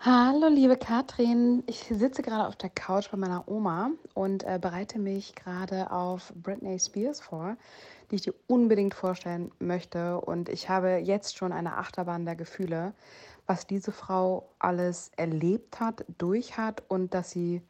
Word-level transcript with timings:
Hallo 0.00 0.48
liebe 0.48 0.76
Katrin, 0.76 1.64
ich 1.66 1.80
sitze 1.90 2.22
gerade 2.22 2.46
auf 2.46 2.56
der 2.56 2.70
Couch 2.70 3.10
bei 3.10 3.16
meiner 3.16 3.48
Oma 3.48 3.90
und 4.14 4.44
äh, 4.44 4.58
bereite 4.60 4.98
mich 4.98 5.34
gerade 5.34 5.90
auf 5.90 6.32
Britney 6.36 6.78
Spears 6.78 7.20
vor 7.20 7.56
die 8.10 8.16
ich 8.16 8.22
dir 8.22 8.34
unbedingt 8.46 8.94
vorstellen 8.94 9.50
möchte. 9.58 10.20
Und 10.20 10.48
ich 10.48 10.68
habe 10.68 10.96
jetzt 10.96 11.36
schon 11.36 11.52
eine 11.52 11.76
Achterbahn 11.76 12.24
der 12.24 12.36
Gefühle, 12.36 12.94
was 13.46 13.66
diese 13.66 13.92
Frau 13.92 14.48
alles 14.58 15.10
erlebt 15.16 15.80
hat, 15.80 16.04
durch 16.18 16.56
hat 16.56 16.82
und 16.88 17.14
dass 17.14 17.30
sie 17.30 17.62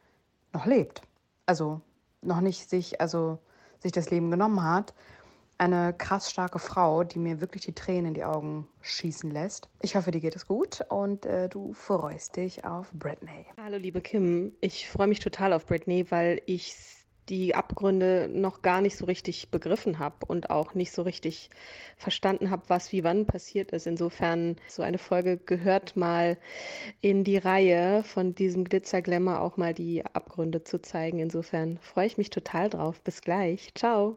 noch 0.53 0.65
lebt. 0.65 1.01
Also 1.45 1.81
noch 2.21 2.41
nicht 2.41 2.69
sich, 2.69 2.99
also 3.01 3.39
sich 3.79 3.91
das 3.91 4.09
Leben 4.09 4.31
genommen 4.31 4.63
hat. 4.63 4.93
Eine 5.59 5.93
krass 5.93 6.31
starke 6.31 6.57
Frau, 6.57 7.03
die 7.03 7.19
mir 7.19 7.41
wirklich 7.41 7.65
die 7.65 7.73
Tränen 7.73 8.05
in 8.05 8.13
die 8.13 8.23
Augen 8.23 8.65
schießen 8.79 9.29
lässt. 9.29 9.67
Ich 9.81 9.97
hoffe, 9.97 10.09
dir 10.09 10.21
geht 10.21 10.37
es 10.37 10.47
gut 10.47 10.79
und 10.87 11.25
äh, 11.25 11.49
du 11.49 11.73
freust 11.73 12.37
dich 12.37 12.63
auf 12.63 12.89
Britney. 12.93 13.45
Hallo 13.61 13.75
liebe 13.75 13.99
Kim, 13.99 14.53
ich 14.61 14.89
freue 14.89 15.07
mich 15.07 15.19
total 15.19 15.51
auf 15.51 15.65
Britney, 15.65 16.09
weil 16.11 16.41
ich 16.45 16.77
die 17.27 17.55
Abgründe 17.55 18.29
noch 18.31 18.61
gar 18.61 18.79
nicht 18.79 18.95
so 18.95 19.03
richtig 19.03 19.51
begriffen 19.51 19.99
habe 19.99 20.25
und 20.27 20.49
auch 20.49 20.75
nicht 20.75 20.93
so 20.93 21.01
richtig 21.01 21.49
verstanden 21.97 22.51
habe, 22.51 22.63
was 22.69 22.93
wie 22.93 23.03
wann 23.03 23.25
passiert 23.25 23.71
ist. 23.71 23.85
Insofern 23.85 24.55
so 24.69 24.81
eine 24.81 24.97
Folge 24.97 25.35
gehört 25.37 25.97
mal 25.97 26.37
in 27.01 27.25
die 27.25 27.37
Reihe 27.37 28.03
von 28.03 28.33
diesem 28.33 28.63
Glitzerglämmer 28.63 29.41
auch 29.41 29.57
mal 29.57 29.73
die 29.73 30.05
Abgründe 30.05 30.63
zu 30.63 30.81
zeigen. 30.81 31.19
Insofern 31.19 31.79
freue 31.79 32.07
ich 32.07 32.17
mich 32.17 32.29
total 32.29 32.69
drauf. 32.69 33.01
Bis 33.01 33.19
gleich. 33.19 33.73
Ciao. 33.75 34.15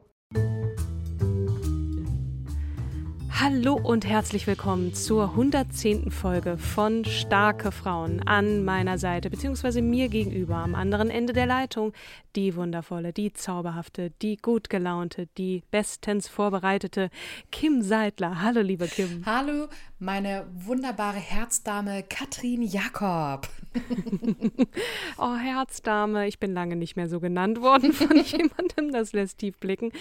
Hallo 3.45 3.75
und 3.75 4.07
herzlich 4.07 4.47
willkommen 4.47 4.95
zur 4.95 5.31
110. 5.31 6.13
Folge 6.13 6.57
von 6.59 7.05
Starke 7.05 7.73
Frauen 7.73 8.23
an 8.25 8.65
meiner 8.65 8.99
Seite, 8.99 9.31
beziehungsweise 9.31 9.83
mir 9.83 10.09
gegenüber 10.09 10.59
am 10.59 10.77
anderen 10.77 11.11
Ende 11.11 11.33
der 11.33 11.47
Leitung. 11.47 11.93
Die 12.37 12.55
wundervolle, 12.55 13.13
die 13.13 13.33
zauberhafte, 13.33 14.13
die 14.23 14.37
gut 14.37 14.71
gelaunte, 14.71 15.27
die 15.39 15.65
bestens 15.73 16.29
vorbereitete 16.29 17.11
Kim 17.51 17.83
Seidler. 17.83 18.43
Hallo, 18.43 18.61
liebe 18.61 18.87
Kim. 18.87 19.25
Hallo, 19.27 19.67
meine 19.99 20.47
wunderbare 20.55 21.19
Herzdame 21.19 22.05
Katrin 22.05 22.63
Jakob. 22.63 23.49
oh, 25.19 25.35
Herzdame, 25.37 26.27
ich 26.29 26.39
bin 26.39 26.53
lange 26.53 26.77
nicht 26.77 26.97
mehr 26.97 27.09
so 27.09 27.21
genannt 27.21 27.61
worden 27.61 27.93
von 27.93 28.17
jemandem, 28.17 28.93
das 28.93 29.13
lässt 29.13 29.39
tief 29.39 29.59
blicken. 29.59 29.93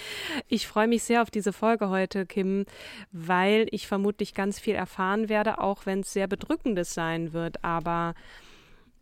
Ich 0.47 0.67
freue 0.67 0.87
mich 0.87 1.03
sehr 1.03 1.21
auf 1.21 1.31
diese 1.31 1.53
Folge 1.53 1.89
heute, 1.89 2.25
Kim, 2.25 2.65
weil 3.11 3.67
ich 3.71 3.87
vermutlich 3.87 4.33
ganz 4.33 4.59
viel 4.59 4.75
erfahren 4.75 5.29
werde, 5.29 5.59
auch 5.59 5.85
wenn 5.85 6.01
es 6.01 6.13
sehr 6.13 6.27
bedrückendes 6.27 6.93
sein 6.93 7.33
wird. 7.33 7.63
Aber 7.63 8.13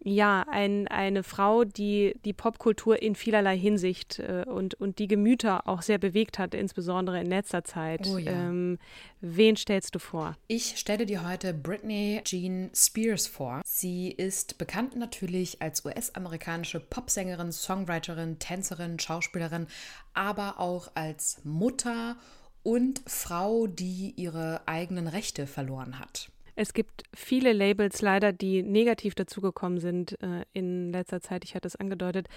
ja, 0.02 0.46
ein, 0.50 0.88
eine 0.88 1.24
Frau, 1.24 1.66
die 1.66 2.16
die 2.24 2.32
Popkultur 2.32 3.02
in 3.02 3.16
vielerlei 3.16 3.58
Hinsicht 3.58 4.20
äh, 4.20 4.46
und, 4.48 4.76
und 4.76 5.00
die 5.00 5.08
Gemüter 5.08 5.68
auch 5.68 5.82
sehr 5.82 5.98
bewegt 5.98 6.40
hat, 6.40 6.54
insbesondere 6.54 7.20
in 7.20 7.28
letzter 7.28 7.64
Zeit. 7.66 8.08
Oh 8.08 8.18
ja. 8.18 8.32
ähm, 8.32 8.80
wen 9.20 9.58
stellst 9.58 9.96
du 9.96 10.00
vor? 10.00 10.38
Ich 10.48 10.78
stelle 10.78 11.06
dir 11.06 11.28
heute 11.28 11.54
Britney 11.54 12.22
Jean 12.24 12.70
Spears 12.74 13.28
vor. 13.28 13.62
Sie 13.66 14.10
ist 14.10 14.58
bekannt 14.58 14.96
natürlich 14.96 15.62
als 15.62 15.84
US-amerikanische 15.84 16.80
Popsängerin, 16.80 17.52
Songwriterin, 17.52 18.40
Tänzerin, 18.40 19.00
Schauspielerin, 19.00 19.68
aber 20.14 20.60
auch 20.60 20.92
als 20.96 21.42
Mutter 21.44 22.16
und 22.64 23.02
Frau, 23.06 23.68
die 23.68 24.14
ihre 24.16 24.62
eigenen 24.66 25.08
Rechte 25.08 25.46
verloren 25.48 26.00
hat. 26.00 26.30
Es 26.60 26.74
gibt 26.74 27.04
viele 27.14 27.54
Labels 27.54 28.02
leider, 28.02 28.34
die 28.34 28.64
negativ 28.64 29.16
dazugekommen 29.16 29.80
sind 29.80 30.22
äh, 30.22 30.44
in 30.52 30.92
letzter 30.92 31.22
Zeit. 31.22 31.46
Ich 31.46 31.56
hatte 31.56 31.70
es 31.70 31.78
angedeutet. 31.78 32.28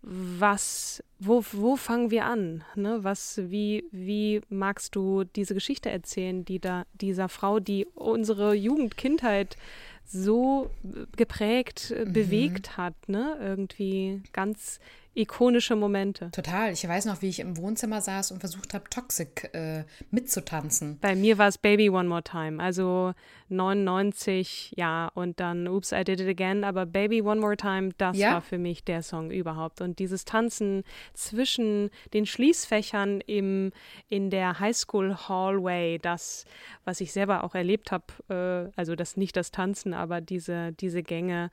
Was, 0.00 1.04
wo, 1.20 1.44
wo 1.52 1.76
fangen 1.76 2.10
wir 2.10 2.24
an? 2.24 2.64
Ne? 2.74 3.04
Was, 3.04 3.40
wie, 3.40 3.84
wie 3.92 4.40
magst 4.48 4.96
du 4.96 5.22
diese 5.22 5.54
Geschichte 5.54 5.90
erzählen, 5.90 6.44
die 6.44 6.58
da 6.58 6.86
dieser 6.94 7.28
Frau, 7.28 7.60
die 7.60 7.86
unsere 7.94 8.52
Jugend, 8.54 8.96
Kindheit 8.96 9.56
so 10.04 10.68
geprägt, 11.16 11.92
äh, 11.92 12.04
mhm. 12.04 12.12
bewegt 12.12 12.76
hat, 12.76 12.94
ne? 13.06 13.38
Irgendwie 13.40 14.22
ganz 14.32 14.80
ikonische 15.14 15.76
Momente. 15.76 16.30
Total. 16.30 16.72
Ich 16.72 16.86
weiß 16.86 17.04
noch, 17.04 17.22
wie 17.22 17.28
ich 17.28 17.40
im 17.40 17.56
Wohnzimmer 17.56 18.00
saß 18.00 18.32
und 18.32 18.40
versucht 18.40 18.74
habe, 18.74 18.88
Toxic 18.88 19.50
äh, 19.52 19.84
mitzutanzen. 20.10 20.98
Bei 21.00 21.14
mir 21.14 21.38
war 21.38 21.48
es 21.48 21.58
Baby 21.58 21.90
One 21.90 22.08
More 22.08 22.22
Time. 22.22 22.62
Also 22.62 23.12
99, 23.48 24.74
ja, 24.76 25.10
und 25.14 25.40
dann 25.40 25.68
Oops, 25.68 25.92
I 25.92 26.04
Did 26.04 26.20
It 26.20 26.28
Again. 26.28 26.64
Aber 26.64 26.86
Baby 26.86 27.22
One 27.22 27.40
More 27.40 27.56
Time, 27.56 27.90
das 27.98 28.16
ja? 28.16 28.34
war 28.34 28.40
für 28.40 28.58
mich 28.58 28.84
der 28.84 29.02
Song 29.02 29.30
überhaupt. 29.30 29.80
Und 29.80 29.98
dieses 29.98 30.24
Tanzen 30.24 30.82
zwischen 31.12 31.90
den 32.14 32.24
Schließfächern 32.24 33.20
im, 33.20 33.72
in 34.08 34.30
der 34.30 34.60
Highschool 34.60 35.14
Hallway, 35.28 35.98
das, 35.98 36.46
was 36.84 37.00
ich 37.00 37.12
selber 37.12 37.44
auch 37.44 37.54
erlebt 37.54 37.92
habe, 37.92 38.04
äh, 38.28 38.72
also 38.76 38.94
das 38.94 39.16
nicht 39.16 39.36
das 39.36 39.50
Tanzen, 39.50 39.92
aber 39.92 40.20
diese, 40.20 40.72
diese 40.72 41.02
Gänge 41.02 41.50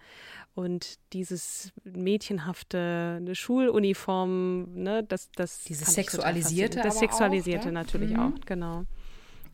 und 0.55 0.99
dieses 1.13 1.71
mädchenhafte 1.83 3.15
eine 3.17 3.35
Schuluniform, 3.49 4.75
ne, 4.75 5.03
das, 5.03 5.31
das 5.31 5.63
dieses 5.63 5.91
sexualisierte, 5.95 6.81
das 6.83 6.99
sexualisierte 6.99 7.63
auch, 7.63 7.65
ja? 7.65 7.71
natürlich 7.71 8.11
mhm. 8.11 8.19
auch, 8.19 8.45
genau. 8.45 8.85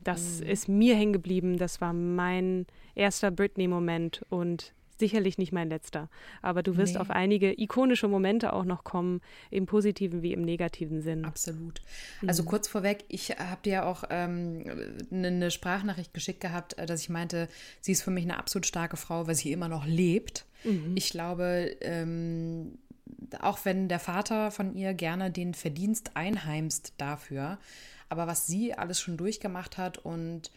Das 0.04 0.42
mhm. 0.42 0.48
ist 0.48 0.68
mir 0.68 0.98
hängen 0.98 1.14
geblieben. 1.14 1.58
Das 1.58 1.80
war 1.80 1.94
mein 1.94 2.66
erster 2.94 3.32
Britney-Moment 3.32 4.26
und 4.30 4.74
sicherlich 5.00 5.38
nicht 5.38 5.54
mein 5.54 5.70
letzter. 5.70 6.10
Aber 6.42 6.62
du 6.62 6.76
wirst 6.76 6.96
nee. 6.96 7.00
auf 7.00 7.10
einige 7.10 7.58
ikonische 7.58 8.10
Momente 8.10 8.52
auch 8.52 8.66
noch 8.66 8.84
kommen, 8.84 9.22
im 9.50 9.66
positiven 9.66 10.22
wie 10.22 10.34
im 10.34 10.42
negativen 10.42 11.02
Sinn. 11.02 11.24
Absolut. 11.24 11.82
Also 12.28 12.44
mhm. 12.44 12.48
kurz 12.48 12.68
vorweg, 12.68 13.06
ich 13.08 13.30
habe 13.32 13.62
dir 13.64 13.74
ja 13.74 13.86
auch 13.86 14.04
ähm, 14.10 14.66
eine 15.10 15.32
ne 15.32 15.52
Sprachnachricht 15.52 16.14
geschickt 16.14 16.42
gehabt, 16.42 16.78
äh, 16.78 16.86
dass 16.86 17.00
ich 17.00 17.10
meinte, 17.10 17.48
sie 17.80 17.94
ist 17.94 18.02
für 18.02 18.12
mich 18.12 18.26
eine 18.26 18.38
absolut 18.38 18.66
starke 18.66 18.98
Frau, 18.98 19.26
weil 19.26 19.36
sie 19.36 19.54
immer 19.54 19.70
noch 19.70 19.86
lebt. 19.86 20.46
Mhm. 20.66 20.94
Ich 20.96 21.12
glaube, 21.12 21.78
ähm, 21.80 22.78
auch 23.42 23.60
wenn 23.64 23.88
der 23.88 24.00
Vater 24.00 24.52
von 24.52 24.74
ihr 24.76 24.94
gerne 24.94 25.32
den 25.32 25.54
Verdienst 25.54 26.12
einheimst 26.16 26.94
dafür, 26.98 27.58
aber 28.10 28.28
was 28.28 28.48
sie 28.48 28.74
alles 28.74 29.00
schon 29.00 29.18
durchgemacht 29.18 29.78
hat 29.78 29.98
und 29.98 30.52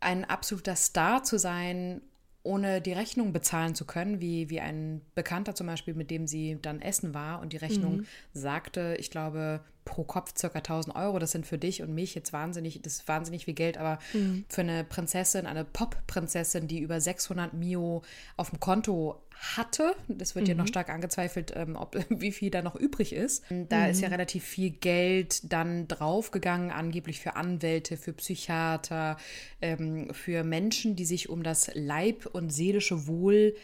ein 0.00 0.24
absoluter 0.24 0.76
Star 0.76 1.24
zu 1.24 1.38
sein, 1.38 2.00
ohne 2.42 2.80
die 2.80 2.92
Rechnung 2.92 3.32
bezahlen 3.32 3.74
zu 3.74 3.84
können, 3.84 4.20
wie, 4.20 4.48
wie 4.48 4.60
ein 4.60 5.02
Bekannter 5.14 5.54
zum 5.54 5.66
Beispiel, 5.66 5.94
mit 5.94 6.10
dem 6.10 6.26
sie 6.26 6.58
dann 6.62 6.80
essen 6.80 7.14
war 7.14 7.40
und 7.40 7.52
die 7.52 7.58
Rechnung 7.58 7.98
mhm. 7.98 8.06
sagte, 8.32 8.96
ich 8.98 9.10
glaube, 9.10 9.60
pro 9.88 10.04
Kopf 10.04 10.34
circa 10.36 10.58
1000 10.58 10.94
Euro. 10.94 11.18
Das 11.18 11.32
sind 11.32 11.46
für 11.46 11.56
dich 11.56 11.82
und 11.82 11.94
mich 11.94 12.14
jetzt 12.14 12.32
wahnsinnig, 12.34 12.80
das 12.82 12.94
ist 12.94 13.08
wahnsinnig 13.08 13.46
viel 13.46 13.54
Geld, 13.54 13.78
aber 13.78 13.98
mhm. 14.12 14.44
für 14.48 14.60
eine 14.60 14.84
Prinzessin, 14.84 15.46
eine 15.46 15.64
Pop-Prinzessin, 15.64 16.68
die 16.68 16.80
über 16.80 17.00
600 17.00 17.54
Mio 17.54 18.02
auf 18.36 18.50
dem 18.50 18.60
Konto 18.60 19.22
hatte, 19.56 19.94
das 20.08 20.34
wird 20.34 20.44
mhm. 20.44 20.50
ja 20.50 20.56
noch 20.56 20.66
stark 20.66 20.90
angezweifelt, 20.90 21.54
ähm, 21.56 21.74
ob, 21.76 21.96
wie 22.10 22.32
viel 22.32 22.50
da 22.50 22.60
noch 22.60 22.76
übrig 22.76 23.14
ist. 23.14 23.44
Da 23.48 23.84
mhm. 23.84 23.90
ist 23.90 24.02
ja 24.02 24.08
relativ 24.08 24.44
viel 24.44 24.70
Geld 24.70 25.50
dann 25.52 25.88
draufgegangen, 25.88 26.70
angeblich 26.70 27.20
für 27.20 27.36
Anwälte, 27.36 27.96
für 27.96 28.12
Psychiater, 28.12 29.16
ähm, 29.62 30.12
für 30.12 30.44
Menschen, 30.44 30.96
die 30.96 31.06
sich 31.06 31.30
um 31.30 31.42
das 31.42 31.70
Leib- 31.74 32.26
und 32.26 32.50
seelische 32.50 33.06
Wohl 33.06 33.54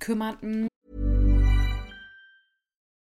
kümmerten. 0.00 0.68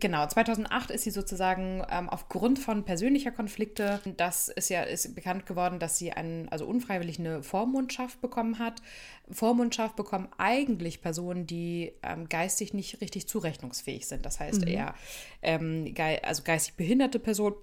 Genau, 0.00 0.26
2008 0.26 0.90
ist 0.90 1.04
sie 1.04 1.10
sozusagen 1.10 1.82
ähm, 1.90 2.08
aufgrund 2.08 2.58
von 2.58 2.84
persönlicher 2.84 3.30
Konflikte, 3.30 4.00
das 4.16 4.48
ist 4.48 4.68
ja 4.70 4.82
ist 4.82 5.14
bekannt 5.14 5.46
geworden, 5.46 5.78
dass 5.78 5.98
sie 5.98 6.12
einen, 6.12 6.48
also 6.48 6.66
unfreiwillig 6.66 7.18
eine 7.18 7.42
Vormundschaft 7.42 8.20
bekommen 8.20 8.58
hat. 8.58 8.82
Vormundschaft 9.30 9.96
bekommen 9.96 10.28
eigentlich 10.38 11.00
Personen, 11.00 11.46
die 11.46 11.92
ähm, 12.02 12.28
geistig 12.28 12.74
nicht 12.74 13.00
richtig 13.00 13.28
zurechnungsfähig 13.28 14.06
sind. 14.06 14.24
Das 14.26 14.40
heißt 14.40 14.62
mhm. 14.62 14.68
eher 14.68 14.94
ähm, 15.42 15.94
ge 15.94 16.20
also 16.22 16.42
geistig 16.42 16.74
behinderte 16.74 17.18
Personen 17.18 17.56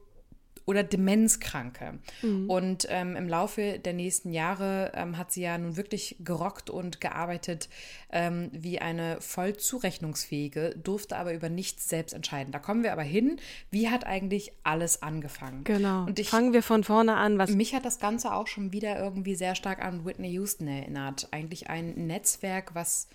oder 0.66 0.84
Demenzkranke. 0.84 2.00
Mhm. 2.22 2.50
Und 2.50 2.88
ähm, 2.90 3.16
im 3.16 3.28
Laufe 3.28 3.80
der 3.80 3.94
nächsten 3.94 4.32
Jahre 4.32 4.92
ähm, 4.96 5.18
hat 5.18 5.32
sie 5.32 5.42
ja 5.42 5.58
nun 5.58 5.78
wirklich 5.78 6.16
gerockt 6.20 6.70
und 6.70 7.02
gearbeitet 7.02 7.70
ähm, 8.12 8.50
wie 8.54 8.80
eine 8.80 9.20
voll 9.22 9.58
zurechnungsfähige, 9.58 10.76
durfte 10.82 11.18
aber 11.18 11.34
über 11.34 11.50
nichts 11.50 11.90
selbst 11.90 12.14
entscheiden. 12.14 12.52
Da 12.52 12.60
kommen 12.60 12.84
wir 12.84 12.94
aber 12.94 13.04
hin. 13.04 13.38
Wie 13.70 13.90
hat 13.90 14.06
eigentlich 14.06 14.52
alles 14.64 15.02
angefangen? 15.02 15.64
Genau. 15.64 16.06
Und 16.06 16.20
ich, 16.20 16.30
fangen 16.30 16.54
wir 16.54 16.64
von 16.64 16.84
vorne 16.84 17.16
an. 17.16 17.38
Was 17.38 17.52
mich 17.52 17.74
hat 17.74 17.86
das 17.86 18.00
Ganze 18.00 18.34
auch 18.34 18.48
schon 18.48 18.72
wieder 18.72 19.00
irgendwie 19.00 19.36
sehr 19.36 19.56
stark 19.56 19.84
an 19.84 20.06
Whitney 20.06 20.30
Houston 20.32 20.68
erinnert. 20.68 21.28
Eigentlich 21.32 21.70
ein 21.70 22.08
Netzwerk, 22.08 22.76
was 22.76 23.08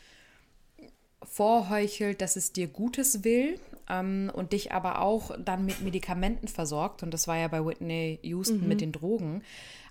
vorheuchelt, 1.22 2.20
dass 2.20 2.36
es 2.36 2.52
dir 2.52 2.68
Gutes 2.68 3.24
will, 3.24 3.58
ähm, 3.88 4.30
und 4.34 4.52
dich 4.52 4.72
aber 4.72 5.00
auch 5.00 5.30
dann 5.38 5.64
mit 5.64 5.82
Medikamenten 5.82 6.48
versorgt, 6.48 7.02
und 7.02 7.12
das 7.12 7.28
war 7.28 7.36
ja 7.36 7.48
bei 7.48 7.64
Whitney 7.64 8.18
Houston 8.22 8.62
mhm. 8.62 8.68
mit 8.68 8.80
den 8.80 8.92
Drogen 8.92 9.42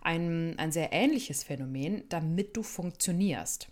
ein, 0.02 0.56
ein 0.58 0.72
sehr 0.72 0.94
ähnliches 0.94 1.44
Phänomen, 1.44 2.04
damit 2.10 2.56
du 2.56 2.64
funktionierst. 2.64 3.70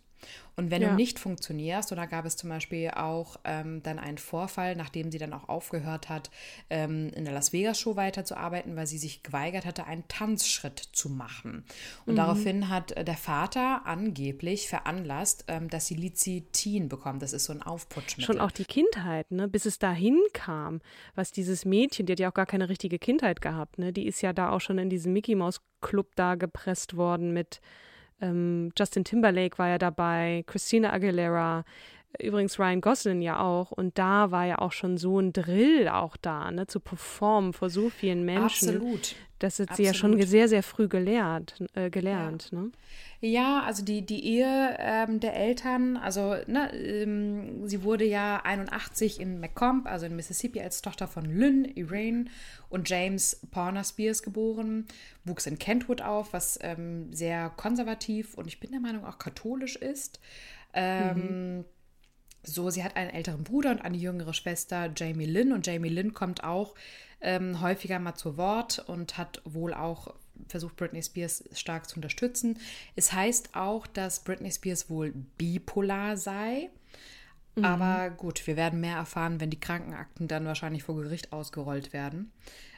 Und 0.55 0.69
wenn 0.69 0.81
ja. 0.81 0.89
du 0.89 0.95
nicht 0.95 1.19
funktionierst, 1.19 1.91
und 1.91 1.97
da 1.97 2.05
gab 2.05 2.25
es 2.25 2.37
zum 2.37 2.49
Beispiel 2.49 2.91
auch 2.91 3.37
ähm, 3.43 3.81
dann 3.81 3.97
einen 3.97 4.19
Vorfall, 4.19 4.75
nachdem 4.75 5.11
sie 5.11 5.17
dann 5.17 5.33
auch 5.33 5.49
aufgehört 5.49 6.09
hat, 6.09 6.29
ähm, 6.69 7.09
in 7.15 7.25
der 7.25 7.33
Las 7.33 7.53
Vegas 7.53 7.79
Show 7.79 7.95
weiterzuarbeiten, 7.95 8.75
weil 8.75 8.85
sie 8.85 8.99
sich 8.99 9.23
geweigert 9.23 9.65
hatte, 9.65 9.85
einen 9.85 10.07
Tanzschritt 10.07 10.79
zu 10.79 11.09
machen. 11.09 11.65
Und 12.05 12.13
mhm. 12.13 12.17
daraufhin 12.17 12.69
hat 12.69 12.91
äh, 12.91 13.03
der 13.03 13.17
Vater 13.17 13.85
angeblich 13.85 14.67
veranlasst, 14.69 15.45
ähm, 15.47 15.69
dass 15.69 15.87
sie 15.87 15.95
Lizitin 15.95 16.87
bekommt. 16.87 17.23
Das 17.23 17.33
ist 17.33 17.45
so 17.45 17.53
ein 17.53 17.63
Aufputschmittel. 17.63 18.25
Schon 18.25 18.41
auch 18.41 18.51
die 18.51 18.65
Kindheit, 18.65 19.31
ne? 19.31 19.47
bis 19.47 19.65
es 19.65 19.79
dahin 19.79 20.19
kam, 20.33 20.81
was 21.15 21.31
dieses 21.31 21.65
Mädchen, 21.65 22.05
die 22.05 22.13
hat 22.13 22.19
ja 22.19 22.29
auch 22.29 22.33
gar 22.35 22.45
keine 22.45 22.69
richtige 22.69 22.99
Kindheit 22.99 23.41
gehabt, 23.41 23.79
ne? 23.79 23.91
die 23.91 24.05
ist 24.05 24.21
ja 24.21 24.33
da 24.33 24.51
auch 24.51 24.61
schon 24.61 24.77
in 24.77 24.89
diesen 24.89 25.13
Mickey 25.13 25.33
Mouse 25.33 25.61
Club 25.81 26.15
da 26.15 26.35
gepresst 26.35 26.95
worden 26.95 27.33
mit 27.33 27.59
ähm, 28.23 28.71
Justin 28.77 29.03
Timberlake 29.03 29.57
war 29.57 29.69
ja 29.69 29.77
dabei, 29.77 30.43
Christina 30.47 30.91
Aguilera, 30.93 31.65
übrigens 32.19 32.59
Ryan 32.59 32.81
Gosling 32.81 33.21
ja 33.21 33.39
auch. 33.39 33.71
Und 33.71 33.97
da 33.97 34.31
war 34.31 34.45
ja 34.45 34.59
auch 34.59 34.71
schon 34.71 34.97
so 34.97 35.19
ein 35.19 35.33
Drill 35.33 35.87
auch 35.87 36.17
da, 36.17 36.51
ne, 36.51 36.67
zu 36.67 36.79
performen 36.79 37.53
vor 37.53 37.69
so 37.69 37.89
vielen 37.89 38.23
Menschen. 38.23 38.69
Absolut. 38.69 39.15
Das 39.39 39.59
hat 39.59 39.71
Absolut. 39.71 39.77
sie 39.77 39.83
ja 39.83 39.93
schon 39.93 40.21
sehr, 40.21 40.47
sehr 40.47 40.63
früh 40.63 40.87
gelehrt, 40.87 41.61
äh, 41.73 41.89
gelernt. 41.89 42.49
Ja. 42.51 42.61
Ne? 42.61 42.71
Ja, 43.19 43.63
also 43.63 43.83
die, 43.83 44.05
die 44.05 44.25
Ehe 44.25 44.77
ähm, 44.79 45.19
der 45.19 45.35
Eltern, 45.35 45.97
also 45.97 46.35
ne, 46.47 46.73
ähm, 46.73 47.67
sie 47.67 47.83
wurde 47.83 48.05
ja 48.05 48.41
81 48.43 49.19
in 49.19 49.41
Macomb, 49.41 49.85
also 49.85 50.05
in 50.05 50.15
Mississippi, 50.15 50.61
als 50.61 50.81
Tochter 50.81 51.07
von 51.07 51.25
Lynn, 51.25 51.65
Irene 51.65 52.25
und 52.69 52.89
James 52.89 53.41
Porner 53.51 53.83
Spears 53.83 54.23
geboren, 54.23 54.85
wuchs 55.25 55.45
in 55.45 55.59
Kentwood 55.59 56.01
auf, 56.01 56.31
was 56.31 56.57
ähm, 56.61 57.11
sehr 57.11 57.49
konservativ 57.49 58.35
und 58.35 58.47
ich 58.47 58.61
bin 58.61 58.71
der 58.71 58.79
Meinung 58.79 59.03
auch 59.05 59.19
katholisch 59.19 59.75
ist. 59.75 60.21
Ähm, 60.73 61.57
mhm. 61.57 61.65
So, 62.43 62.69
sie 62.69 62.83
hat 62.83 62.95
einen 62.95 63.09
älteren 63.09 63.43
Bruder 63.43 63.71
und 63.71 63.81
eine 63.81 63.97
jüngere 63.97 64.33
Schwester, 64.33 64.91
Jamie 64.95 65.25
Lynn. 65.25 65.53
Und 65.53 65.65
Jamie 65.65 65.89
Lynn 65.89 66.13
kommt 66.13 66.43
auch 66.43 66.75
ähm, 67.21 67.61
häufiger 67.61 67.99
mal 67.99 68.15
zu 68.15 68.37
Wort 68.37 68.83
und 68.87 69.17
hat 69.17 69.41
wohl 69.45 69.73
auch 69.73 70.13
versucht 70.47 70.75
Britney 70.75 71.01
Spears 71.01 71.43
stark 71.53 71.89
zu 71.89 71.95
unterstützen. 71.95 72.59
Es 72.95 73.13
heißt 73.13 73.55
auch, 73.55 73.87
dass 73.87 74.23
Britney 74.23 74.51
Spears 74.51 74.89
wohl 74.89 75.13
bipolar 75.37 76.17
sei. 76.17 76.69
Mhm. 77.55 77.65
Aber 77.65 78.09
gut, 78.09 78.45
wir 78.47 78.57
werden 78.57 78.81
mehr 78.81 78.97
erfahren, 78.97 79.39
wenn 79.39 79.49
die 79.49 79.59
Krankenakten 79.59 80.27
dann 80.27 80.45
wahrscheinlich 80.45 80.83
vor 80.83 80.95
Gericht 80.95 81.31
ausgerollt 81.31 81.93
werden. 81.93 82.31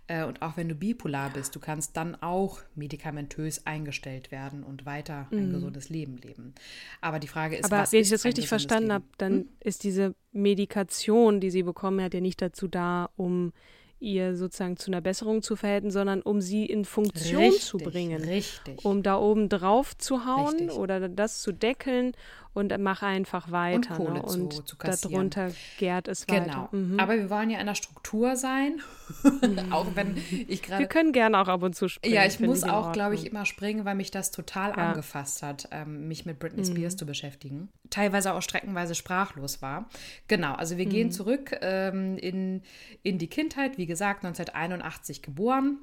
Äh, 0.07 0.25
und 0.25 0.42
auch 0.42 0.57
wenn 0.57 0.69
du 0.69 0.75
bipolar 0.75 1.31
bist, 1.31 1.56
du 1.56 1.60
kannst 1.60 1.98
dann 1.98 2.16
auch 2.22 2.60
medikamentös 2.75 3.66
eingestellt 3.66 4.31
werden 4.31 4.63
und 4.63 4.86
weiter 4.86 5.28
ein 5.31 5.50
mhm. 5.50 5.54
gesundes 5.54 5.90
Leben 5.90 6.18
leben. 6.18 6.54
Aber 7.02 7.19
die 7.19 7.28
Frage 7.28 7.56
ist, 7.56 7.66
Aber 7.66 7.84
was 7.84 7.92
wenn 7.92 8.02
ich 8.02 8.10
das 8.10 8.25
richtig 8.25 8.48
verstanden 8.48 8.94
habe, 8.94 9.06
dann 9.18 9.34
hm? 9.34 9.50
ist 9.62 9.84
diese 9.84 10.13
Medikation, 10.31 11.40
die 11.40 11.50
sie 11.50 11.63
bekommen 11.63 12.02
hat, 12.04 12.13
ja 12.13 12.22
nicht 12.22 12.42
dazu 12.42 12.68
da, 12.68 13.10
um 13.16 13.52
ihr 14.00 14.36
sozusagen 14.36 14.78
zu 14.78 14.92
einer 14.92 15.02
Besserung 15.02 15.42
zu 15.42 15.56
verhelfen, 15.56 15.90
sondern 15.90 16.22
um 16.22 16.42
sie 16.42 16.66
in 16.66 16.86
Funktion 16.86 17.42
richtig, 17.42 17.63
zu 17.63 17.78
bringen. 17.78 18.24
Richtig. 18.24 18.84
Um 18.84 19.01
da 19.01 19.18
oben 19.18 19.50
drauf 19.50 19.98
zu 19.98 20.25
hauen 20.25 20.56
richtig. 20.56 20.78
oder 20.78 21.10
das 21.10 21.42
zu 21.42 21.51
deckeln 21.51 22.12
und 22.56 22.75
mach 22.80 23.04
einfach 23.04 23.52
weiter. 23.52 24.00
Und 24.00 24.06
Kohle 24.06 24.13
ne? 24.13 24.22
und 24.24 24.68
zu, 24.68 24.75
darunter 24.78 25.52
gärt 25.78 26.07
es 26.07 26.25
genau. 26.25 26.40
weiter. 26.40 26.69
Mhm. 26.72 27.00
Aber 27.00 27.18
wir 27.18 27.30
wollen 27.30 27.50
ja 27.50 27.60
in 27.60 27.68
der 27.68 27.75
Struktur 27.75 28.38
sein, 28.38 28.81
mhm. 29.24 29.60
auch 29.72 29.88
wenn 29.94 30.18
ich 30.48 30.63
gerade. 30.63 30.80
Wir 30.80 30.88
können 30.88 31.12
gerne 31.12 31.38
auch 31.38 31.50
ab 31.50 31.62
und 31.63 31.75
zu 31.75 31.90
springen. 31.90 32.16
Ja, 32.16 32.25
ich 32.25 32.40
muss 32.40 32.63
auch, 32.63 32.94
glaube 32.94 33.13
ich, 33.13 33.25
immer 33.25 33.46
springen, 33.46 33.84
weil 33.84 33.96
mich 33.96 34.10
das 34.10 34.31
total 34.31 34.72
ja. 34.72 34.78
angefasst 34.78 35.44
hat, 35.44 35.68
ähm, 35.72 36.07
mich 36.07 36.25
mit 36.25 36.40
Britney 36.40 36.66
Spears 36.66 36.94
mhm. 36.94 36.98
zu 36.98 37.06
beschäftigen. 37.06 37.69
Teilweise 37.90 38.34
auch 38.34 38.42
streckenweise 38.42 38.96
sprachlos 38.96 39.62
war. 39.62 39.90
Genau, 40.30 40.54
also 40.54 40.78
wir 40.78 40.86
gehen 40.86 41.08
mhm. 41.08 41.12
zurück 41.12 41.58
ähm, 41.62 42.18
in, 42.18 42.63
in 43.04 43.18
die 43.18 43.28
Kindheit, 43.28 43.78
wie 43.78 43.86
gesagt, 43.86 44.24
1981 44.24 45.22
geboren. 45.22 45.78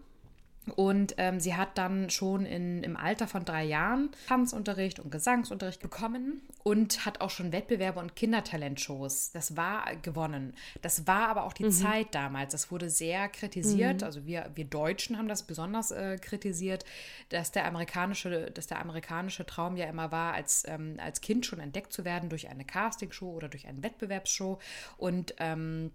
Und 0.76 1.14
ähm, 1.19 1.41
sie 1.41 1.56
hat 1.56 1.76
dann 1.76 2.09
schon 2.09 2.47
in, 2.47 2.85
im 2.85 2.97
Alter 2.97 3.26
von 3.26 3.44
drei 3.44 3.64
Jahren 3.64 4.11
Tanzunterricht 4.29 5.00
und 5.00 5.11
Gesangsunterricht 5.11 5.82
bekommen 5.82 6.41
und 6.62 7.05
hat 7.05 7.20
auch 7.20 7.31
schon 7.31 7.50
Wettbewerbe 7.50 7.99
und 7.99 8.14
Kindertalentshows. 8.14 9.32
Das 9.32 9.56
war 9.56 9.85
gewonnen. 9.97 10.55
Das 10.81 11.06
war 11.09 11.29
aber 11.29 11.44
auch 11.44 11.53
die 11.53 11.64
mhm. 11.64 11.73
Zeit 11.73 12.14
damals. 12.14 12.53
Das 12.53 12.70
wurde 12.70 12.91
sehr 12.91 13.29
kritisiert. 13.29 14.03
Mhm. 14.03 14.06
Also 14.06 14.25
wir, 14.25 14.50
wir 14.55 14.64
Deutschen 14.64 15.19
haben 15.19 15.29
das 15.29 15.43
besonders 15.43 15.91
äh, 15.91 16.17
kritisiert, 16.19 16.85
dass 17.31 17.50
der 17.50 17.67
amerikanische, 17.67 18.53
dass 18.53 18.69
der 18.69 18.81
amerikanische 18.81 19.44
Traum 19.44 19.76
ja 19.76 19.87
immer 19.87 20.12
war, 20.12 20.35
als, 20.35 20.62
ähm, 20.69 20.97
als 20.99 21.20
Kind 21.20 21.44
schon 21.44 21.59
entdeckt 21.59 21.93
zu 21.93 22.05
werden 22.05 22.29
durch 22.29 22.49
eine 22.49 22.64
Castingshow 22.64 23.32
oder 23.32 23.49
durch 23.49 23.67
eine 23.67 23.82
Wettbewerbsshow. 23.82 24.61
Und 24.97 25.35
ähm, 25.38 25.90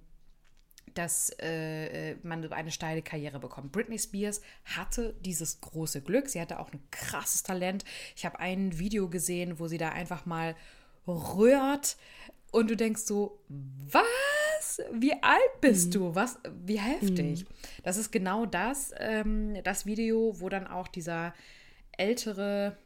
dass 0.97 1.29
äh, 1.39 2.15
man 2.23 2.51
eine 2.51 2.71
steile 2.71 3.01
Karriere 3.01 3.39
bekommt. 3.39 3.71
Britney 3.71 3.99
Spears 3.99 4.41
hatte 4.65 5.15
dieses 5.21 5.61
große 5.61 6.01
Glück. 6.01 6.29
Sie 6.29 6.41
hatte 6.41 6.59
auch 6.59 6.71
ein 6.71 6.79
krasses 6.91 7.43
Talent. 7.43 7.85
Ich 8.15 8.25
habe 8.25 8.39
ein 8.39 8.79
Video 8.79 9.09
gesehen, 9.09 9.59
wo 9.59 9.67
sie 9.67 9.77
da 9.77 9.89
einfach 9.89 10.25
mal 10.25 10.55
rührt 11.07 11.97
und 12.51 12.69
du 12.69 12.75
denkst 12.75 13.01
so, 13.01 13.39
was? 13.49 14.81
Wie 14.91 15.13
alt 15.21 15.61
bist 15.61 15.87
mhm. 15.87 15.91
du? 15.91 16.15
Was? 16.15 16.39
Wie 16.65 16.79
heftig. 16.79 17.43
Mhm. 17.43 17.47
Das 17.83 17.97
ist 17.97 18.11
genau 18.11 18.45
das, 18.45 18.93
ähm, 18.97 19.61
das 19.63 19.85
Video, 19.85 20.39
wo 20.39 20.49
dann 20.49 20.67
auch 20.67 20.87
dieser 20.87 21.33
ältere 21.91 22.77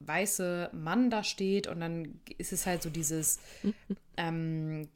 weiße 0.00 0.70
Mann 0.72 1.10
da 1.10 1.24
steht 1.24 1.66
und 1.66 1.80
dann 1.80 2.20
ist 2.38 2.52
es 2.52 2.66
halt 2.66 2.82
so 2.82 2.90
dieses 2.90 3.40
ähm, 4.16 4.88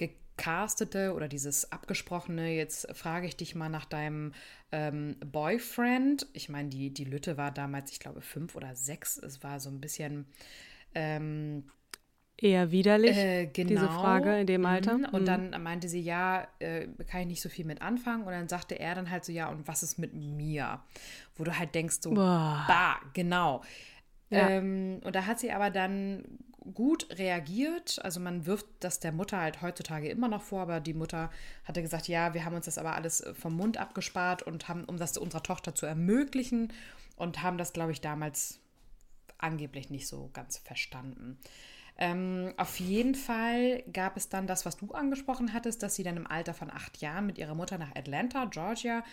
gecastete 0.43 1.15
oder 1.15 1.29
dieses 1.29 1.71
abgesprochene, 1.71 2.55
jetzt 2.55 2.89
frage 2.97 3.27
ich 3.27 3.37
dich 3.37 3.55
mal 3.55 3.69
nach 3.69 3.85
deinem 3.85 4.33
ähm, 4.73 5.17
Boyfriend. 5.25 6.27
Ich 6.33 6.49
meine, 6.49 6.69
die, 6.69 6.91
die 6.91 7.05
Lütte 7.05 7.37
war 7.37 7.51
damals, 7.51 7.93
ich 7.93 8.01
glaube, 8.01 8.21
fünf 8.21 8.57
oder 8.57 8.75
sechs. 8.75 9.17
Es 9.17 9.43
war 9.43 9.61
so 9.61 9.71
ein 9.71 9.81
bisschen. 9.81 10.27
Ähm, 10.95 11.65
Eher 12.37 12.73
widerlich, 12.73 13.17
äh, 13.17 13.47
genau. 13.47 13.69
diese 13.69 13.87
Frage 13.87 14.41
in 14.41 14.47
dem 14.49 14.67
Alter. 14.67 14.99
Mhm. 14.99 15.05
Und 15.13 15.23
mhm. 15.23 15.27
dann 15.27 15.63
meinte 15.63 15.89
sie, 15.89 16.01
ja, 16.01 16.49
äh, 16.59 16.89
kann 17.09 17.21
ich 17.21 17.27
nicht 17.29 17.43
so 17.43 17.49
viel 17.49 17.65
mit 17.65 17.81
anfangen. 17.81 18.25
Und 18.25 18.33
dann 18.33 18.49
sagte 18.49 18.81
er 18.81 18.97
dann 18.97 19.11
halt 19.11 19.25
so, 19.25 19.31
ja, 19.31 19.49
und 19.49 19.69
was 19.69 19.85
ist 19.85 19.99
mit 19.99 20.13
mir? 20.15 20.81
Wo 21.37 21.45
du 21.45 21.57
halt 21.57 21.75
denkst, 21.75 21.99
so, 22.01 22.11
Boah. 22.11 22.65
bah, 22.67 23.01
genau. 23.13 23.63
Ja. 24.31 24.49
Ähm, 24.49 25.01
und 25.05 25.15
da 25.15 25.27
hat 25.27 25.39
sie 25.39 25.53
aber 25.53 25.71
dann 25.71 26.25
gut 26.75 27.07
reagiert. 27.19 27.99
Also 28.03 28.21
man 28.21 28.47
wirft 28.47 28.67
das 28.81 29.01
der 29.01 29.13
Mutter 29.13 29.41
halt 29.41 29.63
heutzutage 29.63 30.09
immer 30.09 30.29
noch 30.29 30.43
vor, 30.43 30.63
aber 30.63 30.81
die 30.81 30.95
Mutter 30.95 31.31
hatte 31.65 31.83
gesagt, 31.83 32.09
ja, 32.09 32.35
wir 32.35 32.45
haben 32.45 32.55
uns 32.55 32.67
das 32.67 32.79
aber 32.79 32.95
alles 32.95 33.21
äh, 33.21 33.35
vom 33.35 33.57
Mund 33.57 33.77
abgespart 33.79 34.43
und 34.43 34.69
haben, 34.69 34.85
um 34.85 34.97
das 34.97 35.17
unserer 35.17 35.43
Tochter 35.43 35.75
zu 35.75 35.87
ermöglichen 35.87 36.73
und 37.17 37.43
haben 37.43 37.59
das, 37.59 37.73
glaube 37.73 37.93
ich, 37.93 38.01
damals 38.01 38.61
angeblich 39.39 39.91
nicht 39.91 40.07
so 40.07 40.31
ganz 40.33 40.59
verstanden. 40.59 41.39
Ähm, 41.99 42.55
auf 42.57 42.81
jeden 42.81 43.15
Fall 43.15 43.83
gab 43.93 44.17
es 44.17 44.29
dann 44.29 44.47
das, 44.47 44.65
was 44.65 44.77
du 44.77 44.93
angesprochen 44.93 45.53
hattest, 45.53 45.83
dass 45.83 45.95
sie 45.95 46.03
dann 46.03 46.17
im 46.17 46.27
Alter 46.27 46.55
von 46.55 46.71
acht 46.71 46.99
Jahren 47.03 47.27
mit 47.27 47.39
ihrer 47.39 47.55
Mutter 47.55 47.77
nach 47.79 47.95
Atlanta, 47.95 48.47
Georgia, 48.47 49.05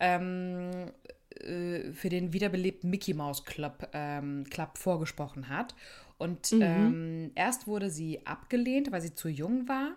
ähm, 0.00 0.90
äh, 1.30 1.92
für 1.92 2.08
den 2.08 2.32
wiederbelebten 2.32 2.90
Mickey 2.90 3.14
Mouse 3.14 3.44
Club, 3.44 3.88
ähm, 3.92 4.44
Club 4.50 4.78
vorgesprochen 4.78 5.48
hat. 5.48 5.74
Und 6.24 6.52
mhm. 6.52 6.62
ähm, 6.62 7.30
erst 7.34 7.66
wurde 7.66 7.90
sie 7.90 8.26
abgelehnt, 8.26 8.90
weil 8.90 9.00
sie 9.00 9.14
zu 9.14 9.28
jung 9.28 9.68
war. 9.68 9.92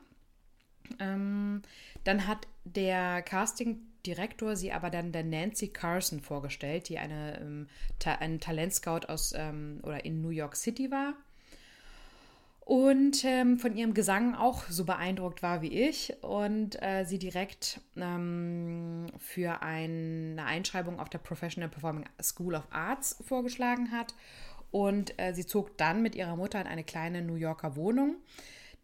Ähm, 0.99 1.61
dann 2.03 2.27
hat 2.27 2.47
der 2.65 3.21
Casting-Direktor 3.21 4.55
sie 4.55 4.71
aber 4.71 4.89
dann 4.89 5.11
der 5.11 5.23
Nancy 5.23 5.69
Carson 5.69 6.19
vorgestellt, 6.19 6.89
die 6.89 6.97
eine, 6.97 7.39
ähm, 7.39 7.67
ta 7.99 8.15
ein 8.15 8.39
Talentscout 8.39 9.07
aus 9.07 9.33
ähm, 9.35 9.79
oder 9.83 10.05
in 10.05 10.21
New 10.21 10.29
York 10.29 10.55
City 10.55 10.91
war 10.91 11.13
und 12.67 13.23
ähm, 13.23 13.57
von 13.59 13.77
ihrem 13.77 13.93
Gesang 13.93 14.35
auch 14.35 14.65
so 14.67 14.83
beeindruckt 14.83 15.41
war 15.41 15.61
wie 15.61 15.87
ich 15.87 16.13
und 16.21 16.75
äh, 16.81 17.05
sie 17.05 17.17
direkt 17.17 17.79
ähm, 17.95 19.05
für 19.17 19.61
ein, 19.61 20.31
eine 20.37 20.45
Einschreibung 20.45 20.99
auf 20.99 21.07
der 21.07 21.19
Professional 21.19 21.69
Performing 21.69 22.03
School 22.21 22.55
of 22.55 22.67
Arts 22.69 23.23
vorgeschlagen 23.25 23.93
hat. 23.93 24.13
Und 24.71 25.19
äh, 25.19 25.33
sie 25.33 25.45
zog 25.45 25.77
dann 25.77 26.01
mit 26.01 26.15
ihrer 26.15 26.35
Mutter 26.35 26.59
in 26.59 26.67
eine 26.67 26.83
kleine 26.83 27.21
New 27.21 27.35
Yorker 27.35 27.75
Wohnung. 27.75 28.17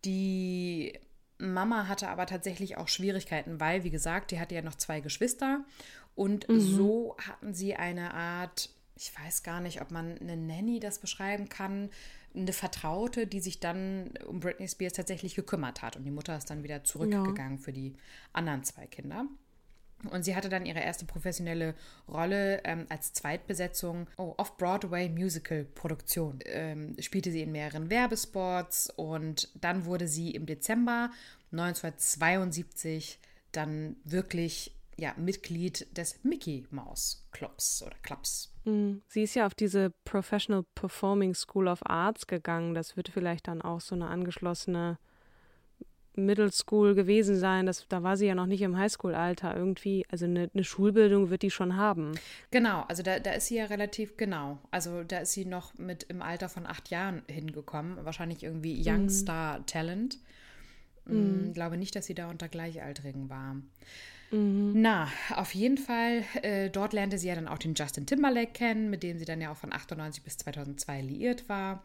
Die 0.05 0.93
Mama 1.37 1.87
hatte 1.87 2.09
aber 2.09 2.25
tatsächlich 2.25 2.77
auch 2.77 2.87
Schwierigkeiten, 2.87 3.59
weil, 3.59 3.83
wie 3.83 3.89
gesagt, 3.89 4.31
die 4.31 4.39
hatte 4.39 4.55
ja 4.55 4.61
noch 4.61 4.75
zwei 4.75 5.01
Geschwister. 5.01 5.63
Und 6.15 6.47
mhm. 6.47 6.59
so 6.59 7.15
hatten 7.17 7.53
sie 7.53 7.75
eine 7.75 8.13
Art, 8.13 8.69
ich 8.95 9.11
weiß 9.17 9.43
gar 9.43 9.61
nicht, 9.61 9.81
ob 9.81 9.91
man 9.91 10.17
eine 10.19 10.37
Nanny 10.37 10.79
das 10.79 10.99
beschreiben 10.99 11.49
kann, 11.49 11.89
eine 12.35 12.53
Vertraute, 12.53 13.27
die 13.27 13.39
sich 13.39 13.59
dann 13.59 14.11
um 14.27 14.39
Britney 14.39 14.67
Spears 14.67 14.93
tatsächlich 14.93 15.35
gekümmert 15.35 15.81
hat. 15.81 15.95
Und 15.95 16.03
die 16.03 16.11
Mutter 16.11 16.37
ist 16.37 16.49
dann 16.49 16.63
wieder 16.63 16.83
zurückgegangen 16.83 17.57
ja. 17.57 17.63
für 17.63 17.73
die 17.73 17.95
anderen 18.31 18.63
zwei 18.63 18.87
Kinder. 18.87 19.25
Und 20.11 20.23
sie 20.23 20.35
hatte 20.35 20.49
dann 20.49 20.65
ihre 20.65 20.79
erste 20.79 21.05
professionelle 21.05 21.75
Rolle 22.07 22.61
ähm, 22.63 22.85
als 22.89 23.13
Zweitbesetzung 23.13 24.07
oh, 24.17 24.33
Off-Broadway 24.37 25.09
Musical-Produktion. 25.09 26.39
Ähm, 26.45 26.95
spielte 26.99 27.31
sie 27.31 27.41
in 27.41 27.51
mehreren 27.51 27.89
Werbespots 27.89 28.89
und 28.89 29.49
dann 29.55 29.85
wurde 29.85 30.07
sie 30.07 30.31
im 30.31 30.45
Dezember 30.45 31.09
1972 31.51 33.19
dann 33.51 33.95
wirklich 34.03 34.75
ja, 34.97 35.13
Mitglied 35.17 35.87
des 35.97 36.23
Mickey 36.23 36.67
Mouse 36.69 37.25
Clubs 37.31 37.83
oder 37.83 37.95
Clubs. 38.03 38.53
Mhm. 38.65 39.01
Sie 39.07 39.23
ist 39.23 39.35
ja 39.35 39.45
auf 39.45 39.55
diese 39.55 39.91
Professional 40.05 40.63
Performing 40.75 41.33
School 41.33 41.67
of 41.67 41.79
Arts 41.83 42.27
gegangen. 42.27 42.73
Das 42.73 42.95
wird 42.95 43.09
vielleicht 43.09 43.47
dann 43.47 43.61
auch 43.61 43.81
so 43.81 43.95
eine 43.95 44.07
angeschlossene 44.07 44.97
Middle 46.15 46.51
School 46.51 46.95
gewesen 46.95 47.35
sein. 47.37 47.65
Das, 47.65 47.87
da 47.87 48.03
war 48.03 48.17
sie 48.17 48.27
ja 48.27 48.35
noch 48.35 48.45
nicht 48.45 48.61
im 48.61 48.77
Highschool-Alter 48.77 49.55
irgendwie. 49.55 50.05
Also 50.09 50.25
eine, 50.25 50.49
eine, 50.53 50.63
Schulbildung 50.63 51.29
wird 51.29 51.41
die 51.41 51.51
schon 51.51 51.75
haben. 51.75 52.11
Genau, 52.51 52.83
also 52.87 53.03
da, 53.03 53.19
da 53.19 53.31
ist 53.31 53.47
sie 53.47 53.55
ja 53.55 53.65
relativ 53.65 54.17
genau. 54.17 54.59
Also 54.71 55.03
da 55.03 55.19
ist 55.19 55.33
sie 55.33 55.45
noch 55.45 55.77
mit 55.77 56.03
im 56.03 56.21
Alter 56.21 56.49
von 56.49 56.65
acht 56.65 56.89
Jahren 56.89 57.23
hingekommen. 57.27 57.97
Wahrscheinlich 58.03 58.43
irgendwie 58.43 58.81
Young 58.85 59.03
mhm. 59.03 59.09
Star 59.09 59.65
Talent. 59.65 60.17
Mhm. 61.05 61.47
Ich 61.47 61.53
glaube 61.53 61.77
nicht, 61.77 61.95
dass 61.95 62.05
sie 62.05 62.15
da 62.15 62.29
unter 62.29 62.47
Gleichaltrigen 62.47 63.29
war. 63.29 63.55
Mhm. 64.31 64.73
Na, 64.75 65.09
auf 65.35 65.53
jeden 65.53 65.77
Fall, 65.77 66.23
äh, 66.41 66.69
dort 66.69 66.93
lernte 66.93 67.17
sie 67.17 67.27
ja 67.27 67.35
dann 67.35 67.47
auch 67.47 67.59
den 67.59 67.75
Justin 67.75 68.05
Timberlake 68.05 68.51
kennen, 68.51 68.89
mit 68.89 69.03
dem 69.03 69.19
sie 69.19 69.25
dann 69.25 69.41
ja 69.41 69.51
auch 69.51 69.57
von 69.57 69.71
98 69.71 70.23
bis 70.23 70.37
2002 70.37 71.01
liiert 71.01 71.49
war. 71.49 71.83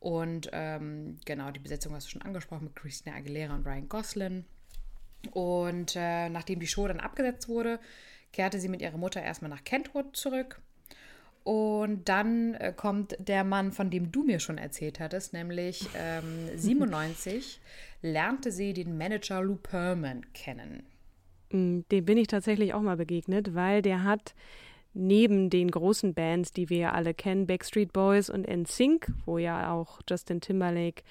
Und 0.00 0.50
ähm, 0.52 1.18
genau, 1.24 1.50
die 1.50 1.60
Besetzung 1.60 1.94
hast 1.94 2.06
du 2.06 2.10
schon 2.10 2.22
angesprochen 2.22 2.64
mit 2.64 2.76
Christina 2.76 3.16
Aguilera 3.16 3.54
und 3.54 3.66
Ryan 3.66 3.88
Gosling. 3.88 4.44
Und 5.32 5.96
äh, 5.96 6.28
nachdem 6.28 6.60
die 6.60 6.66
Show 6.66 6.86
dann 6.86 7.00
abgesetzt 7.00 7.48
wurde, 7.48 7.80
kehrte 8.32 8.60
sie 8.60 8.68
mit 8.68 8.82
ihrer 8.82 8.98
Mutter 8.98 9.22
erstmal 9.22 9.50
nach 9.50 9.64
Kentwood 9.64 10.16
zurück. 10.16 10.60
Und 11.44 12.08
dann 12.08 12.54
äh, 12.54 12.72
kommt 12.76 13.16
der 13.20 13.44
Mann, 13.44 13.70
von 13.70 13.88
dem 13.88 14.10
du 14.10 14.24
mir 14.24 14.40
schon 14.40 14.58
erzählt 14.58 14.98
hattest, 14.98 15.32
nämlich 15.32 15.88
ähm, 15.94 16.48
97 16.56 17.60
lernte 18.02 18.50
sie 18.50 18.72
den 18.72 18.98
Manager 18.98 19.42
Lou 19.42 19.56
Perman 19.56 20.32
kennen. 20.32 20.82
Mm, 21.50 21.80
dem 21.90 22.04
bin 22.04 22.18
ich 22.18 22.26
tatsächlich 22.26 22.74
auch 22.74 22.82
mal 22.82 22.96
begegnet, 22.96 23.54
weil 23.54 23.80
der 23.80 24.02
hat 24.02 24.34
neben 24.96 25.50
den 25.50 25.70
großen 25.70 26.14
Bands, 26.14 26.52
die 26.52 26.70
wir 26.70 26.78
ja 26.78 26.92
alle 26.92 27.14
kennen, 27.14 27.46
Backstreet 27.46 27.92
Boys 27.92 28.30
und 28.30 28.48
NSYNC, 28.48 29.12
wo 29.26 29.38
ja 29.38 29.72
auch 29.72 30.00
Justin 30.08 30.40
Timberlake 30.40 31.02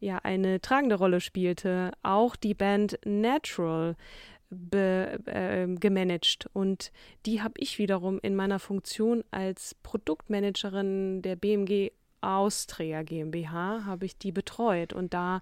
ja 0.00 0.18
eine 0.18 0.60
tragende 0.60 0.96
Rolle 0.96 1.20
spielte, 1.20 1.92
auch 2.02 2.36
die 2.36 2.54
Band 2.54 2.98
Natural 3.04 3.96
be, 4.50 5.20
äh, 5.26 5.66
gemanagt. 5.78 6.48
Und 6.52 6.90
die 7.26 7.42
habe 7.42 7.54
ich 7.58 7.78
wiederum 7.78 8.18
in 8.22 8.34
meiner 8.34 8.58
Funktion 8.58 9.22
als 9.30 9.76
Produktmanagerin 9.82 11.22
der 11.22 11.36
BMG 11.36 11.92
Austria 12.20 13.02
GmbH 13.02 13.84
habe 13.84 14.06
ich 14.06 14.16
die 14.18 14.32
betreut 14.32 14.92
und 14.92 15.14
da 15.14 15.40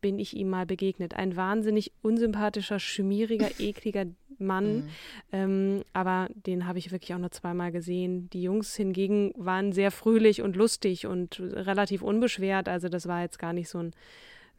bin 0.00 0.18
ich 0.18 0.36
ihm 0.36 0.50
mal 0.50 0.66
begegnet. 0.66 1.14
Ein 1.14 1.36
wahnsinnig 1.36 1.92
unsympathischer, 2.02 2.78
schmieriger, 2.78 3.48
ekliger 3.58 4.06
Mann, 4.38 4.76
mhm. 4.76 4.88
ähm, 5.32 5.82
aber 5.92 6.28
den 6.46 6.66
habe 6.66 6.78
ich 6.78 6.92
wirklich 6.92 7.14
auch 7.14 7.18
nur 7.18 7.30
zweimal 7.30 7.72
gesehen. 7.72 8.30
Die 8.30 8.42
Jungs 8.42 8.74
hingegen 8.74 9.34
waren 9.36 9.72
sehr 9.72 9.90
fröhlich 9.90 10.40
und 10.40 10.56
lustig 10.56 11.06
und 11.06 11.40
relativ 11.40 12.02
unbeschwert, 12.02 12.68
also 12.68 12.88
das 12.88 13.06
war 13.06 13.22
jetzt 13.22 13.38
gar 13.38 13.52
nicht 13.52 13.68
so 13.68 13.78
ein 13.78 13.92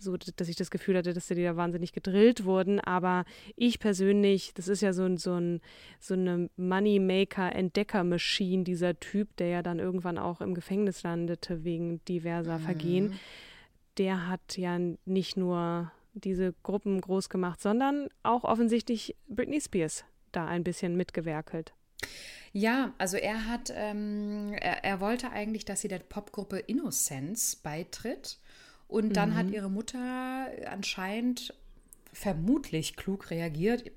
so, 0.01 0.17
dass 0.17 0.50
ich 0.50 0.55
das 0.55 0.72
Gefühl 0.72 0.98
hatte, 0.98 1.13
dass 1.13 1.27
die 1.27 1.43
da 1.43 1.55
wahnsinnig 1.55 1.93
gedrillt 1.93 2.46
wurden. 2.46 2.79
Aber 2.79 3.25
ich 3.55 3.79
persönlich, 3.79 4.53
das 4.53 4.67
ist 4.67 4.81
ja 4.81 4.93
so, 4.93 5.03
ein, 5.03 5.17
so, 5.17 5.34
ein, 5.34 5.62
so 6.00 6.13
eine 6.13 6.50
Moneymaker-Entdecker-Machine, 6.58 8.63
dieser 8.63 9.00
Typ, 9.00 9.36
der 9.38 9.48
ja 9.48 9.62
dann 9.62 9.79
irgendwann 9.79 10.17
auch 10.17 10.41
im 10.41 10.53
Gefängnis 10.53 11.03
landete 11.03 11.63
wegen 11.63 12.03
diverser 12.05 12.60
mhm. 12.60 12.63
Vergehen. 12.63 13.13
Der 13.98 14.27
hat 14.27 14.58
ja 14.58 14.77
nicht 15.05 15.38
nur 15.38 15.91
diese 16.13 16.53
Gruppen 16.63 17.00
groß 17.00 17.29
gemacht, 17.29 17.62
sondern 17.62 18.10
auch 18.24 18.43
offensichtlich 18.43 19.15
Britney 19.27 19.62
Spears 19.62 20.03
da 20.31 20.48
ein 20.48 20.63
bisschen 20.63 20.98
mitgewerkelt. 20.98 21.74
Ja, 22.53 22.93
also 22.98 23.17
er 23.17 23.48
hat, 23.48 23.72
ähm, 23.74 24.53
er, 24.60 24.84
er 24.84 25.00
wollte 25.00 25.31
eigentlich, 25.31 25.63
dass 25.63 25.81
sie 25.81 25.88
der 25.88 26.00
Popgruppe 26.00 26.60
Innocence 26.60 27.55
beitritt. 27.55 28.39
Und 28.92 29.16
dann 29.16 29.30
mhm. 29.30 29.36
hat 29.36 29.52
ihre 29.52 29.70
Mutter 29.70 30.48
anscheinend 30.70 31.54
vermutlich 32.12 32.98
klug 32.98 33.32
reagiert, 33.32 33.90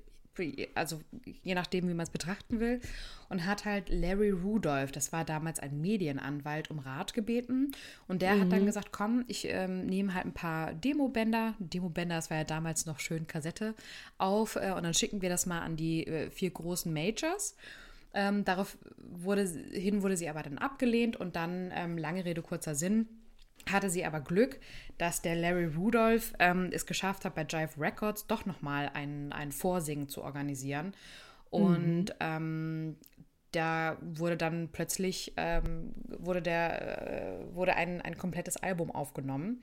also 0.73 1.01
je 1.43 1.53
nachdem, 1.53 1.89
wie 1.89 1.93
man 1.93 2.05
es 2.05 2.09
betrachten 2.09 2.61
will, 2.61 2.79
und 3.27 3.45
hat 3.45 3.65
halt 3.65 3.89
Larry 3.89 4.29
Rudolph, 4.29 4.93
das 4.93 5.11
war 5.11 5.25
damals 5.25 5.59
ein 5.59 5.81
Medienanwalt, 5.81 6.71
um 6.71 6.79
Rat 6.79 7.13
gebeten. 7.13 7.73
Und 8.07 8.21
der 8.21 8.35
mhm. 8.35 8.41
hat 8.41 8.51
dann 8.53 8.61
mhm. 8.61 8.67
gesagt, 8.67 8.93
komm, 8.93 9.25
ich 9.27 9.49
ähm, 9.49 9.85
nehme 9.85 10.13
halt 10.13 10.27
ein 10.27 10.33
paar 10.33 10.73
Demobänder, 10.73 11.55
Demobänder, 11.59 12.15
das 12.15 12.29
war 12.29 12.37
ja 12.37 12.43
damals 12.45 12.85
noch 12.85 13.01
schön 13.01 13.27
Kassette, 13.27 13.75
auf 14.17 14.55
äh, 14.55 14.71
und 14.71 14.83
dann 14.83 14.93
schicken 14.93 15.21
wir 15.21 15.29
das 15.29 15.45
mal 15.45 15.59
an 15.59 15.75
die 15.75 16.07
äh, 16.07 16.29
vier 16.29 16.51
großen 16.51 16.91
Majors. 16.93 17.57
Ähm, 18.13 18.45
darauf 18.45 18.77
wurde, 18.97 19.45
hin 19.45 20.03
wurde 20.03 20.15
sie 20.15 20.29
aber 20.29 20.41
dann 20.41 20.57
abgelehnt 20.57 21.17
und 21.17 21.35
dann, 21.35 21.73
ähm, 21.75 21.97
lange 21.97 22.23
Rede, 22.23 22.41
kurzer 22.41 22.75
Sinn, 22.75 23.09
hatte 23.69 23.89
sie 23.89 24.05
aber 24.05 24.21
Glück, 24.21 24.59
dass 24.97 25.21
der 25.21 25.35
Larry 25.35 25.65
Rudolph 25.65 26.33
ähm, 26.39 26.69
es 26.71 26.85
geschafft 26.85 27.25
hat, 27.25 27.35
bei 27.35 27.43
Jive 27.43 27.79
Records 27.79 28.27
doch 28.27 28.45
nochmal 28.45 28.91
ein, 28.93 29.31
ein 29.33 29.51
Vorsingen 29.51 30.07
zu 30.07 30.23
organisieren. 30.23 30.93
Und 31.49 32.09
mhm. 32.09 32.15
ähm, 32.19 32.95
da 33.51 33.97
wurde 34.01 34.37
dann 34.37 34.69
plötzlich 34.71 35.33
ähm, 35.37 35.93
wurde 36.09 36.41
der, 36.41 37.41
äh, 37.41 37.55
wurde 37.55 37.75
ein, 37.75 38.01
ein 38.01 38.17
komplettes 38.17 38.57
Album 38.57 38.91
aufgenommen. 38.91 39.61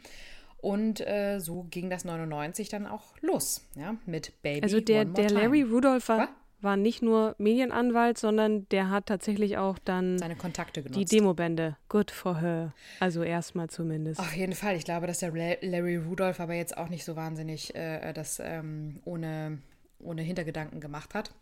Und 0.59 1.01
äh, 1.01 1.41
so 1.41 1.65
ging 1.65 1.91
das 1.91 2.05
99 2.05 2.69
dann 2.69 2.87
auch 2.87 3.15
los, 3.21 3.69
ja, 3.75 3.97
mit 4.07 4.41
Baby. 4.43 4.63
Also 4.63 4.81
der, 4.81 5.05
der 5.05 5.31
Larry 5.31 5.63
Rudolph 5.63 6.09
war, 6.09 6.29
war 6.63 6.77
nicht 6.77 7.03
nur 7.03 7.35
Medienanwalt, 7.39 8.19
sondern 8.19 8.69
der 8.71 8.91
hat 8.91 9.07
tatsächlich 9.07 9.59
auch 9.59 9.79
dann 9.79 10.19
seine 10.19 10.37
Kontakte 10.37 10.83
genutzt. 10.83 10.99
Die 10.99 11.05
Demobände. 11.05 11.77
Good 11.89 12.11
for 12.11 12.41
her. 12.41 12.73
Also 13.01 13.23
erstmal 13.23 13.69
zumindest. 13.69 14.21
Auf 14.21 14.35
jeden 14.35 14.55
Fall. 14.55 14.77
Ich 14.77 14.85
glaube, 14.85 15.07
dass 15.07 15.19
der 15.19 15.33
Larry 15.33 15.97
Rudolph 15.97 16.41
aber 16.41 16.55
jetzt 16.55 16.77
auch 16.77 16.89
nicht 16.89 17.05
so 17.05 17.17
wahnsinnig 17.17 17.75
äh, 17.75 18.13
das 18.13 18.41
ähm, 18.43 19.01
ohne, 19.05 19.59
ohne 19.99 20.23
Hintergedanken 20.23 20.81
gemacht 20.81 21.15
hat. 21.15 21.33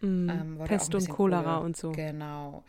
Mm, 0.00 0.28
ähm, 0.28 0.58
Pest 0.64 0.94
und 0.94 1.08
Cholera 1.08 1.58
und 1.58 1.76
so. 1.76 1.92
Genau. 1.92 2.64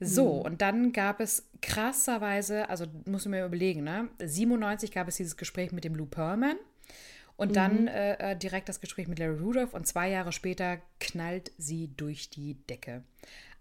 So, 0.00 0.40
mm. 0.40 0.46
und 0.46 0.62
dann 0.62 0.92
gab 0.92 1.20
es 1.20 1.48
krasserweise, 1.60 2.68
also 2.70 2.86
musst 3.04 3.26
du 3.26 3.30
mir 3.30 3.44
überlegen, 3.44 3.84
ne? 3.84 4.08
97 4.18 4.90
gab 4.90 5.08
es 5.08 5.16
dieses 5.16 5.36
Gespräch 5.36 5.72
mit 5.72 5.84
dem 5.84 5.94
Lou 5.94 6.06
Pearlman. 6.06 6.56
Und 7.40 7.56
dann 7.56 7.84
mhm. 7.84 7.88
äh, 7.88 8.32
äh, 8.32 8.36
direkt 8.36 8.68
das 8.68 8.82
Gespräch 8.82 9.08
mit 9.08 9.18
Larry 9.18 9.38
Rudolph 9.38 9.72
und 9.72 9.86
zwei 9.86 10.10
Jahre 10.10 10.30
später 10.30 10.76
knallt 10.98 11.52
sie 11.56 11.88
durch 11.96 12.28
die 12.28 12.52
Decke. 12.66 13.02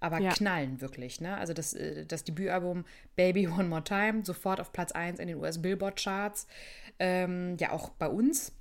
Aber 0.02 0.20
ja. 0.20 0.32
knallen 0.32 0.82
wirklich, 0.82 1.22
ne? 1.22 1.38
Also 1.38 1.54
das, 1.54 1.76
äh, 1.76 2.06
das 2.06 2.26
Debütalbum 2.26 2.84
Baby 3.16 3.48
One 3.48 3.70
More 3.70 3.86
Time, 3.86 4.26
sofort 4.26 4.60
auf 4.60 4.74
Platz 4.74 4.92
1 4.92 5.22
in 5.22 5.30
den 5.30 5.38
US 5.38 5.62
Billboard 5.62 5.98
Charts, 5.98 6.46
ähm, 7.00 7.56
ja 7.58 7.72
auch 7.72 7.88
bei 7.92 8.10
uns. 8.10 8.52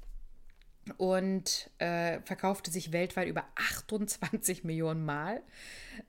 Und 0.99 1.69
äh, 1.79 2.21
verkaufte 2.21 2.71
sich 2.71 2.93
weltweit 2.93 3.27
über 3.27 3.43
28 3.57 4.63
Millionen 4.63 5.05
Mal. 5.05 5.43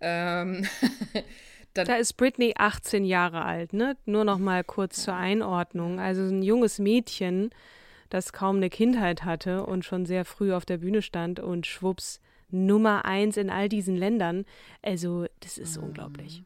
Ähm, 0.01 0.67
da 1.73 1.95
ist 1.95 2.13
Britney 2.13 2.53
18 2.55 3.05
Jahre 3.05 3.43
alt, 3.43 3.73
ne? 3.73 3.97
Nur 4.05 4.23
noch 4.23 4.37
mal 4.37 4.63
kurz 4.63 5.01
zur 5.01 5.15
Einordnung. 5.15 5.99
Also 5.99 6.21
ein 6.21 6.43
junges 6.43 6.77
Mädchen, 6.77 7.49
das 8.09 8.33
kaum 8.33 8.57
eine 8.57 8.69
Kindheit 8.69 9.23
hatte 9.23 9.65
und 9.65 9.85
schon 9.85 10.05
sehr 10.05 10.25
früh 10.25 10.53
auf 10.53 10.65
der 10.65 10.77
Bühne 10.77 11.01
stand 11.01 11.39
und 11.39 11.65
schwupps 11.65 12.19
Nummer 12.51 13.05
eins 13.05 13.37
in 13.37 13.49
all 13.49 13.69
diesen 13.69 13.95
Ländern. 13.95 14.45
Also, 14.81 15.27
das 15.39 15.57
ist 15.57 15.77
mhm. 15.77 15.85
unglaublich. 15.85 16.43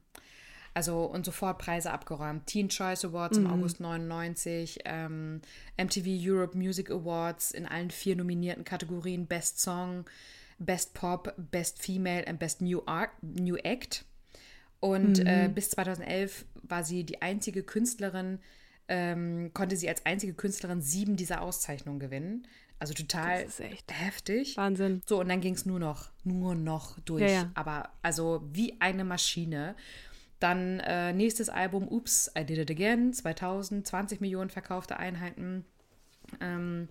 Also 0.75 1.03
und 1.03 1.23
sofort 1.23 1.59
Preise 1.59 1.91
abgeräumt. 1.91 2.47
Teen 2.47 2.67
Choice 2.69 3.05
Awards 3.05 3.37
mhm. 3.37 3.45
im 3.45 3.51
August 3.51 3.79
99, 3.79 4.79
ähm, 4.85 5.41
MTV 5.77 6.07
Europe 6.07 6.57
Music 6.57 6.89
Awards 6.89 7.51
in 7.51 7.67
allen 7.67 7.91
vier 7.91 8.15
nominierten 8.15 8.63
Kategorien 8.63 9.27
Best 9.27 9.59
Song, 9.59 10.05
Best 10.57 10.93
Pop, 10.95 11.33
Best 11.37 11.81
Female 11.81 12.25
und 12.27 12.39
Best 12.39 12.61
New, 12.61 12.81
Art, 12.85 13.11
New 13.21 13.55
Act. 13.57 14.05
Und 14.79 15.19
mhm. 15.19 15.27
äh, 15.27 15.49
bis 15.53 15.69
2011 15.69 16.45
war 16.63 16.83
sie 16.83 17.03
die 17.03 17.21
einzige 17.21 17.63
Künstlerin, 17.63 18.39
ähm, 18.87 19.51
konnte 19.53 19.77
sie 19.77 19.89
als 19.89 20.05
einzige 20.05 20.33
Künstlerin 20.33 20.81
sieben 20.81 21.15
dieser 21.15 21.41
Auszeichnungen 21.41 21.99
gewinnen. 21.99 22.47
Also 22.79 22.93
total 22.93 23.47
heftig. 23.89 24.57
Wahnsinn. 24.57 25.01
So, 25.07 25.21
und 25.21 25.29
dann 25.29 25.39
ging 25.39 25.53
es 25.53 25.65
nur 25.65 25.79
noch, 25.79 26.09
nur 26.23 26.53
noch 26.53 26.99
durch. 27.01 27.21
Ja, 27.21 27.29
ja. 27.29 27.51
Aber 27.53 27.89
also 28.01 28.41
wie 28.51 28.75
eine 28.81 29.05
Maschine. 29.05 29.75
Dann 30.39 30.81
äh, 30.81 31.13
nächstes 31.13 31.47
Album, 31.47 31.87
Oops, 31.87 32.31
I 32.37 32.43
Did 32.43 32.57
It 32.57 32.71
Again, 32.71 33.13
2000, 33.13 33.87
20 33.87 34.19
Millionen 34.19 34.49
verkaufte 34.49 34.97
Einheiten. 34.97 35.63
Ähm, 36.41 36.89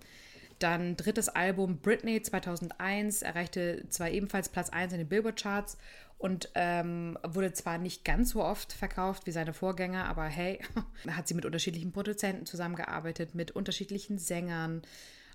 dann 0.58 0.96
drittes 0.96 1.28
Album, 1.28 1.78
Britney, 1.78 2.22
2001, 2.22 3.20
erreichte 3.20 3.84
zwar 3.90 4.08
ebenfalls 4.08 4.48
Platz 4.48 4.70
1 4.70 4.92
in 4.92 5.00
den 5.00 5.08
Billboard-Charts 5.08 5.76
und 6.22 6.50
ähm, 6.54 7.18
wurde 7.24 7.52
zwar 7.52 7.78
nicht 7.78 8.04
ganz 8.04 8.30
so 8.30 8.44
oft 8.44 8.72
verkauft 8.72 9.26
wie 9.26 9.32
seine 9.32 9.52
Vorgänger, 9.52 10.06
aber 10.06 10.24
hey, 10.24 10.60
hat 11.10 11.26
sie 11.26 11.34
mit 11.34 11.44
unterschiedlichen 11.44 11.90
Produzenten 11.90 12.46
zusammengearbeitet, 12.46 13.34
mit 13.34 13.50
unterschiedlichen 13.50 14.18
Sängern. 14.18 14.82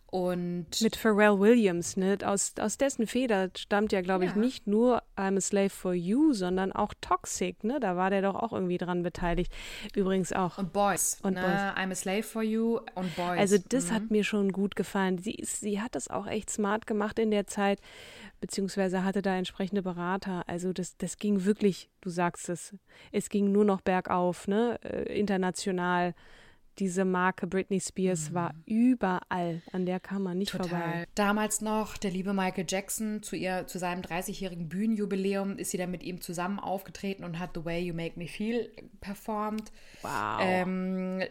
Und 0.10 0.68
mit 0.82 0.96
Pharrell 0.96 1.38
Williams, 1.38 1.98
ne? 1.98 2.18
Aus, 2.24 2.54
aus 2.62 2.78
dessen 2.78 3.08
Feder 3.08 3.50
stammt 3.58 3.92
ja, 3.92 4.00
glaube 4.00 4.24
ich, 4.24 4.36
nicht 4.36 4.66
nur 4.66 5.04
I'm 5.18 5.36
a 5.36 5.42
Slave 5.42 5.70
for 5.70 5.94
You, 5.94 6.32
sondern 6.32 6.72
auch 6.72 6.94
Toxic, 7.02 7.62
ne? 7.66 7.82
Da 7.82 7.98
war 7.98 8.10
der 8.10 8.22
doch 8.22 8.36
auch 8.36 8.54
irgendwie 8.54 8.78
dran 8.78 9.04
beteiligt. 9.04 9.52
Übrigens 9.94 10.32
auch. 10.32 10.58
Und 10.58 10.72
Boys. 10.72 11.20
Und 11.24 11.34
ne? 11.34 11.42
Boys. 11.42 11.84
I'm 11.84 11.92
a 11.92 11.96
Slave 11.96 12.24
for 12.24 12.42
You 12.42 12.80
und 12.96 13.14
Boys. 13.18 13.38
Also 13.38 13.58
das 13.68 13.90
mhm. 13.90 13.96
hat 13.96 14.10
mir 14.10 14.24
schon 14.24 14.54
gut 14.54 14.78
gefallen. 14.78 15.18
Sie, 15.18 15.38
sie 15.44 15.82
hat 15.82 15.94
das 15.94 16.08
auch 16.10 16.28
echt 16.28 16.50
smart 16.52 16.88
gemacht 16.88 17.20
in 17.20 17.30
der 17.30 17.46
Zeit, 17.46 17.82
beziehungsweise 18.40 19.04
hatte 19.04 19.22
da 19.22 19.36
entsprechende 19.36 19.82
Berater. 19.82 20.48
Also 20.48 20.72
das, 20.72 20.96
das 20.96 21.18
ging 21.18 21.44
wirklich, 21.44 21.90
du 22.00 22.10
sagst 22.10 22.48
es, 22.48 22.74
es 23.12 23.28
ging 23.28 23.52
nur 23.52 23.66
noch 23.66 23.82
bergauf, 23.82 24.48
ne? 24.48 24.80
Äh, 24.84 25.20
international 25.20 26.16
diese 26.80 27.06
Marke 27.06 27.48
Britney 27.48 27.80
Spears 27.80 28.30
mhm. 28.30 28.34
war 28.36 28.54
überall. 28.66 29.62
An 29.72 29.86
der 29.86 30.00
kam 30.00 30.24
man 30.24 30.38
nicht 30.38 30.52
Total. 30.52 30.70
vorbei. 30.70 31.08
Damals 31.16 31.62
noch 31.62 31.98
der 31.98 32.12
liebe 32.12 32.34
Michael 32.34 32.66
Jackson 32.68 33.24
zu 33.24 33.36
ihr 33.36 33.66
zu 33.68 33.80
seinem 33.80 34.02
30-jährigen 34.02 34.70
Bühnenjubiläum 34.70 35.58
ist 35.58 35.72
sie 35.72 35.78
dann 35.78 35.92
mit 35.92 36.04
ihm 36.04 36.22
zusammen 36.22 36.60
aufgetreten 36.60 37.24
und 37.24 37.40
hat 37.40 37.52
The 37.56 37.66
Way 37.66 37.86
You 37.86 37.94
Make 37.94 38.20
Me 38.20 38.28
Feel 38.28 38.70
performt. 39.02 39.72
Wow. 40.04 40.40
Ähm, 40.40 41.24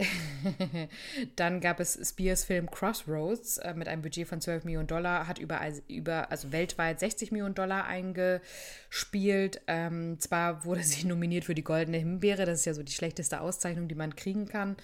dann 1.36 1.60
gab 1.60 1.78
es 1.78 1.98
Spears 2.02 2.44
Film 2.44 2.70
Crossroads 2.70 3.58
äh, 3.58 3.74
mit 3.74 3.88
einem 3.88 4.02
Budget 4.02 4.26
von 4.26 4.40
12 4.40 4.64
Millionen 4.64 4.88
Dollar, 4.88 5.28
hat 5.28 5.38
über, 5.38 5.60
über 5.88 6.30
also 6.30 6.50
weltweit 6.50 6.98
60 6.98 7.30
Millionen 7.30 7.54
Dollar 7.54 7.86
eingespielt. 7.86 9.60
Ähm, 9.68 10.18
zwar 10.18 10.64
wurde 10.64 10.82
sie 10.82 11.06
nominiert 11.06 11.44
für 11.44 11.54
die 11.54 11.64
Goldene 11.64 11.98
Himbeere, 11.98 12.46
das 12.46 12.60
ist 12.60 12.64
ja 12.64 12.74
so 12.74 12.82
die 12.82 12.92
schlechteste 12.92 13.40
Auszeichnung, 13.40 13.86
die 13.86 13.94
man 13.94 14.16
kriegen 14.16 14.46
kann. 14.46 14.76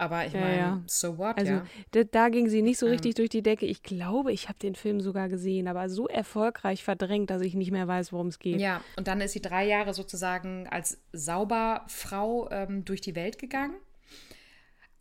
Aber 0.00 0.24
ich 0.24 0.32
meine, 0.32 0.56
ja. 0.56 0.82
so 0.86 1.18
what? 1.18 1.36
Also 1.36 1.52
ja. 1.52 1.66
da, 1.90 2.04
da, 2.04 2.28
ging 2.30 2.48
sie 2.48 2.62
nicht 2.62 2.78
so 2.78 2.86
ähm. 2.86 2.92
richtig 2.92 3.16
durch 3.16 3.28
die 3.28 3.42
Decke. 3.42 3.66
Ich 3.66 3.82
glaube, 3.82 4.32
ich 4.32 4.48
habe 4.48 4.58
den 4.58 4.74
Film 4.74 5.02
sogar 5.02 5.28
gesehen, 5.28 5.68
aber 5.68 5.90
so 5.90 6.08
erfolgreich 6.08 6.82
verdrängt, 6.82 7.28
dass 7.28 7.42
ich 7.42 7.54
nicht 7.54 7.70
mehr 7.70 7.86
weiß, 7.86 8.10
worum 8.10 8.28
es 8.28 8.38
geht. 8.38 8.58
Ja, 8.62 8.82
und 8.96 9.08
dann 9.08 9.20
ist 9.20 9.32
sie 9.32 9.42
drei 9.42 9.66
Jahre 9.66 9.92
sozusagen 9.92 10.66
als 10.68 11.02
Sauberfrau 11.12 12.48
ähm, 12.50 12.86
durch 12.86 13.02
die 13.02 13.14
Welt 13.14 13.38
gegangen. 13.38 13.74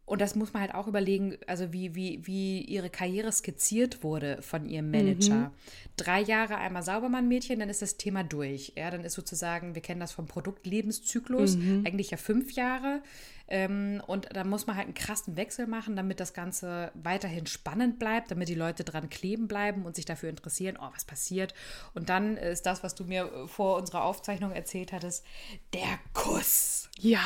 Und 0.10 0.22
das 0.22 0.36
muss 0.36 0.54
man 0.54 0.64
halt 0.64 0.74
auch 0.74 0.88
überlegen, 0.88 1.38
also 1.46 1.72
wie, 1.72 1.94
wie, 1.94 2.26
wie 2.26 2.62
ihre 2.62 2.90
Karriere 2.90 3.32
skizziert 3.32 4.04
wurde 4.04 4.42
von 4.42 4.66
ihrem 4.66 4.90
Manager. 4.90 5.36
Mhm. 5.36 5.52
Drei 5.98 6.20
Jahre 6.22 6.58
einmal 6.58 6.82
Saubermann-Mädchen, 6.82 7.60
dann 7.60 7.70
ist 7.70 7.84
das 7.84 7.96
Thema 7.96 8.24
durch. 8.24 8.74
Ja, 8.76 8.90
dann 8.90 9.06
ist 9.06 9.14
sozusagen, 9.14 9.76
wir 9.76 9.84
kennen 9.84 10.00
das 10.00 10.12
vom 10.12 10.26
Produktlebenszyklus, 10.26 11.58
mhm. 11.58 11.84
eigentlich 11.86 12.10
ja 12.10 12.18
fünf 12.18 12.54
Jahre. 12.54 13.04
Ähm, 13.50 14.02
und 14.06 14.28
da 14.32 14.44
muss 14.44 14.68
man 14.68 14.76
halt 14.76 14.86
einen 14.86 14.94
krassen 14.94 15.36
Wechsel 15.36 15.66
machen, 15.66 15.96
damit 15.96 16.20
das 16.20 16.34
Ganze 16.34 16.92
weiterhin 16.94 17.48
spannend 17.48 17.98
bleibt, 17.98 18.32
damit 18.32 18.48
die 18.48 18.56
Leute 18.56 18.84
dran 18.84 19.10
kleben 19.10 19.48
bleiben 19.48 19.86
und 19.86 19.96
sich 19.96 20.06
dafür 20.06 20.30
interessieren, 20.30 20.78
oh, 20.80 20.88
was 20.94 21.04
passiert. 21.04 21.54
Und 21.96 22.10
dann 22.10 22.38
ist 22.38 22.66
das, 22.66 22.84
was 22.84 22.96
du 22.96 23.06
mir 23.06 23.48
vor 23.48 23.78
unserer 23.78 24.04
Aufzeichnung 24.04 24.52
erzählt 24.52 24.94
hattest, 24.94 25.26
der 25.74 26.00
Kuss. 26.14 26.90
Ja. 27.00 27.24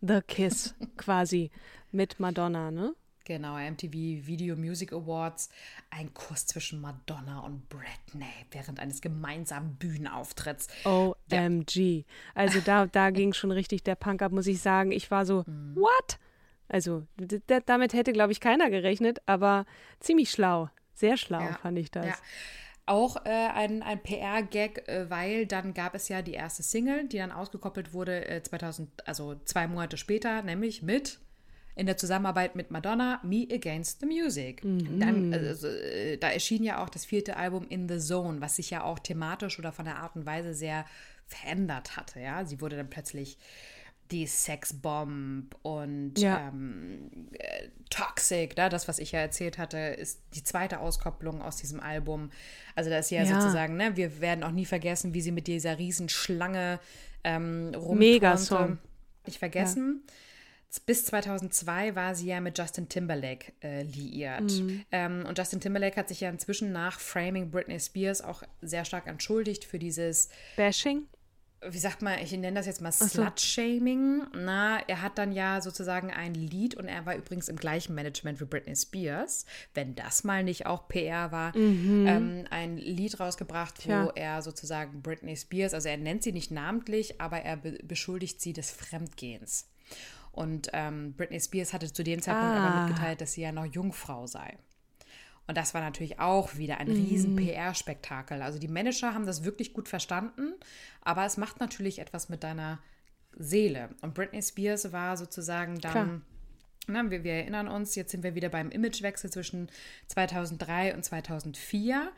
The 0.00 0.20
Kiss 0.26 0.74
quasi 0.96 1.50
mit 1.92 2.18
Madonna, 2.18 2.70
ne? 2.70 2.94
Genau, 3.30 3.56
MTV 3.58 3.92
Video 4.26 4.56
Music 4.56 4.92
Awards. 4.92 5.50
Ein 5.90 6.12
Kuss 6.14 6.46
zwischen 6.46 6.80
Madonna 6.80 7.38
und 7.38 7.68
Britney 7.68 8.26
während 8.50 8.80
eines 8.80 9.00
gemeinsamen 9.00 9.76
Bühnenauftritts. 9.76 10.66
OMG. 10.84 12.06
Also 12.34 12.58
da, 12.58 12.86
da 12.86 13.10
ging 13.10 13.32
schon 13.32 13.52
richtig 13.52 13.84
der 13.84 13.94
Punk 13.94 14.20
ab, 14.22 14.32
muss 14.32 14.48
ich 14.48 14.60
sagen. 14.60 14.90
Ich 14.90 15.12
war 15.12 15.24
so, 15.24 15.44
mhm. 15.46 15.76
what? 15.76 16.18
Also 16.66 17.06
damit 17.66 17.92
hätte, 17.92 18.12
glaube 18.12 18.32
ich, 18.32 18.40
keiner 18.40 18.68
gerechnet, 18.68 19.22
aber 19.26 19.64
ziemlich 20.00 20.32
schlau. 20.32 20.68
Sehr 20.94 21.16
schlau 21.16 21.38
ja. 21.38 21.58
fand 21.62 21.78
ich 21.78 21.92
das. 21.92 22.06
Ja 22.06 22.16
auch 22.86 23.24
äh, 23.24 23.28
ein, 23.28 23.84
ein 23.84 24.02
PR-Gag, 24.02 24.88
äh, 24.88 25.08
weil 25.08 25.46
dann 25.46 25.74
gab 25.74 25.94
es 25.94 26.08
ja 26.08 26.22
die 26.22 26.32
erste 26.32 26.64
Single, 26.64 27.06
die 27.06 27.18
dann 27.18 27.30
ausgekoppelt 27.30 27.92
wurde 27.92 28.26
äh, 28.26 28.42
2000, 28.42 29.06
also 29.06 29.36
zwei 29.44 29.68
Monate 29.68 29.96
später, 29.96 30.42
nämlich 30.42 30.82
mit 30.82 31.20
in 31.80 31.86
der 31.86 31.96
Zusammenarbeit 31.96 32.56
mit 32.56 32.70
Madonna, 32.70 33.20
Me 33.24 33.48
Against 33.50 34.00
the 34.00 34.06
Music. 34.06 34.62
Mhm. 34.62 35.00
Dann, 35.00 35.32
also, 35.32 35.66
äh, 35.66 36.18
da 36.18 36.28
erschien 36.28 36.62
ja 36.62 36.84
auch 36.84 36.90
das 36.90 37.06
vierte 37.06 37.38
Album 37.38 37.66
In 37.70 37.88
the 37.88 37.98
Zone, 37.98 38.42
was 38.42 38.56
sich 38.56 38.68
ja 38.68 38.84
auch 38.84 38.98
thematisch 38.98 39.58
oder 39.58 39.72
von 39.72 39.86
der 39.86 39.96
Art 39.96 40.14
und 40.14 40.26
Weise 40.26 40.52
sehr 40.52 40.84
verändert 41.26 41.96
hatte. 41.96 42.20
Ja, 42.20 42.44
sie 42.44 42.60
wurde 42.60 42.76
dann 42.76 42.90
plötzlich 42.90 43.38
die 44.10 44.26
Sexbomb 44.26 45.56
und 45.62 46.18
ja. 46.18 46.48
ähm, 46.48 47.28
äh, 47.32 47.68
Toxic, 47.88 48.54
da, 48.56 48.68
das, 48.68 48.86
was 48.86 48.98
ich 48.98 49.12
ja 49.12 49.20
erzählt 49.20 49.56
hatte, 49.56 49.78
ist 49.78 50.20
die 50.34 50.44
zweite 50.44 50.80
Auskopplung 50.80 51.40
aus 51.40 51.56
diesem 51.56 51.80
Album. 51.80 52.30
Also 52.74 52.90
da 52.90 52.98
ist 52.98 53.10
ja, 53.10 53.22
ja. 53.22 53.40
sozusagen, 53.40 53.78
ne, 53.78 53.96
wir 53.96 54.20
werden 54.20 54.44
auch 54.44 54.50
nie 54.50 54.66
vergessen, 54.66 55.14
wie 55.14 55.22
sie 55.22 55.32
mit 55.32 55.46
dieser 55.46 55.78
Riesenschlange 55.78 56.78
ähm, 57.24 57.70
Mega 57.94 58.36
Song. 58.36 58.76
Nicht 59.24 59.38
vergessen. 59.38 60.02
Ja. 60.06 60.12
Bis 60.86 61.04
2002 61.06 61.96
war 61.96 62.14
sie 62.14 62.28
ja 62.28 62.40
mit 62.40 62.56
Justin 62.56 62.88
Timberlake 62.88 63.52
äh, 63.60 63.82
liiert. 63.82 64.52
Mhm. 64.52 64.84
Ähm, 64.92 65.24
und 65.26 65.36
Justin 65.36 65.60
Timberlake 65.60 65.96
hat 65.96 66.08
sich 66.08 66.20
ja 66.20 66.30
inzwischen 66.30 66.70
nach 66.70 67.00
Framing 67.00 67.50
Britney 67.50 67.80
Spears 67.80 68.22
auch 68.22 68.42
sehr 68.60 68.84
stark 68.84 69.08
entschuldigt 69.08 69.64
für 69.64 69.80
dieses 69.80 70.28
Bashing 70.56 71.08
wie 71.66 71.78
sagt 71.78 72.00
man, 72.00 72.18
ich 72.20 72.32
nenne 72.32 72.54
das 72.54 72.66
jetzt 72.66 72.80
mal 72.80 72.90
Slut-Shaming. 72.90 74.22
Na, 74.34 74.80
er 74.86 75.02
hat 75.02 75.18
dann 75.18 75.32
ja 75.32 75.60
sozusagen 75.60 76.10
ein 76.10 76.32
Lied 76.34 76.74
und 76.74 76.86
er 76.86 77.04
war 77.04 77.14
übrigens 77.16 77.48
im 77.48 77.56
gleichen 77.56 77.94
Management 77.94 78.40
wie 78.40 78.46
Britney 78.46 78.74
Spears, 78.74 79.44
wenn 79.74 79.94
das 79.94 80.24
mal 80.24 80.42
nicht 80.42 80.66
auch 80.66 80.88
PR 80.88 81.32
war, 81.32 81.56
mhm. 81.56 82.06
ähm, 82.06 82.44
ein 82.50 82.78
Lied 82.78 83.20
rausgebracht, 83.20 83.86
wo 83.86 83.90
ja. 83.90 84.12
er 84.14 84.42
sozusagen 84.42 85.02
Britney 85.02 85.36
Spears, 85.36 85.74
also 85.74 85.88
er 85.88 85.98
nennt 85.98 86.22
sie 86.22 86.32
nicht 86.32 86.50
namentlich, 86.50 87.20
aber 87.20 87.42
er 87.42 87.58
be 87.58 87.78
beschuldigt 87.82 88.40
sie 88.40 88.52
des 88.52 88.70
Fremdgehens. 88.70 89.68
Und 90.32 90.68
ähm, 90.72 91.14
Britney 91.14 91.40
Spears 91.40 91.72
hatte 91.72 91.92
zu 91.92 92.04
dem 92.04 92.22
Zeitpunkt 92.22 92.56
ah. 92.56 92.66
aber 92.66 92.86
mitgeteilt, 92.86 93.20
dass 93.20 93.32
sie 93.32 93.42
ja 93.42 93.52
noch 93.52 93.64
Jungfrau 93.64 94.26
sei. 94.26 94.56
Und 95.46 95.56
das 95.56 95.74
war 95.74 95.80
natürlich 95.80 96.20
auch 96.20 96.56
wieder 96.56 96.78
ein 96.78 96.86
riesen 96.86 97.32
mhm. 97.34 97.44
PR-Spektakel. 97.44 98.40
Also 98.40 98.60
die 98.60 98.68
Manager 98.68 99.14
haben 99.14 99.26
das 99.26 99.42
wirklich 99.42 99.72
gut 99.72 99.88
verstanden, 99.88 100.54
aber 101.02 101.24
es 101.24 101.36
macht 101.36 101.58
natürlich 101.58 101.98
etwas 101.98 102.28
mit 102.28 102.44
deiner 102.44 102.78
Seele. 103.36 103.88
Und 104.00 104.14
Britney 104.14 104.42
Spears 104.42 104.92
war 104.92 105.16
sozusagen 105.16 105.80
dann, 105.80 106.22
na, 106.86 107.10
wir, 107.10 107.24
wir 107.24 107.32
erinnern 107.32 107.66
uns, 107.66 107.96
jetzt 107.96 108.12
sind 108.12 108.22
wir 108.22 108.36
wieder 108.36 108.48
beim 108.48 108.70
Imagewechsel 108.70 109.30
zwischen 109.30 109.70
2003 110.06 110.94
und 110.94 111.04
2004. 111.04 112.12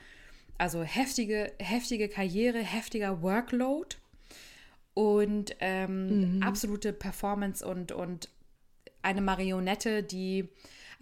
Also 0.58 0.82
heftige, 0.82 1.52
heftige 1.58 2.10
Karriere, 2.10 2.58
heftiger 2.58 3.22
Workload 3.22 3.96
und 4.94 5.56
ähm, 5.60 6.36
mhm. 6.36 6.42
absolute 6.42 6.92
Performance 6.92 7.66
und, 7.66 7.92
und 7.92 8.28
eine 9.02 9.20
Marionette, 9.20 10.02
die 10.02 10.48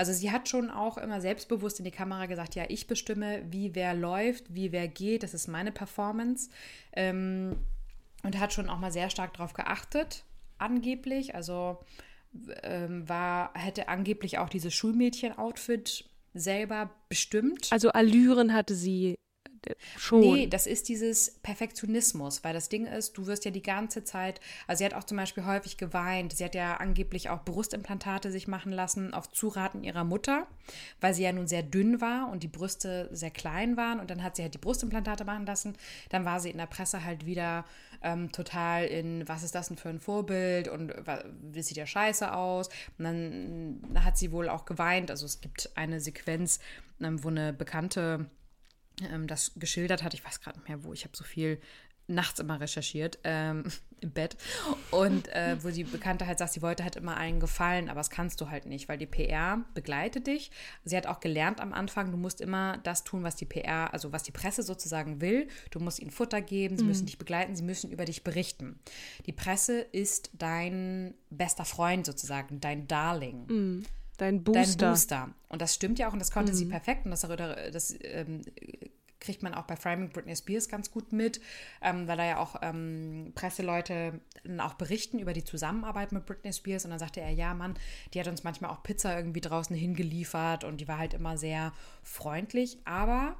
also 0.00 0.14
sie 0.14 0.30
hat 0.30 0.48
schon 0.48 0.70
auch 0.70 0.96
immer 0.96 1.20
selbstbewusst 1.20 1.78
in 1.78 1.84
die 1.84 1.90
Kamera 1.90 2.24
gesagt, 2.24 2.54
ja, 2.54 2.64
ich 2.68 2.86
bestimme, 2.86 3.42
wie 3.50 3.74
wer 3.74 3.92
läuft, 3.92 4.54
wie 4.54 4.72
wer 4.72 4.88
geht, 4.88 5.22
das 5.22 5.34
ist 5.34 5.46
meine 5.46 5.72
Performance. 5.72 6.48
Ähm, 6.94 7.58
und 8.22 8.40
hat 8.40 8.54
schon 8.54 8.70
auch 8.70 8.78
mal 8.78 8.92
sehr 8.92 9.10
stark 9.10 9.34
darauf 9.34 9.52
geachtet, 9.52 10.24
angeblich. 10.56 11.34
Also 11.34 11.80
ähm, 12.62 13.06
war, 13.10 13.52
hätte 13.52 13.88
angeblich 13.88 14.38
auch 14.38 14.48
dieses 14.48 14.72
Schulmädchen-Outfit 14.72 16.08
selber 16.32 16.90
bestimmt. 17.10 17.68
Also 17.70 17.90
Allüren 17.90 18.54
hatte 18.54 18.74
sie 18.74 19.16
schon. 19.96 20.20
Nee, 20.20 20.46
das 20.46 20.66
ist 20.66 20.88
dieses 20.88 21.38
Perfektionismus, 21.42 22.44
weil 22.44 22.54
das 22.54 22.68
Ding 22.68 22.86
ist, 22.86 23.16
du 23.16 23.26
wirst 23.26 23.44
ja 23.44 23.50
die 23.50 23.62
ganze 23.62 24.04
Zeit, 24.04 24.40
also 24.66 24.78
sie 24.78 24.84
hat 24.84 24.94
auch 24.94 25.04
zum 25.04 25.16
Beispiel 25.16 25.44
häufig 25.44 25.76
geweint, 25.76 26.32
sie 26.32 26.44
hat 26.44 26.54
ja 26.54 26.76
angeblich 26.76 27.30
auch 27.30 27.44
Brustimplantate 27.44 28.30
sich 28.30 28.48
machen 28.48 28.72
lassen 28.72 29.14
auf 29.14 29.30
Zuraten 29.30 29.84
ihrer 29.84 30.04
Mutter, 30.04 30.46
weil 31.00 31.14
sie 31.14 31.22
ja 31.22 31.32
nun 31.32 31.46
sehr 31.46 31.62
dünn 31.62 32.00
war 32.00 32.30
und 32.30 32.42
die 32.42 32.48
Brüste 32.48 33.08
sehr 33.12 33.30
klein 33.30 33.76
waren. 33.76 34.00
Und 34.00 34.10
dann 34.10 34.22
hat 34.22 34.36
sie 34.36 34.42
halt 34.42 34.54
die 34.54 34.58
Brustimplantate 34.58 35.24
machen 35.24 35.46
lassen, 35.46 35.76
dann 36.08 36.24
war 36.24 36.40
sie 36.40 36.50
in 36.50 36.58
der 36.58 36.66
Presse 36.66 37.04
halt 37.04 37.26
wieder 37.26 37.64
ähm, 38.02 38.32
total 38.32 38.86
in, 38.86 39.28
was 39.28 39.42
ist 39.42 39.54
das 39.54 39.68
denn 39.68 39.76
für 39.76 39.88
ein 39.88 40.00
Vorbild? 40.00 40.68
Und 40.68 40.92
wie 41.42 41.62
sieht 41.62 41.76
ja 41.76 41.86
scheiße 41.86 42.32
aus. 42.32 42.68
Und 42.98 43.04
dann 43.04 44.04
hat 44.04 44.16
sie 44.16 44.32
wohl 44.32 44.48
auch 44.48 44.64
geweint, 44.64 45.10
also 45.10 45.26
es 45.26 45.40
gibt 45.40 45.70
eine 45.74 46.00
Sequenz, 46.00 46.60
ähm, 47.00 47.22
wo 47.22 47.28
eine 47.28 47.52
Bekannte 47.52 48.26
ähm, 49.10 49.26
das 49.26 49.52
geschildert 49.56 50.02
hat. 50.02 50.14
Ich 50.14 50.24
weiß 50.24 50.40
gerade 50.40 50.58
nicht 50.58 50.68
mehr, 50.68 50.84
wo. 50.84 50.92
Ich 50.92 51.04
habe 51.04 51.16
so 51.16 51.24
viel 51.24 51.60
nachts 52.10 52.40
immer 52.40 52.60
recherchiert 52.60 53.18
ähm, 53.24 53.64
im 54.00 54.10
Bett 54.10 54.36
und 54.90 55.28
äh, 55.28 55.62
wo 55.62 55.68
die 55.68 55.84
Bekannte 55.84 56.26
halt 56.26 56.38
sagt, 56.38 56.52
sie 56.52 56.62
wollte 56.62 56.82
halt 56.82 56.96
immer 56.96 57.16
allen 57.16 57.38
gefallen, 57.38 57.88
aber 57.88 58.00
das 58.00 58.10
kannst 58.10 58.40
du 58.40 58.50
halt 58.50 58.66
nicht, 58.66 58.88
weil 58.88 58.98
die 58.98 59.06
PR 59.06 59.62
begleitet 59.74 60.26
dich. 60.26 60.50
Sie 60.84 60.96
hat 60.96 61.06
auch 61.06 61.20
gelernt 61.20 61.60
am 61.60 61.72
Anfang, 61.72 62.10
du 62.10 62.16
musst 62.16 62.40
immer 62.40 62.78
das 62.78 63.04
tun, 63.04 63.22
was 63.22 63.36
die 63.36 63.44
PR, 63.44 63.92
also 63.92 64.12
was 64.12 64.22
die 64.22 64.32
Presse 64.32 64.62
sozusagen 64.62 65.20
will. 65.20 65.48
Du 65.70 65.80
musst 65.80 66.00
ihnen 66.00 66.10
Futter 66.10 66.40
geben, 66.40 66.76
sie 66.76 66.82
mhm. 66.82 66.88
müssen 66.88 67.06
dich 67.06 67.18
begleiten, 67.18 67.54
sie 67.54 67.62
müssen 67.62 67.90
über 67.90 68.06
dich 68.06 68.24
berichten. 68.24 68.80
Die 69.26 69.32
Presse 69.32 69.80
ist 69.80 70.30
dein 70.32 71.14
bester 71.28 71.64
Freund 71.64 72.06
sozusagen, 72.06 72.60
dein 72.60 72.88
Darling. 72.88 73.46
Mhm. 73.46 73.86
Dein 74.20 74.44
Booster. 74.44 74.76
Dein 74.76 74.90
Booster. 74.92 75.28
Und 75.48 75.62
das 75.62 75.74
stimmt 75.74 75.98
ja 75.98 76.06
auch 76.06 76.12
und 76.12 76.18
das 76.18 76.30
konnte 76.30 76.52
mhm. 76.52 76.56
sie 76.56 76.66
perfekt 76.66 77.06
und 77.06 77.10
das, 77.10 77.22
das 77.22 77.94
ähm, 78.02 78.42
kriegt 79.18 79.42
man 79.42 79.54
auch 79.54 79.64
bei 79.64 79.76
Framing 79.76 80.10
Britney 80.10 80.36
Spears 80.36 80.68
ganz 80.68 80.90
gut 80.90 81.14
mit, 81.14 81.40
ähm, 81.80 82.06
weil 82.06 82.18
da 82.18 82.24
ja 82.26 82.38
auch 82.38 82.56
ähm, 82.60 83.32
Presseleute 83.34 84.20
auch 84.58 84.74
berichten 84.74 85.18
über 85.18 85.32
die 85.32 85.44
Zusammenarbeit 85.44 86.12
mit 86.12 86.26
Britney 86.26 86.52
Spears 86.52 86.84
und 86.84 86.90
dann 86.90 86.98
sagte 86.98 87.22
er, 87.22 87.30
ja 87.30 87.54
Mann, 87.54 87.74
die 88.12 88.20
hat 88.20 88.28
uns 88.28 88.44
manchmal 88.44 88.70
auch 88.70 88.82
Pizza 88.82 89.16
irgendwie 89.16 89.40
draußen 89.40 89.74
hingeliefert 89.74 90.64
und 90.64 90.82
die 90.82 90.88
war 90.88 90.98
halt 90.98 91.14
immer 91.14 91.38
sehr 91.38 91.72
freundlich, 92.02 92.78
aber 92.84 93.36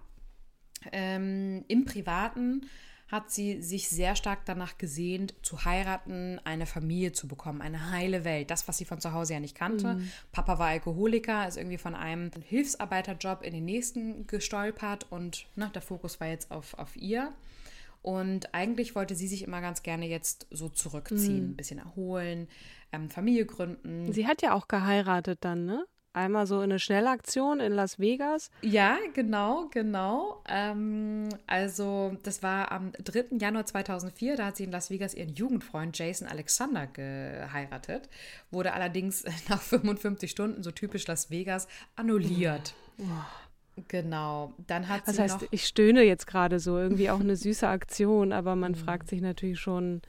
ähm, 0.93 1.63
im 1.69 1.85
Privaten 1.85 2.63
hat 3.11 3.31
sie 3.31 3.61
sich 3.61 3.89
sehr 3.89 4.15
stark 4.15 4.45
danach 4.45 4.79
gesehnt, 4.79 5.35
zu 5.43 5.65
heiraten, 5.65 6.41
eine 6.45 6.67
Familie 6.67 7.13
zu 7.13 7.27
bekommen, 7.27 7.61
eine 7.61 7.91
heile 7.91 8.25
Welt. 8.25 8.51
Das, 8.51 8.69
was 8.69 8.79
sie 8.79 8.85
von 8.85 9.01
zu 9.01 9.13
Hause 9.13 9.35
ja 9.35 9.41
nicht 9.41 9.57
kannte. 9.57 9.95
Mhm. 9.95 10.11
Papa 10.31 10.59
war 10.61 10.69
Alkoholiker, 10.69 11.49
ist 11.49 11.57
irgendwie 11.57 11.79
von 11.79 11.97
einem 11.97 12.31
Hilfsarbeiterjob 12.47 13.43
in 13.43 13.53
den 13.53 13.65
nächsten 13.65 14.27
gestolpert 14.29 15.07
und 15.11 15.47
ne, 15.57 15.71
der 15.75 15.83
Fokus 15.83 16.21
war 16.21 16.29
jetzt 16.29 16.53
auf, 16.53 16.75
auf 16.75 16.97
ihr. 16.97 17.33
Und 18.03 18.55
eigentlich 18.55 18.95
wollte 18.95 19.15
sie 19.15 19.29
sich 19.29 19.43
immer 19.43 19.61
ganz 19.61 19.83
gerne 19.83 20.07
jetzt 20.07 20.47
so 20.51 20.69
zurückziehen, 20.69 21.47
mhm. 21.47 21.51
ein 21.51 21.57
bisschen 21.57 21.79
erholen, 21.79 22.49
ähm, 22.93 23.11
Familie 23.11 23.45
gründen. 23.45 24.13
Sie 24.13 24.27
hat 24.27 24.41
ja 24.41 24.55
auch 24.55 24.69
geheiratet 24.69 25.39
dann, 25.43 25.67
ne? 25.67 25.85
Einmal 26.13 26.49
so 26.49 26.59
eine 26.59 26.81
Schnellaktion 26.81 27.61
in 27.61 27.73
Las 27.73 28.01
Vegas. 28.01 28.51
Ja, 28.63 28.99
genau, 29.15 29.69
genau. 29.71 30.43
Ähm, 30.49 31.29
also 31.47 32.17
das 32.25 32.43
war 32.43 32.73
am 32.73 32.91
3. 33.05 33.37
Januar 33.39 33.65
2004, 33.65 34.37
da 34.37 34.47
hat 34.47 34.57
sie 34.57 34.65
in 34.65 34.73
Las 34.73 34.91
Vegas 34.91 35.15
ihren 35.15 35.33
Jugendfreund 35.35 35.97
Jason 35.97 36.27
Alexander 36.27 36.89
geheiratet, 36.89 38.09
wurde 38.51 38.73
allerdings 38.73 39.25
nach 39.49 39.63
55 39.63 40.29
Stunden, 40.29 40.65
so 40.65 40.73
typisch 40.73 41.07
Las 41.07 41.31
Vegas, 41.31 41.69
annulliert. 41.95 42.75
Oh. 42.99 43.05
Genau, 43.89 44.53
dann 44.67 44.89
hat 44.89 45.07
das 45.07 45.17
sie 45.17 45.23
heißt, 45.23 45.43
noch 45.43 45.49
ich 45.51 45.67
stöhne 45.67 46.03
jetzt 46.03 46.27
gerade 46.27 46.59
so, 46.59 46.77
irgendwie 46.77 47.09
auch 47.09 47.21
eine 47.21 47.37
süße 47.37 47.67
Aktion, 47.67 48.33
aber 48.33 48.57
man 48.57 48.75
fragt 48.75 49.09
sich 49.09 49.21
natürlich 49.21 49.61
schon, 49.61 50.03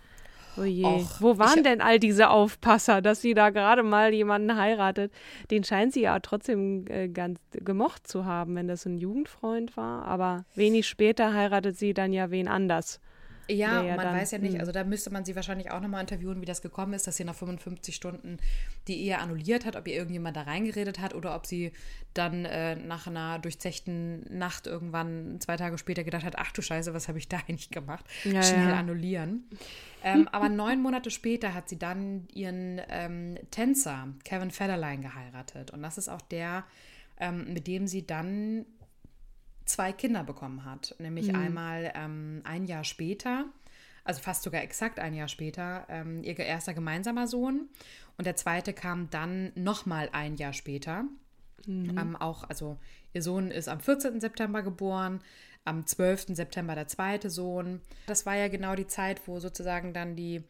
Oh 0.58 0.64
je. 0.64 0.86
Och, 0.86 1.22
Wo 1.22 1.38
waren 1.38 1.64
denn 1.64 1.82
all 1.82 2.00
diese 2.00 2.30
Aufpasser, 2.30 3.02
dass 3.02 3.22
sie 3.22 3.34
da 3.34 3.50
gerade 3.50 3.84
mal 3.84 4.14
jemanden 4.14 4.58
heiratet? 4.58 5.12
Den 5.50 5.64
scheint 5.64 5.94
sie 5.94 6.02
ja 6.02 6.20
trotzdem 6.20 6.86
äh, 6.88 7.08
ganz 7.08 7.40
gemocht 7.52 8.08
zu 8.08 8.26
haben, 8.26 8.56
wenn 8.56 8.68
das 8.68 8.86
ein 8.86 8.98
Jugendfreund 8.98 9.78
war. 9.78 10.06
Aber 10.06 10.46
wenig 10.56 10.88
später 10.88 11.34
heiratet 11.34 11.78
sie 11.78 11.94
dann 11.94 12.14
ja 12.14 12.32
wen 12.32 12.48
anders. 12.48 13.00
Ja, 13.52 13.84
ja 13.84 13.96
man 13.96 14.06
dann, 14.06 14.16
weiß 14.16 14.32
ja 14.32 14.38
nicht, 14.38 14.54
hm. 14.54 14.60
also 14.60 14.72
da 14.72 14.84
müsste 14.84 15.10
man 15.10 15.26
sie 15.26 15.36
wahrscheinlich 15.36 15.72
auch 15.72 15.80
nochmal 15.80 16.02
interviewen, 16.02 16.42
wie 16.42 16.46
das 16.46 16.62
gekommen 16.62 16.94
ist, 16.94 17.08
dass 17.08 17.18
sie 17.18 17.24
nach 17.24 17.36
55 17.36 17.96
Stunden 17.96 18.38
die 18.88 19.02
Ehe 19.02 19.20
annulliert 19.20 19.66
hat, 19.66 19.76
ob 19.76 19.88
ihr 19.88 19.96
irgendjemand 19.96 20.38
da 20.38 20.44
reingeredet 20.44 21.00
hat 21.00 21.14
oder 21.14 21.36
ob 21.36 21.46
sie 21.46 21.72
dann 22.14 22.46
äh, 22.46 22.76
nach 22.76 23.08
einer 23.08 23.40
durchzechten 23.40 24.26
Nacht 24.38 24.68
irgendwann 24.68 25.40
zwei 25.40 25.58
Tage 25.58 25.78
später 25.78 26.04
gedacht 26.04 26.24
hat, 26.24 26.38
ach 26.38 26.52
du 26.52 26.62
Scheiße, 26.62 26.94
was 26.94 27.08
habe 27.08 27.18
ich 27.18 27.28
da 27.28 27.38
eigentlich 27.48 27.70
gemacht? 27.70 28.06
Ja, 28.24 28.42
Schnell 28.44 28.70
ja. 28.70 28.80
annullieren. 28.80 29.48
Ähm, 30.04 30.28
aber 30.32 30.50
neun 30.50 30.82
Monate 30.82 31.12
später 31.12 31.54
hat 31.54 31.70
sie 31.70 31.78
dann 31.78 32.28
ihren 32.34 32.82
ähm, 32.90 33.38
Tänzer 33.52 34.08
Kevin 34.24 34.52
Federline 34.52 35.02
geheiratet 35.02 35.72
und 35.72 35.84
das 35.84 35.98
ist 35.98 36.10
auch 36.10 36.22
der, 36.22 36.64
ähm, 37.20 37.54
mit 37.54 37.68
dem 37.68 37.88
sie 37.88 38.06
dann 38.06 38.66
zwei 39.72 39.92
Kinder 39.92 40.24
bekommen 40.24 40.66
hat. 40.66 40.96
Nämlich 41.00 41.28
mhm. 41.28 41.36
einmal 41.36 41.92
ähm, 41.96 42.42
ein 42.44 42.66
Jahr 42.66 42.84
später, 42.84 43.46
also 44.04 44.22
fast 44.22 44.44
sogar 44.44 44.62
exakt 44.62 45.00
ein 45.00 45.14
Jahr 45.14 45.28
später, 45.28 45.86
ähm, 45.90 46.24
ihr 46.24 46.38
erster 46.40 46.74
gemeinsamer 46.74 47.28
Sohn. 47.28 47.70
Und 48.18 48.26
der 48.26 48.36
zweite 48.36 48.74
kam 48.74 49.10
dann 49.10 49.52
nochmal 49.56 50.10
ein 50.12 50.36
Jahr 50.36 50.54
später. 50.54 51.06
Mhm. 51.66 51.98
Ähm, 51.98 52.16
auch, 52.16 52.50
also 52.50 52.78
ihr 53.14 53.22
Sohn 53.22 53.52
ist 53.52 53.68
am 53.68 53.80
14. 53.80 54.20
September 54.20 54.64
geboren, 54.64 55.22
am 55.66 55.86
12. 55.86 56.36
September 56.36 56.76
der 56.76 56.88
zweite 56.88 57.30
Sohn. 57.30 57.82
Das 58.08 58.26
war 58.26 58.36
ja 58.36 58.48
genau 58.48 58.76
die 58.76 58.88
Zeit, 58.88 59.28
wo 59.28 59.40
sozusagen 59.40 59.94
dann 59.94 60.16
die 60.16 60.44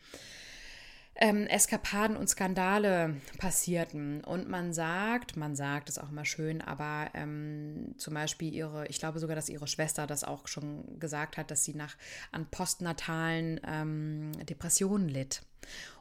ähm, 1.16 1.46
Eskapaden 1.48 2.16
und 2.16 2.28
Skandale 2.28 3.16
passierten. 3.38 4.24
Und 4.24 4.50
man 4.50 4.74
sagt, 4.74 5.36
man 5.38 5.56
sagt 5.56 5.90
es 5.90 5.98
auch 5.98 6.10
immer 6.10 6.26
schön, 6.26 6.62
aber 6.62 7.10
ähm, 7.14 7.94
zum 7.98 8.14
Beispiel 8.14 8.54
ihre, 8.54 8.88
ich 8.88 9.00
glaube 9.00 9.20
sogar, 9.20 9.36
dass 9.36 9.50
ihre 9.50 9.68
Schwester 9.68 10.08
das 10.08 10.24
auch 10.24 10.48
schon 10.48 11.00
gesagt 11.00 11.38
hat, 11.38 11.52
dass 11.52 11.64
sie 11.64 11.74
nach 11.74 11.98
an 12.32 12.48
postnatalen 12.50 13.60
ähm, 13.66 14.32
Depressionen 14.48 15.10
litt. 15.10 15.42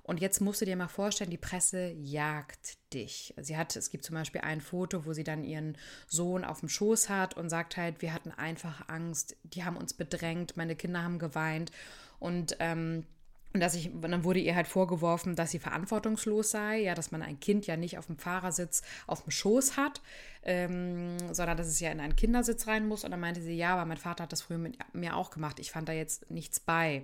Und 0.02 0.20
jetzt 0.20 0.40
musst 0.40 0.60
du 0.60 0.64
dir 0.64 0.76
mal 0.76 0.88
vorstellen, 0.88 1.30
die 1.30 1.36
Presse 1.36 1.90
jagt 1.90 2.78
dich. 2.92 3.34
Sie 3.40 3.56
hat, 3.56 3.76
es 3.76 3.90
gibt 3.90 4.04
zum 4.04 4.14
Beispiel 4.14 4.40
ein 4.40 4.60
Foto, 4.60 5.04
wo 5.04 5.12
sie 5.12 5.22
dann 5.22 5.44
ihren 5.44 5.76
Sohn 6.08 6.44
auf 6.44 6.60
dem 6.60 6.68
Schoß 6.68 7.08
hat 7.08 7.36
und 7.36 7.50
sagt 7.50 7.76
halt, 7.76 8.00
wir 8.02 8.12
hatten 8.12 8.32
einfach 8.32 8.88
Angst, 8.88 9.36
die 9.42 9.64
haben 9.64 9.76
uns 9.76 9.94
bedrängt, 9.94 10.56
meine 10.56 10.76
Kinder 10.76 11.02
haben 11.02 11.18
geweint 11.18 11.70
und 12.18 12.56
ähm, 12.58 13.06
und 13.52 13.60
dass 13.60 13.74
ich, 13.74 13.90
dann 14.00 14.22
wurde 14.22 14.38
ihr 14.38 14.54
halt 14.54 14.68
vorgeworfen, 14.68 15.34
dass 15.34 15.50
sie 15.50 15.58
verantwortungslos 15.58 16.50
sei, 16.50 16.82
ja, 16.82 16.94
dass 16.94 17.10
man 17.10 17.22
ein 17.22 17.40
Kind 17.40 17.66
ja 17.66 17.76
nicht 17.76 17.98
auf 17.98 18.06
dem 18.06 18.16
Fahrersitz 18.16 18.82
auf 19.06 19.22
dem 19.22 19.32
Schoß 19.32 19.76
hat, 19.76 20.00
ähm, 20.44 21.16
sondern 21.32 21.56
dass 21.56 21.66
es 21.66 21.80
ja 21.80 21.90
in 21.90 22.00
einen 22.00 22.14
Kindersitz 22.14 22.68
rein 22.68 22.86
muss. 22.86 23.04
Und 23.04 23.10
dann 23.10 23.20
meinte 23.20 23.42
sie, 23.42 23.56
ja, 23.56 23.74
aber 23.74 23.86
mein 23.86 23.96
Vater 23.96 24.24
hat 24.24 24.32
das 24.32 24.42
früher 24.42 24.58
mit 24.58 24.76
mir 24.94 25.16
auch 25.16 25.30
gemacht. 25.30 25.58
Ich 25.58 25.72
fand 25.72 25.88
da 25.88 25.92
jetzt 25.92 26.30
nichts 26.30 26.60
bei. 26.60 27.02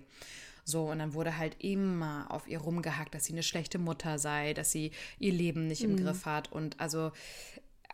So, 0.64 0.90
und 0.90 0.98
dann 0.98 1.14
wurde 1.14 1.36
halt 1.36 1.56
immer 1.62 2.26
auf 2.28 2.48
ihr 2.48 2.58
rumgehackt, 2.58 3.14
dass 3.14 3.24
sie 3.24 3.32
eine 3.32 3.44
schlechte 3.44 3.78
Mutter 3.78 4.18
sei, 4.18 4.52
dass 4.52 4.70
sie 4.70 4.92
ihr 5.18 5.32
Leben 5.32 5.66
nicht 5.66 5.82
im 5.82 5.92
mhm. 5.92 6.04
Griff 6.04 6.26
hat. 6.26 6.52
Und 6.52 6.80
also 6.80 7.12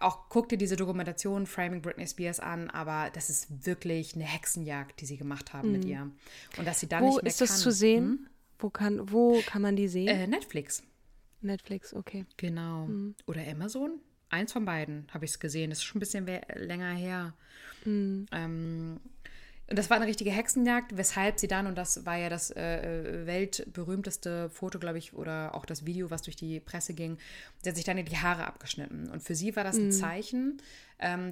auch 0.01 0.29
guck 0.29 0.49
dir 0.49 0.59
diese 0.59 0.77
Dokumentation 0.77 1.47
Framing 1.47 1.81
Britney 1.81 2.07
Spears 2.07 2.41
an, 2.41 2.71
aber 2.71 3.11
das 3.12 3.31
ist 3.31 3.67
wirklich 3.67 4.15
eine 4.15 4.25
Hexenjagd, 4.25 5.01
die 5.01 5.07
sie 5.07 5.17
gemacht 5.17 5.53
haben 5.53 5.69
mhm. 5.69 5.73
mit 5.73 5.85
ihr. 5.85 6.11
Und 6.59 6.67
dass 6.67 6.81
sie 6.81 6.88
dann 6.88 7.03
Wo 7.03 7.09
nicht 7.09 7.23
mehr 7.23 7.31
ist 7.31 7.41
das 7.41 7.51
kann. 7.51 7.59
zu 7.59 7.73
sehen? 7.73 8.05
Hm? 8.05 8.29
Wo 8.62 8.70
kann, 8.70 9.11
wo 9.11 9.40
kann 9.44 9.61
man 9.61 9.75
die 9.75 9.88
sehen? 9.88 10.09
Äh, 10.09 10.27
Netflix. 10.27 10.85
Netflix, 11.40 11.92
okay. 11.92 12.25
Genau. 12.37 12.87
Mhm. 12.87 13.14
Oder 13.27 13.42
Amazon. 13.48 14.01
Eins 14.31 14.53
von 14.53 14.64
beiden 14.64 15.07
habe 15.12 15.25
ich 15.25 15.33
es 15.33 15.40
gesehen. 15.40 15.70
Das 15.70 15.81
ist 15.81 15.85
schon 15.85 15.98
ein 15.98 16.01
bisschen 16.01 16.27
länger 16.55 16.92
her. 16.92 17.35
Mhm. 17.85 18.27
Ähm, 18.33 19.01
und 19.68 19.79
das 19.79 19.88
war 19.90 19.96
eine 19.96 20.07
richtige 20.07 20.31
Hexenjagd, 20.31 20.96
weshalb 20.96 21.38
sie 21.38 21.48
dann, 21.48 21.66
und 21.66 21.79
das 21.79 22.05
war 22.05 22.16
ja 22.16 22.29
das 22.29 22.51
äh, 22.51 23.27
weltberühmteste 23.27 24.51
Foto, 24.51 24.79
glaube 24.79 24.98
ich, 24.98 25.14
oder 25.14 25.55
auch 25.55 25.64
das 25.64 25.87
Video, 25.87 26.11
was 26.11 26.22
durch 26.22 26.37
die 26.37 26.61
Presse 26.61 26.94
ging, 26.94 27.16
sie 27.62 27.70
hat 27.70 27.77
sich 27.77 27.85
dann 27.85 27.96
die 27.96 28.16
Haare 28.16 28.46
abgeschnitten. 28.46 29.09
Und 29.09 29.22
für 29.22 29.35
sie 29.35 29.57
war 29.57 29.64
das 29.64 29.77
ein 29.77 29.87
mhm. 29.87 29.92
Zeichen, 29.92 30.62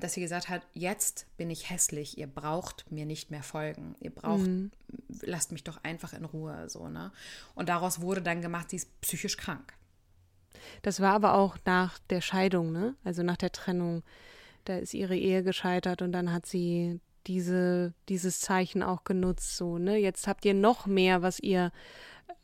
dass 0.00 0.14
sie 0.14 0.20
gesagt 0.20 0.48
hat, 0.48 0.66
jetzt 0.72 1.26
bin 1.36 1.50
ich 1.50 1.70
hässlich, 1.70 2.18
ihr 2.18 2.26
braucht 2.26 2.90
mir 2.90 3.06
nicht 3.06 3.30
mehr 3.30 3.42
folgen. 3.42 3.94
Ihr 4.00 4.10
braucht, 4.10 4.46
mhm. 4.46 4.70
lasst 5.22 5.52
mich 5.52 5.64
doch 5.64 5.82
einfach 5.84 6.12
in 6.12 6.24
Ruhe. 6.24 6.68
so 6.68 6.88
ne? 6.88 7.12
Und 7.54 7.68
daraus 7.68 8.00
wurde 8.00 8.22
dann 8.22 8.42
gemacht, 8.42 8.70
sie 8.70 8.76
ist 8.76 9.00
psychisch 9.00 9.36
krank. 9.36 9.74
Das 10.82 11.00
war 11.00 11.14
aber 11.14 11.34
auch 11.34 11.56
nach 11.64 11.98
der 12.10 12.20
Scheidung, 12.20 12.72
ne? 12.72 12.94
Also 13.04 13.22
nach 13.22 13.36
der 13.36 13.52
Trennung. 13.52 14.02
Da 14.64 14.76
ist 14.76 14.92
ihre 14.92 15.16
Ehe 15.16 15.42
gescheitert 15.42 16.02
und 16.02 16.12
dann 16.12 16.32
hat 16.32 16.46
sie 16.46 17.00
diese, 17.26 17.94
dieses 18.08 18.40
Zeichen 18.40 18.82
auch 18.82 19.04
genutzt, 19.04 19.56
so, 19.56 19.78
ne? 19.78 19.96
Jetzt 19.96 20.26
habt 20.26 20.44
ihr 20.44 20.54
noch 20.54 20.86
mehr, 20.86 21.22
was 21.22 21.38
ihr 21.38 21.70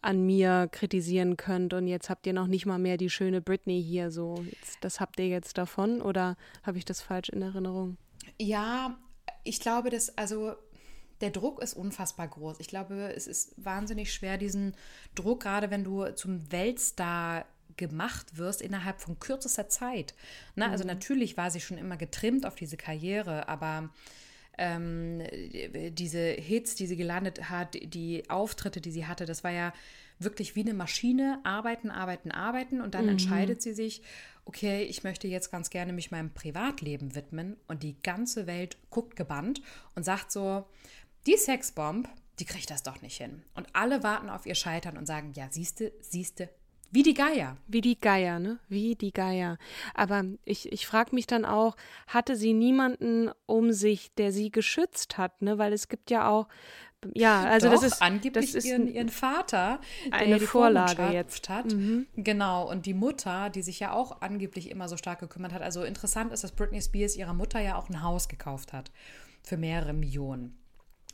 an 0.00 0.24
mir 0.24 0.68
kritisieren 0.70 1.36
könnt 1.36 1.74
und 1.74 1.86
jetzt 1.86 2.10
habt 2.10 2.26
ihr 2.26 2.32
noch 2.32 2.46
nicht 2.46 2.66
mal 2.66 2.78
mehr 2.78 2.96
die 2.96 3.10
schöne 3.10 3.40
Britney 3.40 3.82
hier, 3.82 4.10
so. 4.10 4.44
Jetzt, 4.50 4.78
das 4.82 5.00
habt 5.00 5.18
ihr 5.18 5.28
jetzt 5.28 5.58
davon 5.58 6.02
oder 6.02 6.36
habe 6.62 6.78
ich 6.78 6.84
das 6.84 7.00
falsch 7.00 7.28
in 7.28 7.42
Erinnerung? 7.42 7.96
Ja, 8.38 8.98
ich 9.44 9.60
glaube, 9.60 9.90
dass, 9.90 10.16
also 10.16 10.54
der 11.20 11.30
Druck 11.30 11.62
ist 11.62 11.74
unfassbar 11.74 12.28
groß. 12.28 12.60
Ich 12.60 12.68
glaube, 12.68 13.14
es 13.14 13.26
ist 13.26 13.54
wahnsinnig 13.56 14.12
schwer, 14.12 14.38
diesen 14.38 14.74
Druck, 15.14 15.42
gerade 15.42 15.70
wenn 15.70 15.84
du 15.84 16.14
zum 16.14 16.52
Weltstar 16.52 17.46
gemacht 17.76 18.38
wirst 18.38 18.62
innerhalb 18.62 19.00
von 19.00 19.18
kürzester 19.18 19.68
Zeit. 19.68 20.14
Na, 20.54 20.70
also 20.70 20.84
mhm. 20.84 20.88
natürlich 20.88 21.36
war 21.36 21.50
sie 21.50 21.60
schon 21.60 21.78
immer 21.78 21.96
getrimmt 21.96 22.46
auf 22.46 22.54
diese 22.54 22.76
Karriere, 22.76 23.48
aber 23.48 23.90
ähm, 24.58 25.22
diese 25.92 26.20
Hits, 26.20 26.74
die 26.74 26.86
sie 26.86 26.96
gelandet 26.96 27.50
hat, 27.50 27.74
die 27.74 28.28
Auftritte, 28.28 28.80
die 28.80 28.90
sie 28.90 29.06
hatte, 29.06 29.26
das 29.26 29.44
war 29.44 29.52
ja 29.52 29.72
wirklich 30.18 30.56
wie 30.56 30.62
eine 30.62 30.74
Maschine, 30.74 31.40
arbeiten, 31.44 31.90
arbeiten, 31.90 32.30
arbeiten 32.30 32.80
und 32.80 32.94
dann 32.94 33.04
mhm. 33.04 33.10
entscheidet 33.12 33.60
sie 33.60 33.74
sich, 33.74 34.02
okay, 34.46 34.84
ich 34.84 35.04
möchte 35.04 35.28
jetzt 35.28 35.50
ganz 35.50 35.70
gerne 35.70 35.92
mich 35.92 36.10
meinem 36.10 36.32
Privatleben 36.32 37.14
widmen 37.14 37.56
und 37.68 37.82
die 37.82 38.00
ganze 38.02 38.46
Welt 38.46 38.78
guckt 38.90 39.16
gebannt 39.16 39.60
und 39.94 40.04
sagt 40.04 40.32
so, 40.32 40.64
die 41.26 41.36
Sexbomb, 41.36 42.08
die 42.38 42.44
kriegt 42.44 42.70
das 42.70 42.82
doch 42.82 43.02
nicht 43.02 43.16
hin. 43.16 43.42
Und 43.54 43.66
alle 43.74 44.02
warten 44.02 44.30
auf 44.30 44.46
ihr 44.46 44.54
Scheitern 44.54 44.96
und 44.96 45.06
sagen, 45.06 45.32
ja, 45.34 45.48
siehste, 45.50 45.92
siehste, 46.00 46.48
wie 46.90 47.02
die 47.02 47.14
Geier. 47.14 47.56
Wie 47.66 47.80
die 47.80 47.98
Geier, 47.98 48.38
ne? 48.38 48.58
Wie 48.68 48.94
die 48.94 49.12
Geier. 49.12 49.58
Aber 49.94 50.24
ich, 50.44 50.72
ich 50.72 50.86
frage 50.86 51.14
mich 51.14 51.26
dann 51.26 51.44
auch, 51.44 51.76
hatte 52.06 52.36
sie 52.36 52.52
niemanden 52.52 53.30
um 53.46 53.72
sich, 53.72 54.14
der 54.14 54.32
sie 54.32 54.50
geschützt 54.50 55.18
hat, 55.18 55.42
ne? 55.42 55.58
Weil 55.58 55.72
es 55.72 55.88
gibt 55.88 56.10
ja 56.10 56.28
auch, 56.28 56.48
ja, 57.14 57.44
also 57.44 57.68
Doch, 57.68 57.74
das 57.74 57.84
ist 57.84 58.02
angeblich 58.02 58.46
das 58.46 58.54
ist 58.54 58.64
ihren, 58.64 58.88
ihren 58.88 59.08
Vater, 59.08 59.80
der 60.06 60.14
eine 60.14 60.38
die 60.38 60.46
Vorlage 60.46 61.10
jetzt 61.12 61.48
hat. 61.48 61.66
Mhm. 61.66 62.06
Genau, 62.16 62.68
und 62.68 62.86
die 62.86 62.94
Mutter, 62.94 63.50
die 63.50 63.62
sich 63.62 63.80
ja 63.80 63.92
auch 63.92 64.22
angeblich 64.22 64.70
immer 64.70 64.88
so 64.88 64.96
stark 64.96 65.20
gekümmert 65.20 65.52
hat. 65.52 65.62
Also 65.62 65.82
interessant 65.84 66.32
ist, 66.32 66.42
dass 66.42 66.52
Britney 66.52 66.80
Spears 66.80 67.16
ihrer 67.16 67.34
Mutter 67.34 67.60
ja 67.60 67.76
auch 67.76 67.88
ein 67.88 68.02
Haus 68.02 68.28
gekauft 68.28 68.72
hat 68.72 68.90
für 69.42 69.56
mehrere 69.56 69.92
Millionen. 69.92 70.58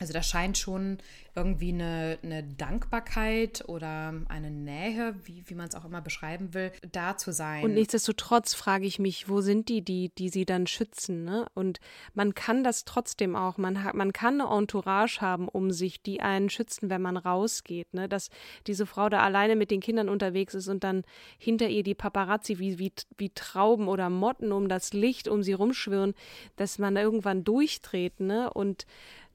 Also 0.03 0.15
da 0.15 0.23
scheint 0.25 0.59
schon 0.59 0.99
irgendwie 1.37 1.73
eine, 1.73 2.19
eine 2.25 2.43
Dankbarkeit 2.43 3.63
oder 3.69 4.13
eine 4.29 4.51
Nähe, 4.51 5.15
wie, 5.25 5.45
wie 5.47 5.55
man 5.55 5.69
es 5.69 5.77
auch 5.77 5.85
immer 5.85 6.01
beschreiben 6.01 6.55
will, 6.55 6.73
da 6.91 7.17
zu 7.17 7.33
sein. 7.33 7.63
Und 7.63 7.75
nichtsdestotrotz 7.75 8.53
frage 8.53 8.85
ich 8.85 8.99
mich, 8.99 9.29
wo 9.29 9.41
sind 9.41 9.69
die, 9.69 9.81
die, 9.81 10.11
die 10.11 10.29
sie 10.29 10.45
dann 10.45 10.67
schützen? 10.67 11.25
Ne? 11.25 11.47
Und 11.55 11.79
man 12.15 12.35
kann 12.35 12.65
das 12.65 12.85
trotzdem 12.85 13.37
auch. 13.37 13.59
Man, 13.59 13.85
hat, 13.85 13.95
man 13.95 14.13
kann 14.13 14.41
eine 14.41 14.51
Entourage 14.51 15.21
haben 15.21 15.49
um 15.49 15.71
sich, 15.71 16.03
die 16.03 16.21
einen 16.21 16.51
schützen, 16.51 16.91
wenn 16.91 17.01
man 17.01 17.17
rausgeht. 17.17 17.95
Ne? 17.95 18.09
Dass 18.09 18.29
diese 18.67 18.87
Frau 18.87 19.09
da 19.09 19.21
alleine 19.21 19.55
mit 19.55 19.71
den 19.71 19.81
Kindern 19.81 20.09
unterwegs 20.09 20.53
ist 20.55 20.67
und 20.67 20.83
dann 20.83 21.05
hinter 21.39 21.69
ihr 21.69 21.85
die 21.85 21.95
Paparazzi 21.95 22.59
wie, 22.59 22.81
wie, 22.81 22.93
wie 23.19 23.31
Trauben 23.31 23.87
oder 23.87 24.11
Motten 24.11 24.51
um 24.51 24.69
das 24.69 24.95
Licht 24.95 25.29
um 25.29 25.45
sie 25.45 25.53
rumschwirren, 25.53 26.15
dass 26.57 26.81
man 26.81 26.97
irgendwann 26.97 27.45
durchdreht. 27.45 28.19
Ne? 28.19 28.53
Und 28.53 28.85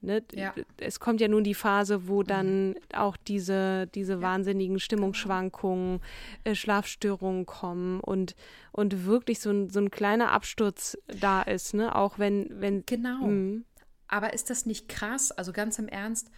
Ne? 0.00 0.22
Ja. 0.32 0.54
Es 0.76 1.00
kommt 1.00 1.20
ja 1.20 1.26
nun 1.26 1.42
die 1.42 1.54
Phase, 1.54 2.06
wo 2.06 2.22
dann 2.22 2.70
mhm. 2.70 2.74
auch 2.94 3.16
diese, 3.16 3.88
diese 3.88 4.22
wahnsinnigen 4.22 4.78
Stimmungsschwankungen, 4.78 6.00
äh, 6.44 6.54
Schlafstörungen 6.54 7.46
kommen 7.46 8.00
und, 8.00 8.36
und 8.70 9.06
wirklich 9.06 9.40
so 9.40 9.50
ein, 9.50 9.70
so 9.70 9.80
ein 9.80 9.90
kleiner 9.90 10.30
Absturz 10.30 10.96
da 11.20 11.42
ist, 11.42 11.74
ne? 11.74 11.96
Auch 11.96 12.18
wenn, 12.18 12.48
wenn. 12.60 12.84
Genau. 12.86 13.26
Mh. 13.26 13.62
Aber 14.06 14.32
ist 14.32 14.50
das 14.50 14.66
nicht 14.66 14.88
krass? 14.88 15.32
Also 15.32 15.52
ganz 15.52 15.78
im 15.78 15.88
Ernst, 15.88 16.30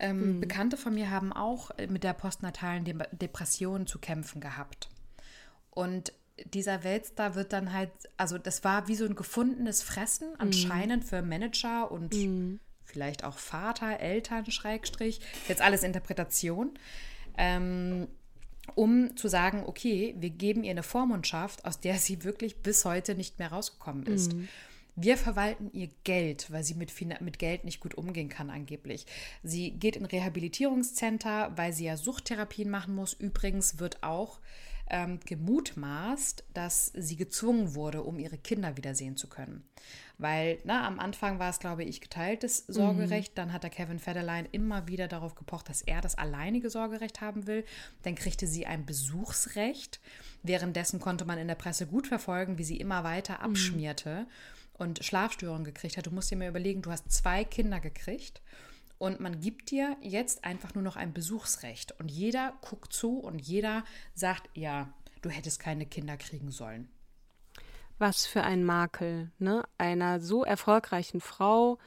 ähm, 0.00 0.34
mhm. 0.36 0.40
Bekannte 0.40 0.76
von 0.76 0.94
mir 0.94 1.10
haben 1.10 1.32
auch 1.32 1.70
äh, 1.78 1.86
mit 1.86 2.02
der 2.02 2.14
postnatalen 2.14 2.84
De 2.84 2.96
Depression 3.12 3.86
zu 3.86 4.00
kämpfen 4.00 4.40
gehabt. 4.40 4.88
Und 5.70 6.12
dieser 6.52 6.84
Weltstar 6.84 7.36
wird 7.36 7.52
dann 7.52 7.72
halt, 7.72 7.90
also 8.16 8.38
das 8.38 8.62
war 8.62 8.88
wie 8.88 8.94
so 8.94 9.04
ein 9.04 9.14
gefundenes 9.14 9.82
Fressen 9.82 10.30
mhm. 10.30 10.36
anscheinend 10.38 11.04
mhm. 11.04 11.08
für 11.08 11.22
Manager 11.22 11.92
und 11.92 12.12
mhm 12.14 12.58
vielleicht 12.88 13.24
auch 13.24 13.38
Vater, 13.38 14.00
Eltern, 14.00 14.50
Schrägstrich, 14.50 15.20
jetzt 15.46 15.62
alles 15.62 15.82
Interpretation, 15.82 16.70
ähm, 17.36 18.08
um 18.74 19.16
zu 19.16 19.28
sagen, 19.28 19.64
okay, 19.66 20.14
wir 20.18 20.30
geben 20.30 20.64
ihr 20.64 20.72
eine 20.72 20.82
Vormundschaft, 20.82 21.64
aus 21.64 21.80
der 21.80 21.98
sie 21.98 22.24
wirklich 22.24 22.62
bis 22.62 22.84
heute 22.84 23.14
nicht 23.14 23.38
mehr 23.38 23.52
rausgekommen 23.52 24.06
ist. 24.06 24.34
Mhm. 24.34 24.48
Wir 25.00 25.16
verwalten 25.16 25.70
ihr 25.72 25.88
Geld, 26.02 26.50
weil 26.50 26.64
sie 26.64 26.74
mit, 26.74 26.92
mit 27.20 27.38
Geld 27.38 27.64
nicht 27.64 27.78
gut 27.78 27.94
umgehen 27.94 28.28
kann, 28.28 28.50
angeblich. 28.50 29.06
Sie 29.44 29.70
geht 29.70 29.94
in 29.94 30.04
Rehabilitierungscenter, 30.04 31.52
weil 31.54 31.72
sie 31.72 31.84
ja 31.84 31.96
Suchttherapien 31.96 32.68
machen 32.68 32.96
muss. 32.96 33.12
Übrigens 33.12 33.78
wird 33.78 34.02
auch 34.02 34.40
ähm, 34.90 35.20
gemutmaßt, 35.24 36.44
dass 36.52 36.92
sie 36.96 37.16
gezwungen 37.16 37.76
wurde, 37.76 38.02
um 38.02 38.18
ihre 38.18 38.38
Kinder 38.38 38.76
wiedersehen 38.76 39.16
zu 39.16 39.28
können. 39.28 39.62
Weil 40.18 40.58
na, 40.64 40.84
am 40.84 40.98
Anfang 40.98 41.38
war 41.38 41.48
es, 41.48 41.60
glaube 41.60 41.84
ich, 41.84 42.00
geteiltes 42.00 42.64
Sorgerecht. 42.66 43.32
Mhm. 43.32 43.36
Dann 43.36 43.52
hat 43.52 43.62
der 43.62 43.70
Kevin 43.70 44.00
Federline 44.00 44.48
immer 44.50 44.88
wieder 44.88 45.06
darauf 45.06 45.36
gepocht, 45.36 45.68
dass 45.68 45.80
er 45.80 46.00
das 46.00 46.18
alleinige 46.18 46.70
Sorgerecht 46.70 47.20
haben 47.20 47.46
will. 47.46 47.64
Dann 48.02 48.16
kriegte 48.16 48.48
sie 48.48 48.66
ein 48.66 48.84
Besuchsrecht. 48.84 50.00
Währenddessen 50.42 50.98
konnte 50.98 51.24
man 51.24 51.38
in 51.38 51.46
der 51.46 51.54
Presse 51.54 51.86
gut 51.86 52.08
verfolgen, 52.08 52.58
wie 52.58 52.64
sie 52.64 52.78
immer 52.78 53.04
weiter 53.04 53.34
mhm. 53.34 53.44
abschmierte 53.44 54.20
mhm. 54.20 54.26
und 54.74 55.04
Schlafstörungen 55.04 55.64
gekriegt 55.64 55.96
hat. 55.96 56.06
Du 56.06 56.10
musst 56.10 56.30
dir 56.32 56.36
mal 56.36 56.48
überlegen, 56.48 56.82
du 56.82 56.90
hast 56.90 57.12
zwei 57.12 57.44
Kinder 57.44 57.78
gekriegt. 57.78 58.42
Und 58.98 59.20
man 59.20 59.40
gibt 59.40 59.70
dir 59.70 59.96
jetzt 60.00 60.44
einfach 60.44 60.74
nur 60.74 60.82
noch 60.82 60.96
ein 60.96 61.12
Besuchsrecht. 61.12 61.94
Und 62.00 62.10
jeder 62.10 62.54
guckt 62.60 62.92
zu 62.92 63.20
und 63.20 63.38
jeder 63.38 63.84
sagt, 64.14 64.50
ja, 64.54 64.92
du 65.22 65.30
hättest 65.30 65.60
keine 65.60 65.86
Kinder 65.86 66.16
kriegen 66.16 66.50
sollen. 66.50 66.88
Was 67.98 68.26
für 68.26 68.42
ein 68.42 68.64
Makel, 68.64 69.30
ne? 69.38 69.64
Einer 69.76 70.20
so 70.20 70.44
erfolgreichen 70.44 71.20
Frau, 71.20 71.78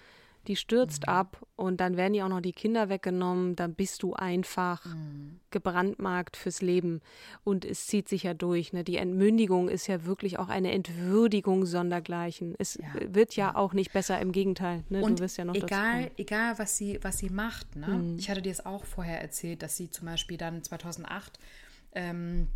die 0.47 0.55
stürzt 0.55 1.05
mhm. 1.05 1.13
ab 1.13 1.45
und 1.55 1.79
dann 1.79 1.97
werden 1.97 2.15
ihr 2.15 2.25
auch 2.25 2.29
noch 2.29 2.41
die 2.41 2.51
Kinder 2.51 2.89
weggenommen, 2.89 3.55
dann 3.55 3.75
bist 3.75 4.01
du 4.01 4.13
einfach 4.13 4.83
mhm. 4.85 5.39
gebrandmarkt 5.51 6.35
fürs 6.35 6.61
Leben. 6.61 7.01
Und 7.43 7.63
es 7.63 7.85
zieht 7.85 8.09
sich 8.09 8.23
ja 8.23 8.33
durch. 8.33 8.73
Ne? 8.73 8.83
Die 8.83 8.97
Entmündigung 8.97 9.69
ist 9.69 9.85
ja 9.85 10.05
wirklich 10.05 10.39
auch 10.39 10.49
eine 10.49 10.71
Entwürdigung 10.71 11.65
sondergleichen. 11.65 12.55
Es 12.57 12.75
ja. 12.75 13.13
wird 13.13 13.35
ja, 13.35 13.49
ja, 13.49 13.55
auch 13.55 13.73
nicht 13.73 13.93
besser, 13.93 14.19
im 14.19 14.31
Gegenteil. 14.31 14.83
Ne? 14.89 15.03
Und 15.03 15.19
du 15.19 15.23
wirst 15.23 15.37
ja 15.37 15.45
noch 15.45 15.53
egal, 15.53 16.09
egal 16.17 16.57
was 16.57 16.75
sie, 16.75 16.97
was 17.03 17.19
sie 17.19 17.29
macht. 17.29 17.75
Ne? 17.75 17.87
Mhm. 17.87 18.17
Ich 18.17 18.29
hatte 18.29 18.41
dir 18.41 18.51
es 18.51 18.65
auch 18.65 18.85
vorher 18.85 19.21
erzählt, 19.21 19.61
dass 19.61 19.77
sie 19.77 19.91
zum 19.91 20.07
Beispiel 20.07 20.37
dann 20.37 20.63
2008 20.63 21.37
ähm, 21.93 22.47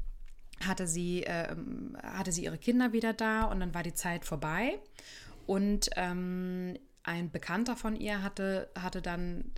hatte 0.65 0.87
sie, 0.87 1.23
ähm, 1.25 1.97
hatte 2.01 2.31
sie 2.31 2.45
ihre 2.45 2.57
Kinder 2.57 2.93
wieder 2.93 3.13
da 3.13 3.43
und 3.43 3.59
dann 3.59 3.73
war 3.73 3.83
die 3.83 3.93
Zeit 3.93 4.25
vorbei. 4.25 4.79
Und 5.45 5.89
ähm, 5.95 6.77
ein 7.03 7.31
Bekannter 7.31 7.75
von 7.75 7.95
ihr 7.95 8.23
hatte, 8.23 8.69
hatte 8.79 9.01
dann, 9.01 9.51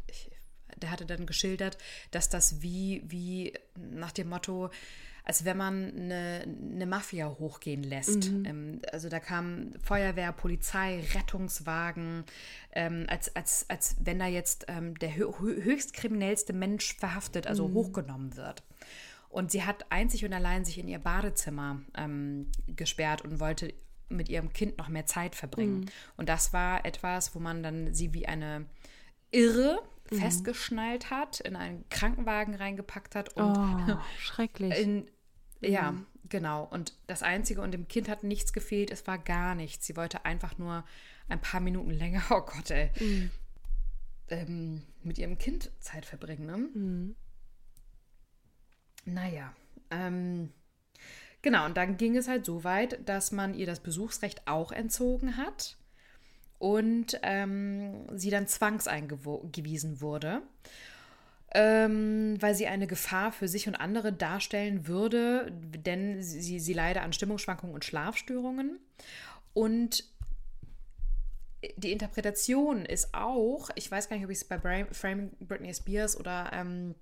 der 0.77 0.91
hatte 0.91 1.05
dann 1.05 1.25
geschildert, 1.25 1.77
dass 2.11 2.29
das 2.29 2.61
wie, 2.61 3.03
wie 3.07 3.53
nach 3.75 4.11
dem 4.11 4.29
Motto, 4.29 4.69
als 5.23 5.45
wenn 5.45 5.57
man 5.57 5.93
eine, 5.95 6.45
eine 6.45 6.85
Mafia 6.85 7.27
hochgehen 7.27 7.83
lässt. 7.83 8.31
Mhm. 8.31 8.45
Ähm, 8.45 8.81
also 8.91 9.07
da 9.09 9.19
kam 9.19 9.71
Feuerwehr, 9.83 10.31
Polizei, 10.33 11.03
Rettungswagen, 11.13 12.25
ähm, 12.73 13.05
als, 13.07 13.33
als, 13.35 13.69
als 13.69 13.95
wenn 13.99 14.19
da 14.19 14.27
jetzt 14.27 14.65
ähm, 14.67 14.97
der 14.99 15.15
höchst 15.15 15.93
kriminellste 15.93 16.53
Mensch 16.53 16.95
verhaftet, 16.95 17.47
also 17.47 17.67
mhm. 17.67 17.73
hochgenommen 17.75 18.35
wird. 18.35 18.63
Und 19.29 19.51
sie 19.51 19.63
hat 19.63 19.91
einzig 19.91 20.25
und 20.25 20.33
allein 20.33 20.65
sich 20.65 20.77
in 20.77 20.87
ihr 20.87 20.99
Badezimmer 20.99 21.81
ähm, 21.95 22.49
gesperrt 22.67 23.23
und 23.23 23.39
wollte 23.39 23.73
mit 24.09 24.29
ihrem 24.29 24.53
Kind 24.53 24.77
noch 24.77 24.87
mehr 24.87 25.05
Zeit 25.05 25.35
verbringen. 25.35 25.81
Mhm. 25.81 25.85
Und 26.15 26.29
das 26.29 26.53
war 26.53 26.85
etwas, 26.85 27.35
wo 27.35 27.39
man 27.39 27.61
dann 27.61 27.93
sie 27.93 28.13
wie 28.13 28.25
eine 28.25 28.65
Irre 29.31 29.81
mhm. 30.09 30.17
festgeschnallt 30.17 31.09
hat, 31.09 31.39
in 31.41 31.55
einen 31.55 31.87
Krankenwagen 31.89 32.55
reingepackt 32.55 33.15
hat 33.15 33.35
und 33.35 33.57
oh, 33.57 33.97
schrecklich. 34.19 34.77
In, 34.79 35.09
ja, 35.61 35.91
mhm. 35.91 36.05
genau. 36.29 36.63
Und 36.63 36.93
das 37.07 37.23
Einzige, 37.23 37.61
und 37.61 37.71
dem 37.71 37.87
Kind 37.87 38.09
hat 38.09 38.23
nichts 38.23 38.53
gefehlt, 38.53 38.91
es 38.91 39.07
war 39.07 39.17
gar 39.17 39.55
nichts. 39.55 39.85
Sie 39.85 39.95
wollte 39.95 40.25
einfach 40.25 40.57
nur 40.57 40.85
ein 41.27 41.41
paar 41.41 41.59
Minuten 41.59 41.91
länger, 41.91 42.23
oh 42.29 42.41
Gott, 42.41 42.71
ey, 42.71 42.91
mhm. 42.99 43.31
ähm, 44.29 44.83
mit 45.03 45.17
ihrem 45.17 45.37
Kind 45.37 45.71
Zeit 45.79 46.05
verbringen. 46.05 46.45
Ne? 46.45 47.15
Naja, 49.07 49.53
ähm, 49.89 50.51
Genau, 51.47 51.65
und 51.65 51.77
dann 51.77 51.95
ging 51.95 52.17
es 52.17 52.27
halt 52.27 52.45
so 52.45 52.63
weit, 52.63 53.07
dass 53.07 53.31
man 53.31 53.53
ihr 53.53 53.65
das 53.65 53.79
Besuchsrecht 53.79 54.47
auch 54.47 54.71
entzogen 54.71 55.37
hat 55.37 55.77
und 56.59 57.19
ähm, 57.23 58.05
sie 58.17 58.31
dann 58.31 58.47
zwangseingewiesen 58.47 60.01
wurde, 60.01 60.41
ähm, 61.53 62.35
weil 62.41 62.55
sie 62.55 62.67
eine 62.67 62.87
Gefahr 62.87 63.31
für 63.31 63.47
sich 63.47 63.67
und 63.67 63.75
andere 63.75 64.11
darstellen 64.11 64.87
würde, 64.87 65.49
denn 65.51 66.21
sie, 66.21 66.59
sie 66.59 66.73
leide 66.73 67.01
an 67.01 67.13
Stimmungsschwankungen 67.13 67.73
und 67.73 67.85
Schlafstörungen. 67.85 68.79
Und 69.53 70.03
die 71.77 71.91
Interpretation 71.91 72.85
ist 72.85 73.13
auch, 73.13 73.69
ich 73.75 73.89
weiß 73.89 74.09
gar 74.09 74.17
nicht, 74.17 74.25
ob 74.25 74.31
ich 74.31 74.39
es 74.39 74.43
bei 74.43 74.59
Framing 74.91 75.31
Britney 75.39 75.73
Spears 75.73 76.19
oder 76.19 76.51
ähm, 76.51 76.95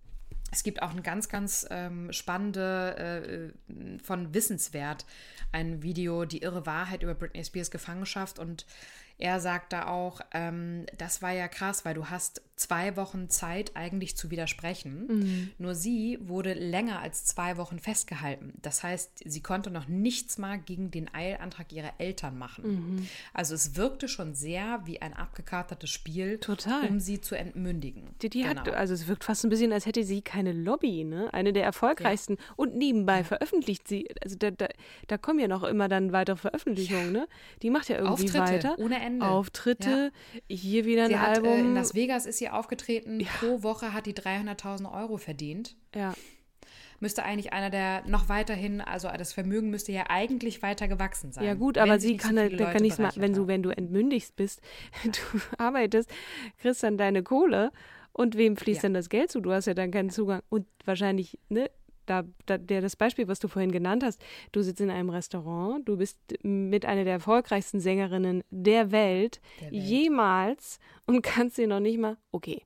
es 0.55 0.63
gibt 0.63 0.81
auch 0.81 0.91
ein 0.91 1.03
ganz, 1.03 1.27
ganz 1.27 1.67
ähm, 1.69 2.13
spannende 2.13 3.51
äh, 3.67 3.99
von 4.01 4.33
Wissenswert 4.33 5.05
ein 5.51 5.83
Video, 5.83 6.23
die 6.23 6.43
irre 6.43 6.65
Wahrheit 6.65 7.03
über 7.03 7.13
Britney 7.13 7.43
Spears 7.43 7.71
Gefangenschaft. 7.71 8.39
Und 8.39 8.65
er 9.17 9.41
sagt 9.41 9.73
da 9.73 9.87
auch, 9.87 10.21
ähm, 10.33 10.85
das 10.97 11.21
war 11.21 11.31
ja 11.31 11.49
krass, 11.49 11.83
weil 11.83 11.93
du 11.93 12.09
hast 12.09 12.41
zwei 12.55 12.95
Wochen 12.95 13.29
Zeit 13.29 13.75
eigentlich 13.75 14.15
zu 14.15 14.31
widersprechen. 14.31 15.07
Mhm. 15.07 15.51
Nur 15.57 15.75
sie 15.75 16.17
wurde 16.21 16.53
länger 16.53 16.99
als 16.99 17.25
zwei 17.25 17.57
Wochen 17.57 17.79
festgehalten. 17.79 18.53
Das 18.61 18.81
heißt, 18.81 19.23
sie 19.25 19.41
konnte 19.41 19.69
noch 19.71 19.87
nichts 19.87 20.37
mal 20.37 20.57
gegen 20.57 20.89
den 20.89 21.13
Eilantrag 21.13 21.73
ihrer 21.73 21.93
Eltern 21.97 22.37
machen. 22.37 22.95
Mhm. 22.95 23.07
Also 23.33 23.55
es 23.55 23.75
wirkte 23.75 24.07
schon 24.07 24.35
sehr 24.35 24.81
wie 24.85 25.01
ein 25.01 25.13
abgekatertes 25.13 25.89
Spiel, 25.89 26.37
Total. 26.37 26.87
um 26.87 26.99
sie 26.99 27.19
zu 27.19 27.35
entmündigen. 27.35 28.03
Die, 28.21 28.29
die 28.29 28.43
genau. 28.43 28.61
hat, 28.61 28.69
also 28.69 28.93
es 28.93 29.07
wirkt 29.07 29.25
fast 29.25 29.43
ein 29.43 29.49
bisschen, 29.49 29.73
als 29.73 29.85
hätte 29.85 30.05
sie 30.05 30.21
keine 30.21 30.53
Lobby, 30.53 31.03
ne? 31.03 31.33
Eine 31.33 31.51
der 31.51 31.65
erfolgreichsten. 31.65 32.37
Ja. 32.37 32.53
Und 32.55 32.75
nebenbei 32.75 33.17
ja. 33.17 33.23
veröffentlicht 33.23 33.87
sie, 33.87 34.07
also 34.23 34.37
da, 34.37 34.51
da, 34.51 34.67
da, 35.07 35.17
kommen 35.17 35.39
ja 35.39 35.49
noch 35.49 35.63
immer 35.63 35.89
dann 35.89 36.13
weitere 36.13 36.37
Veröffentlichungen, 36.37 37.13
ja. 37.13 37.21
ne? 37.21 37.27
Die 37.61 37.69
macht 37.69 37.89
ja 37.89 37.97
irgendwie 37.97 38.27
Auftritte, 38.27 38.39
weiter. 38.39 38.79
Ohne 38.79 39.01
Ende. 39.01 39.25
Auftritte, 39.25 40.11
hier 40.47 40.85
wieder 40.85 41.03
ein 41.03 41.09
sie 41.09 41.15
Album. 41.15 41.49
Hat, 41.49 41.57
äh, 41.57 41.59
in 41.59 41.73
Las 41.73 41.95
Vegas 41.95 42.25
ist 42.25 42.44
sie 42.45 42.49
aufgetreten. 42.49 43.19
Ja. 43.19 43.27
Pro 43.39 43.63
Woche 43.63 43.93
hat 43.93 44.05
die 44.05 44.13
300.000 44.13 44.91
Euro 44.91 45.17
verdient. 45.17 45.75
Ja. 45.93 46.13
Müsste 46.99 47.23
eigentlich 47.23 47.51
einer 47.51 47.69
der 47.69 48.03
noch 48.07 48.29
weiterhin, 48.29 48.79
also 48.79 49.09
das 49.09 49.33
Vermögen 49.33 49.69
müsste 49.69 49.91
ja 49.91 50.05
eigentlich 50.09 50.61
weiter 50.61 50.87
gewachsen 50.87 51.33
sein. 51.33 51.43
Ja 51.43 51.53
gut, 51.53 51.77
aber 51.77 51.99
sie 51.99 52.15
kann, 52.15 52.37
so 52.37 52.55
da 52.55 52.71
kann 52.71 52.81
nichts 52.81 52.99
machen, 52.99 53.21
wenn 53.21 53.33
du, 53.33 53.47
wenn 53.47 53.63
du 53.63 53.69
entmündigst 53.69 54.35
bist, 54.35 54.61
du 55.03 55.39
arbeitest, 55.57 56.09
kriegst 56.57 56.83
dann 56.83 56.97
deine 56.97 57.21
Kohle 57.21 57.71
und 58.13 58.37
wem 58.37 58.55
fließt 58.55 58.77
ja. 58.77 58.81
denn 58.83 58.93
das 58.93 59.09
Geld 59.09 59.29
zu? 59.29 59.41
Du 59.41 59.51
hast 59.51 59.65
ja 59.65 59.73
dann 59.73 59.91
keinen 59.91 60.09
Zugang 60.09 60.41
und 60.47 60.67
wahrscheinlich, 60.85 61.37
ne, 61.49 61.69
da, 62.05 62.23
da, 62.45 62.57
der, 62.57 62.81
das 62.81 62.95
Beispiel, 62.95 63.27
was 63.27 63.39
du 63.39 63.47
vorhin 63.47 63.71
genannt 63.71 64.03
hast, 64.03 64.21
du 64.51 64.61
sitzt 64.61 64.81
in 64.81 64.89
einem 64.89 65.09
Restaurant, 65.09 65.87
du 65.87 65.97
bist 65.97 66.17
mit 66.43 66.85
einer 66.85 67.03
der 67.03 67.13
erfolgreichsten 67.13 67.79
Sängerinnen 67.79 68.43
der 68.49 68.91
Welt, 68.91 69.41
der 69.61 69.71
Welt. 69.71 69.83
jemals 69.83 70.79
und 71.05 71.21
kannst 71.21 71.57
dir 71.57 71.67
noch 71.67 71.79
nicht 71.79 71.99
mal, 71.99 72.17
okay, 72.31 72.61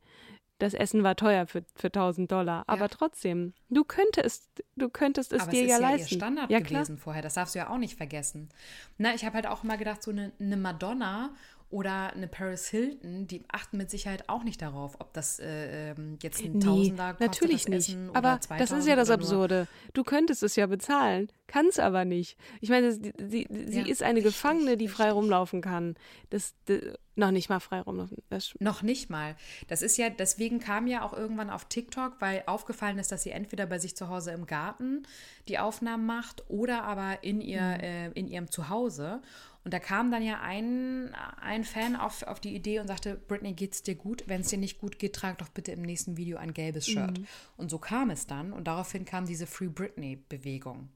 das 0.59 0.73
Essen 0.73 1.03
war 1.03 1.15
teuer 1.15 1.47
für, 1.47 1.63
für 1.75 1.87
1000 1.87 2.31
Dollar, 2.31 2.63
aber 2.67 2.81
ja. 2.81 2.87
trotzdem, 2.89 3.53
du 3.69 3.85
könntest, 3.85 4.49
du 4.75 4.89
könntest 4.89 5.31
es 5.31 5.43
aber 5.43 5.51
dir 5.51 5.63
es 5.63 5.69
ja 5.69 5.75
ist 5.75 5.81
ja 5.81 5.89
leisten. 5.89 6.13
Ihr 6.13 6.17
Standard 6.17 6.51
ja, 6.51 6.59
gewesen 6.59 6.97
vorher, 6.97 7.21
das 7.21 7.35
darfst 7.35 7.55
du 7.55 7.59
ja 7.59 7.69
auch 7.69 7.77
nicht 7.77 7.95
vergessen. 7.95 8.49
Na, 8.97 9.15
ich 9.15 9.23
habe 9.25 9.35
halt 9.35 9.47
auch 9.47 9.63
immer 9.63 9.77
gedacht, 9.77 10.03
so 10.03 10.11
eine, 10.11 10.33
eine 10.39 10.57
Madonna 10.57 11.31
oder 11.71 12.13
eine 12.13 12.27
Paris 12.27 12.67
Hilton, 12.67 13.27
die 13.27 13.43
achten 13.47 13.77
mit 13.77 13.91
Sicherheit 13.91 14.27
auch 14.27 14.43
nicht 14.43 14.61
darauf, 14.61 14.99
ob 14.99 15.13
das 15.13 15.39
äh, 15.39 15.91
ähm, 15.91 16.17
jetzt 16.21 16.41
ein 16.41 16.59
Tausender 16.59 17.13
kostet, 17.13 17.27
natürlich 17.27 17.67
nicht. 17.67 17.95
aber 18.13 18.39
das 18.57 18.71
ist 18.71 18.87
ja 18.87 18.95
das 18.95 19.11
Absurde. 19.11 19.67
Du 19.93 20.03
könntest 20.03 20.41
es 20.41 20.55
ja 20.55 20.65
bezahlen, 20.65 21.31
kannst 21.45 21.79
aber 21.79 22.05
nicht. 22.05 22.37
Ich 22.59 22.69
meine, 22.69 22.91
sie, 22.91 23.13
sie, 23.19 23.47
sie 23.49 23.81
ja, 23.81 23.85
ist 23.85 24.01
eine 24.01 24.17
richtig, 24.17 24.33
Gefangene, 24.33 24.77
die 24.77 24.87
frei 24.87 25.11
rumlaufen 25.11 25.61
kann. 25.61 25.95
Das, 26.31 26.55
das, 26.65 26.79
noch 27.15 27.31
nicht 27.31 27.49
mal 27.49 27.59
frei 27.59 27.81
rumlaufen. 27.81 28.17
Das 28.29 28.55
noch 28.59 28.81
nicht 28.81 29.11
mal. 29.11 29.35
Das 29.67 29.83
ist 29.83 29.97
ja, 29.97 30.09
deswegen 30.09 30.59
kam 30.59 30.87
ja 30.87 31.03
auch 31.03 31.13
irgendwann 31.13 31.51
auf 31.51 31.65
TikTok, 31.65 32.15
weil 32.19 32.43
aufgefallen 32.47 32.97
ist, 32.97 33.11
dass 33.11 33.23
sie 33.23 33.31
entweder 33.31 33.67
bei 33.67 33.77
sich 33.77 33.95
zu 33.95 34.07
Hause 34.07 34.31
im 34.31 34.47
Garten 34.47 35.03
die 35.47 35.59
Aufnahmen 35.59 36.05
macht 36.05 36.49
oder 36.49 36.83
aber 36.83 37.23
in, 37.23 37.41
ihr, 37.41 37.61
mhm. 37.61 37.83
äh, 37.83 38.07
in 38.11 38.27
ihrem 38.27 38.49
Zuhause. 38.49 39.21
Und 39.65 39.73
da 39.73 39.79
kam 39.79 40.09
dann 40.09 40.23
ja 40.23 40.39
ein, 40.41 41.13
ein 41.41 41.63
Fan 41.63 41.95
auf, 41.95 42.23
auf 42.23 42.39
die 42.39 42.55
Idee 42.55 42.79
und 42.79 42.87
sagte, 42.87 43.15
Britney, 43.15 43.53
geht's 43.53 43.83
dir 43.83 43.95
gut? 43.95 44.23
Wenn 44.27 44.41
es 44.41 44.47
dir 44.47 44.57
nicht 44.57 44.79
gut 44.79 44.99
geht, 44.99 45.13
trag 45.13 45.37
doch 45.37 45.49
bitte 45.49 45.71
im 45.71 45.81
nächsten 45.81 46.17
Video 46.17 46.37
ein 46.37 46.53
gelbes 46.53 46.87
Shirt. 46.87 47.19
Mhm. 47.19 47.27
Und 47.57 47.69
so 47.69 47.77
kam 47.77 48.09
es 48.09 48.25
dann 48.25 48.53
und 48.53 48.67
daraufhin 48.67 49.05
kam 49.05 49.25
diese 49.25 49.47
Free 49.47 49.67
Britney-Bewegung. 49.67 50.89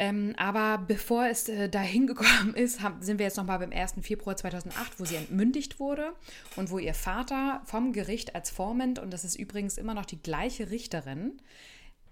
Ähm, 0.00 0.34
aber 0.38 0.78
bevor 0.78 1.26
es 1.26 1.46
äh, 1.50 1.68
dahin 1.68 2.06
gekommen 2.06 2.54
ist, 2.54 2.80
haben, 2.80 3.02
sind 3.02 3.18
wir 3.18 3.26
jetzt 3.26 3.36
nochmal 3.36 3.58
beim 3.58 3.70
1. 3.70 3.96
Februar 4.00 4.34
2008, 4.34 4.98
wo 4.98 5.04
sie 5.04 5.16
entmündigt 5.16 5.78
wurde 5.78 6.14
und 6.56 6.70
wo 6.70 6.78
ihr 6.78 6.94
Vater 6.94 7.60
vom 7.66 7.92
Gericht 7.92 8.34
als 8.34 8.48
Vormund, 8.48 8.98
und 8.98 9.12
das 9.12 9.24
ist 9.24 9.36
übrigens 9.36 9.76
immer 9.76 9.92
noch 9.92 10.06
die 10.06 10.22
gleiche 10.22 10.70
Richterin, 10.70 11.42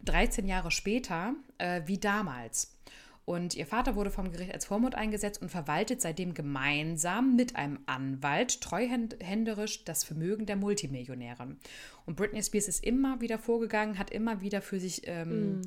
13 0.04 0.46
Jahre 0.46 0.70
später 0.70 1.32
äh, 1.56 1.80
wie 1.86 1.96
damals. 1.96 2.76
Und 3.28 3.54
ihr 3.54 3.66
Vater 3.66 3.94
wurde 3.94 4.10
vom 4.10 4.32
Gericht 4.32 4.54
als 4.54 4.64
Vormund 4.64 4.94
eingesetzt 4.94 5.42
und 5.42 5.50
verwaltet 5.50 6.00
seitdem 6.00 6.32
gemeinsam 6.32 7.36
mit 7.36 7.56
einem 7.56 7.78
Anwalt 7.84 8.62
treuhänderisch 8.62 9.84
das 9.84 10.02
Vermögen 10.02 10.46
der 10.46 10.56
Multimillionäre. 10.56 11.54
Und 12.06 12.16
Britney 12.16 12.42
Spears 12.42 12.68
ist 12.68 12.82
immer 12.82 13.20
wieder 13.20 13.38
vorgegangen, 13.38 13.98
hat 13.98 14.08
immer 14.08 14.40
wieder 14.40 14.62
für 14.62 14.80
sich 14.80 15.02
ähm, 15.04 15.58
mm. 15.58 15.62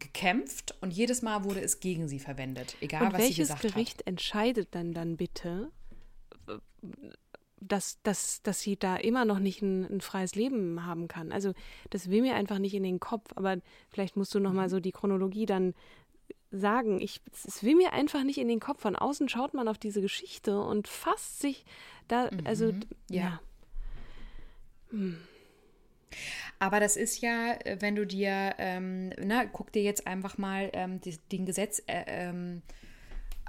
gekämpft 0.00 0.74
und 0.80 0.92
jedes 0.92 1.22
Mal 1.22 1.44
wurde 1.44 1.60
es 1.60 1.78
gegen 1.78 2.08
sie 2.08 2.18
verwendet, 2.18 2.76
egal 2.80 3.06
und 3.06 3.12
was 3.12 3.24
sie 3.24 3.34
gesagt 3.34 3.60
hat. 3.60 3.62
Welches 3.62 3.74
Gericht 3.76 4.06
entscheidet 4.08 4.74
dann 4.74 4.92
dann 4.92 5.16
bitte, 5.16 5.70
dass, 7.60 8.02
dass, 8.02 8.42
dass 8.42 8.62
sie 8.62 8.76
da 8.76 8.96
immer 8.96 9.24
noch 9.24 9.38
nicht 9.38 9.62
ein, 9.62 9.84
ein, 9.84 10.00
freies 10.00 10.34
Leben 10.34 10.84
haben 10.84 11.08
kann. 11.08 11.30
Also 11.30 11.52
das 11.90 12.10
will 12.10 12.22
mir 12.22 12.34
einfach 12.34 12.58
nicht 12.58 12.74
in 12.74 12.82
den 12.82 12.98
Kopf, 12.98 13.30
aber 13.36 13.58
vielleicht 13.90 14.16
musst 14.16 14.34
du 14.34 14.40
noch 14.40 14.52
mal 14.52 14.66
mhm. 14.66 14.70
so 14.70 14.80
die 14.80 14.92
Chronologie 14.92 15.46
dann 15.46 15.74
sagen. 16.50 17.00
Ich, 17.00 17.20
es 17.46 17.62
will 17.62 17.76
mir 17.76 17.92
einfach 17.92 18.24
nicht 18.24 18.38
in 18.38 18.48
den 18.48 18.60
Kopf. 18.60 18.80
Von 18.80 18.96
außen 18.96 19.28
schaut 19.28 19.54
man 19.54 19.68
auf 19.68 19.78
diese 19.78 20.00
Geschichte 20.00 20.60
und 20.60 20.88
fasst 20.88 21.40
sich 21.40 21.64
da, 22.08 22.28
also 22.44 22.72
mhm. 22.72 22.80
ja. 23.08 23.22
ja. 23.22 23.40
Hm. 24.90 25.18
Aber 26.58 26.80
das 26.80 26.96
ist 26.96 27.20
ja, 27.20 27.52
äh, 27.64 27.76
wenn 27.80 27.96
du 27.96 28.06
dir, 28.06 28.54
ähm, 28.58 29.12
na, 29.18 29.44
guck 29.44 29.72
dir 29.72 29.82
jetzt 29.82 30.06
einfach 30.06 30.38
mal 30.38 30.70
ähm, 30.72 31.00
die, 31.00 31.16
den 31.32 31.46
Gesetz, 31.46 31.80
äh, 31.86 32.04
ähm, 32.06 32.62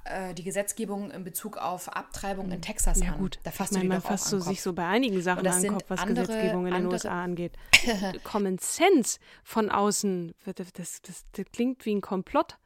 äh, 0.05 0.33
die 0.33 0.43
Gesetzgebung 0.43 1.11
in 1.11 1.23
Bezug 1.23 1.57
auf 1.57 1.89
Abtreibung 1.89 2.45
in 2.45 2.53
hm. 2.53 2.61
Texas 2.61 3.01
ja, 3.01 3.13
an. 3.13 3.19
Gut. 3.19 3.39
Da 3.43 3.51
fasst 3.51 3.73
meine, 3.73 3.89
man 3.89 4.01
fasst 4.01 4.27
so 4.27 4.39
sich 4.39 4.61
so 4.61 4.73
bei 4.73 4.85
einigen 4.87 5.21
Sachen 5.21 5.45
an 5.45 5.61
den 5.61 5.73
Kopf, 5.73 5.85
was 5.89 5.99
andere, 5.99 6.27
Gesetzgebung 6.27 6.67
in 6.67 6.73
den 6.73 6.85
USA 6.85 7.23
angeht. 7.23 7.53
Common 8.23 8.57
Sense 8.59 9.19
von 9.43 9.69
außen, 9.69 10.35
das, 10.45 10.71
das, 10.73 11.01
das, 11.01 11.25
das 11.31 11.45
klingt 11.51 11.85
wie 11.85 11.95
ein 11.95 12.01
Komplott. 12.01 12.57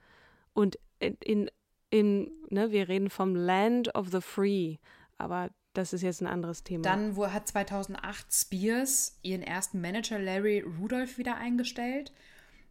Und 0.55 0.79
in, 0.99 1.49
in, 1.89 2.31
ne, 2.49 2.71
wir 2.71 2.87
reden 2.87 3.09
vom 3.09 3.35
Land 3.35 3.93
of 3.93 4.09
the 4.09 4.21
Free, 4.21 4.77
aber 5.17 5.51
das 5.73 5.91
ist 5.91 6.01
jetzt 6.01 6.21
ein 6.21 6.27
anderes 6.27 6.63
Thema. 6.63 6.83
Dann 6.83 7.17
wo, 7.17 7.27
hat 7.27 7.47
2008 7.47 8.33
Spears 8.33 9.19
ihren 9.21 9.43
ersten 9.43 9.81
Manager 9.81 10.17
Larry 10.17 10.61
Rudolph 10.61 11.17
wieder 11.17 11.35
eingestellt 11.35 12.13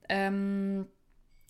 ähm, 0.09 0.87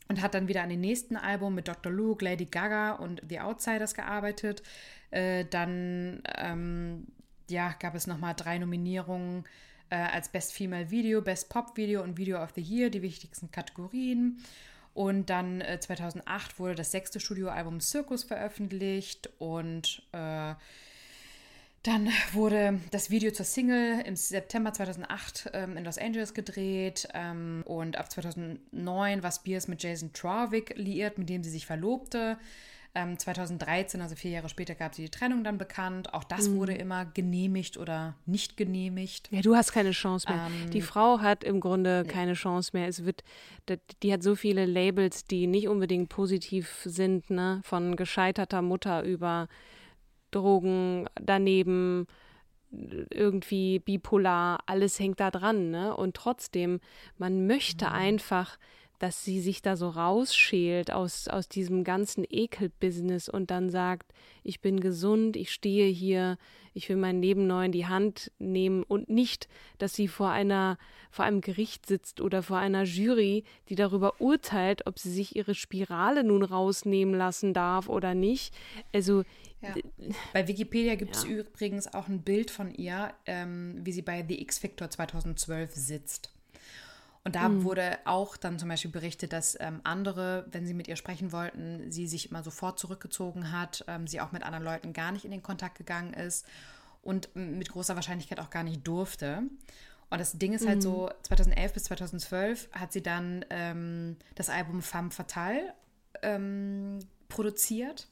und 0.08 0.20
hat 0.20 0.34
dann 0.34 0.48
wieder 0.48 0.62
an 0.62 0.68
dem 0.68 0.80
nächsten 0.80 1.16
Album 1.16 1.54
mit 1.54 1.68
Dr. 1.68 1.92
Luke, 1.92 2.24
Lady 2.24 2.46
Gaga 2.46 2.94
und 2.94 3.22
The 3.28 3.40
Outsiders 3.40 3.94
gearbeitet. 3.94 4.64
Äh, 5.12 5.44
dann 5.44 6.22
ähm, 6.36 7.06
ja, 7.48 7.72
gab 7.78 7.94
es 7.94 8.08
nochmal 8.08 8.34
drei 8.34 8.58
Nominierungen 8.58 9.44
äh, 9.90 9.96
als 9.96 10.28
Best 10.28 10.52
Female 10.52 10.90
Video, 10.90 11.22
Best 11.22 11.48
Pop 11.50 11.76
Video 11.76 12.02
und 12.02 12.18
Video 12.18 12.42
of 12.42 12.50
the 12.56 12.62
Year, 12.62 12.90
die 12.90 13.02
wichtigsten 13.02 13.52
Kategorien. 13.52 14.42
Und 14.94 15.28
dann 15.28 15.60
äh, 15.60 15.80
2008 15.80 16.58
wurde 16.58 16.76
das 16.76 16.92
sechste 16.92 17.18
Studioalbum 17.20 17.80
Circus 17.80 18.22
veröffentlicht 18.22 19.28
und 19.38 20.02
äh, 20.12 20.54
dann 21.82 22.08
wurde 22.32 22.80
das 22.92 23.10
Video 23.10 23.30
zur 23.30 23.44
Single 23.44 24.00
im 24.06 24.16
September 24.16 24.72
2008 24.72 25.50
ähm, 25.52 25.76
in 25.76 25.84
Los 25.84 25.98
Angeles 25.98 26.32
gedreht 26.32 27.08
ähm, 27.12 27.62
und 27.66 27.98
ab 27.98 28.10
2009 28.10 29.22
war 29.22 29.32
Spears 29.32 29.68
mit 29.68 29.82
Jason 29.82 30.12
Trawick 30.14 30.74
liiert, 30.76 31.18
mit 31.18 31.28
dem 31.28 31.44
sie 31.44 31.50
sich 31.50 31.66
verlobte. 31.66 32.38
Ähm, 32.96 33.18
2013, 33.18 34.00
also 34.00 34.14
vier 34.14 34.30
Jahre 34.30 34.48
später, 34.48 34.74
gab 34.74 34.94
sie 34.94 35.02
die 35.02 35.10
Trennung 35.10 35.42
dann 35.42 35.58
bekannt. 35.58 36.14
Auch 36.14 36.22
das 36.24 36.48
mhm. 36.48 36.56
wurde 36.56 36.74
immer 36.74 37.04
genehmigt 37.04 37.76
oder 37.76 38.14
nicht 38.24 38.56
genehmigt. 38.56 39.28
Ja, 39.32 39.40
du 39.40 39.56
hast 39.56 39.72
keine 39.72 39.90
Chance 39.90 40.28
mehr. 40.28 40.46
Ähm, 40.46 40.70
die 40.70 40.80
Frau 40.80 41.20
hat 41.20 41.42
im 41.42 41.60
Grunde 41.60 42.04
keine 42.04 42.34
Chance 42.34 42.70
mehr. 42.72 42.86
Es 42.86 43.04
wird, 43.04 43.24
die 44.02 44.12
hat 44.12 44.22
so 44.22 44.36
viele 44.36 44.64
Labels, 44.64 45.24
die 45.24 45.46
nicht 45.46 45.68
unbedingt 45.68 46.08
positiv 46.08 46.82
sind, 46.84 47.30
ne? 47.30 47.60
Von 47.64 47.96
gescheiterter 47.96 48.62
Mutter 48.62 49.02
über 49.02 49.48
Drogen 50.30 51.08
daneben 51.20 52.06
irgendwie 53.10 53.78
bipolar, 53.78 54.58
alles 54.66 54.98
hängt 54.98 55.20
da 55.20 55.30
dran, 55.30 55.70
ne? 55.70 55.96
Und 55.96 56.16
trotzdem, 56.16 56.80
man 57.18 57.46
möchte 57.46 57.86
mhm. 57.86 57.92
einfach 57.92 58.58
dass 59.04 59.22
sie 59.22 59.38
sich 59.38 59.60
da 59.60 59.76
so 59.76 59.90
rausschält 59.90 60.90
aus, 60.90 61.28
aus 61.28 61.46
diesem 61.46 61.84
ganzen 61.84 62.24
Ekel-Business 62.26 63.28
und 63.28 63.50
dann 63.50 63.68
sagt, 63.68 64.14
ich 64.42 64.62
bin 64.62 64.80
gesund, 64.80 65.36
ich 65.36 65.52
stehe 65.52 65.88
hier, 65.88 66.38
ich 66.72 66.88
will 66.88 66.96
mein 66.96 67.20
Leben 67.20 67.46
neu 67.46 67.66
in 67.66 67.72
die 67.72 67.84
Hand 67.84 68.32
nehmen 68.38 68.82
und 68.82 69.10
nicht, 69.10 69.46
dass 69.76 69.92
sie 69.92 70.08
vor 70.08 70.30
einer, 70.30 70.78
vor 71.10 71.26
einem 71.26 71.42
Gericht 71.42 71.84
sitzt 71.84 72.22
oder 72.22 72.42
vor 72.42 72.56
einer 72.56 72.84
Jury, 72.84 73.44
die 73.68 73.74
darüber 73.74 74.22
urteilt, 74.22 74.86
ob 74.86 74.98
sie 74.98 75.12
sich 75.12 75.36
ihre 75.36 75.54
Spirale 75.54 76.24
nun 76.24 76.42
rausnehmen 76.42 77.14
lassen 77.14 77.52
darf 77.52 77.90
oder 77.90 78.14
nicht. 78.14 78.54
Also 78.94 79.22
ja. 79.60 79.74
Bei 80.32 80.48
Wikipedia 80.48 80.94
gibt 80.94 81.14
es 81.14 81.24
ja. 81.24 81.30
übrigens 81.30 81.92
auch 81.92 82.08
ein 82.08 82.22
Bild 82.22 82.50
von 82.50 82.74
ihr, 82.74 83.12
ähm, 83.26 83.80
wie 83.82 83.92
sie 83.92 84.00
bei 84.02 84.24
The 84.26 84.40
X 84.40 84.60
Factor 84.60 84.88
2012 84.88 85.74
sitzt. 85.74 86.33
Und 87.24 87.36
da 87.36 87.48
mhm. 87.48 87.64
wurde 87.64 87.98
auch 88.04 88.36
dann 88.36 88.58
zum 88.58 88.68
Beispiel 88.68 88.90
berichtet, 88.90 89.32
dass 89.32 89.56
ähm, 89.58 89.80
andere, 89.82 90.46
wenn 90.50 90.66
sie 90.66 90.74
mit 90.74 90.88
ihr 90.88 90.96
sprechen 90.96 91.32
wollten, 91.32 91.90
sie 91.90 92.06
sich 92.06 92.30
immer 92.30 92.42
sofort 92.42 92.78
zurückgezogen 92.78 93.50
hat, 93.50 93.82
ähm, 93.88 94.06
sie 94.06 94.20
auch 94.20 94.30
mit 94.30 94.42
anderen 94.42 94.64
Leuten 94.64 94.92
gar 94.92 95.10
nicht 95.10 95.24
in 95.24 95.30
den 95.30 95.42
Kontakt 95.42 95.78
gegangen 95.78 96.12
ist 96.12 96.46
und 97.02 97.34
mit 97.34 97.70
großer 97.70 97.94
Wahrscheinlichkeit 97.96 98.40
auch 98.40 98.50
gar 98.50 98.62
nicht 98.62 98.86
durfte. 98.86 99.44
Und 100.10 100.18
das 100.18 100.38
Ding 100.38 100.52
ist 100.52 100.66
halt 100.66 100.82
so, 100.82 101.10
2011 101.22 101.70
mhm. 101.70 101.74
bis 101.74 101.84
2012 101.84 102.68
hat 102.72 102.92
sie 102.92 103.02
dann 103.02 103.44
ähm, 103.48 104.16
das 104.34 104.50
Album 104.50 104.82
Femme 104.82 105.10
Fatale 105.10 105.72
ähm, 106.22 106.98
produziert 107.28 108.06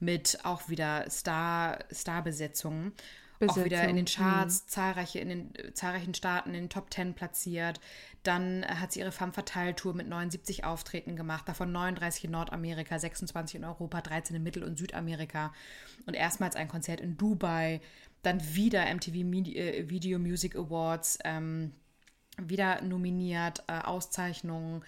mit 0.00 0.40
auch 0.44 0.68
wieder 0.68 1.08
Star, 1.10 1.78
Starbesetzungen. 1.92 2.92
Besetzung. 3.38 3.62
Auch 3.62 3.66
wieder 3.66 3.84
in 3.84 3.96
den 3.96 4.06
Charts, 4.06 4.64
mhm. 4.64 4.68
zahlreiche 4.68 5.18
in 5.20 5.28
den 5.28 5.52
zahlreichen 5.74 6.14
Staaten 6.14 6.50
in 6.50 6.62
den 6.62 6.70
Top 6.70 6.90
Ten 6.90 7.14
platziert. 7.14 7.80
Dann 8.24 8.64
hat 8.66 8.92
sie 8.92 9.00
ihre 9.00 9.12
Femme 9.12 9.32
Fatale 9.32 9.76
Tour 9.76 9.94
mit 9.94 10.08
79 10.08 10.64
Auftreten 10.64 11.14
gemacht, 11.14 11.48
davon 11.48 11.70
39 11.70 12.24
in 12.24 12.32
Nordamerika, 12.32 12.98
26 12.98 13.56
in 13.56 13.64
Europa, 13.64 14.00
13 14.00 14.36
in 14.36 14.42
Mittel- 14.42 14.64
und 14.64 14.76
Südamerika 14.76 15.52
und 16.06 16.14
erstmals 16.14 16.56
ein 16.56 16.68
Konzert 16.68 17.00
in 17.00 17.16
Dubai. 17.16 17.80
Dann 18.22 18.42
wieder 18.54 18.92
MTV 18.92 19.14
äh, 19.14 19.88
Video 19.88 20.18
Music 20.18 20.56
Awards, 20.56 21.20
ähm, 21.24 21.72
wieder 22.36 22.82
nominiert, 22.82 23.62
äh, 23.68 23.78
Auszeichnungen. 23.78 24.84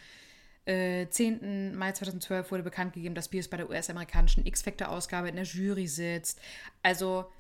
Äh, 0.64 1.08
10. 1.08 1.76
Mai 1.76 1.92
2012 1.92 2.50
wurde 2.50 2.62
bekannt 2.64 2.92
gegeben, 2.92 3.14
dass 3.14 3.26
Spears 3.26 3.48
bei 3.48 3.56
der 3.56 3.70
US-amerikanischen 3.70 4.44
X-Factor-Ausgabe 4.44 5.28
in 5.28 5.36
der 5.36 5.44
Jury 5.44 5.86
sitzt. 5.86 6.40
Also 6.82 7.30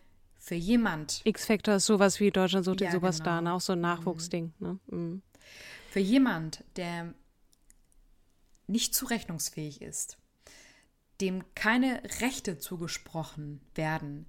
für 0.40 0.54
jemand. 0.54 1.20
X-Factor 1.24 1.76
ist 1.76 1.86
sowas 1.86 2.18
wie 2.18 2.30
Deutschland 2.30 2.64
sucht 2.64 2.80
ja, 2.80 2.88
den 2.88 2.94
Superstar, 2.94 3.38
genau. 3.38 3.50
ne? 3.50 3.56
auch 3.56 3.60
so 3.60 3.74
ein 3.74 3.78
mhm. 3.78 3.82
Nachwuchsding. 3.82 4.52
Ne? 4.58 4.78
Mhm. 4.86 5.22
Für 5.90 6.00
jemand, 6.00 6.64
der 6.76 7.14
nicht 8.66 8.94
zurechnungsfähig 8.94 9.82
ist, 9.82 10.18
dem 11.20 11.44
keine 11.54 12.02
Rechte 12.20 12.58
zugesprochen 12.58 13.60
werden, 13.74 14.26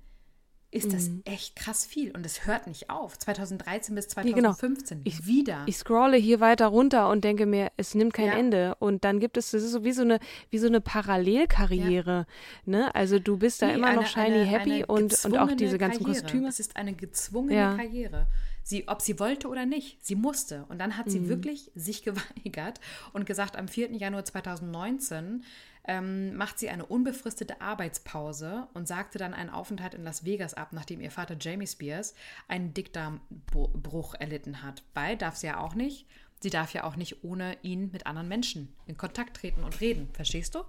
ist 0.71 0.93
das 0.93 1.09
mhm. 1.09 1.21
echt 1.25 1.55
krass 1.57 1.85
viel 1.85 2.11
und 2.11 2.25
es 2.25 2.45
hört 2.47 2.65
nicht 2.65 2.89
auf. 2.89 3.19
2013 3.19 3.93
bis 3.93 4.07
2015 4.07 4.99
ja, 4.99 5.03
genau. 5.03 5.03
ich, 5.03 5.27
wieder. 5.27 5.63
Ich 5.65 5.77
scrolle 5.77 6.15
hier 6.15 6.39
weiter 6.39 6.67
runter 6.67 7.09
und 7.09 7.25
denke 7.25 7.45
mir, 7.45 7.71
es 7.75 7.93
nimmt 7.93 8.13
kein 8.13 8.27
ja. 8.27 8.37
Ende 8.37 8.75
und 8.79 9.03
dann 9.03 9.19
gibt 9.19 9.35
es 9.35 9.51
das 9.51 9.63
ist 9.63 9.71
so 9.71 9.83
wie 9.83 9.91
so 9.91 10.03
eine 10.03 10.19
wie 10.49 10.57
so 10.57 10.67
eine 10.67 10.79
Parallelkarriere, 10.79 12.25
ja. 12.25 12.25
ne? 12.65 12.95
Also 12.95 13.19
du 13.19 13.37
bist 13.37 13.61
da 13.61 13.67
nee, 13.67 13.73
immer 13.73 13.87
eine, 13.87 14.01
noch 14.01 14.07
shiny 14.07 14.25
eine, 14.25 14.45
happy 14.45 14.73
eine 14.75 14.85
und 14.85 15.25
und 15.25 15.37
auch 15.37 15.51
diese 15.51 15.77
ganzen 15.77 16.05
Karriere. 16.05 16.21
Kostüme. 16.21 16.47
Es 16.47 16.59
ist 16.61 16.77
eine 16.77 16.93
gezwungene 16.93 17.75
Karriere. 17.75 18.27
Sie, 18.63 18.87
ob 18.87 19.01
sie 19.01 19.19
wollte 19.19 19.47
oder 19.47 19.65
nicht, 19.65 20.05
sie 20.05 20.15
musste. 20.15 20.65
Und 20.69 20.79
dann 20.79 20.97
hat 20.97 21.09
sie 21.09 21.19
mhm. 21.19 21.29
wirklich 21.29 21.71
sich 21.75 22.03
geweigert 22.03 22.79
und 23.13 23.25
gesagt, 23.25 23.55
am 23.55 23.67
4. 23.67 23.93
Januar 23.93 24.25
2019 24.25 25.43
ähm, 25.87 26.35
macht 26.35 26.59
sie 26.59 26.69
eine 26.69 26.85
unbefristete 26.85 27.59
Arbeitspause 27.59 28.67
und 28.73 28.87
sagte 28.87 29.17
dann 29.17 29.33
einen 29.33 29.49
Aufenthalt 29.49 29.95
in 29.95 30.03
Las 30.03 30.25
Vegas 30.25 30.53
ab, 30.53 30.69
nachdem 30.73 31.01
ihr 31.01 31.11
Vater 31.11 31.35
Jamie 31.39 31.67
Spears 31.67 32.13
einen 32.47 32.73
Dickdarmbruch 32.73 34.15
erlitten 34.15 34.61
hat. 34.61 34.83
Weil 34.93 35.17
darf 35.17 35.35
sie 35.35 35.47
ja 35.47 35.59
auch 35.59 35.73
nicht. 35.73 36.07
Sie 36.39 36.49
darf 36.49 36.73
ja 36.73 36.83
auch 36.83 36.95
nicht 36.95 37.23
ohne 37.23 37.57
ihn 37.61 37.91
mit 37.91 38.07
anderen 38.07 38.27
Menschen 38.27 38.73
in 38.85 38.97
Kontakt 38.97 39.37
treten 39.37 39.63
und 39.63 39.79
reden. 39.81 40.09
Verstehst 40.13 40.55
du? 40.55 40.63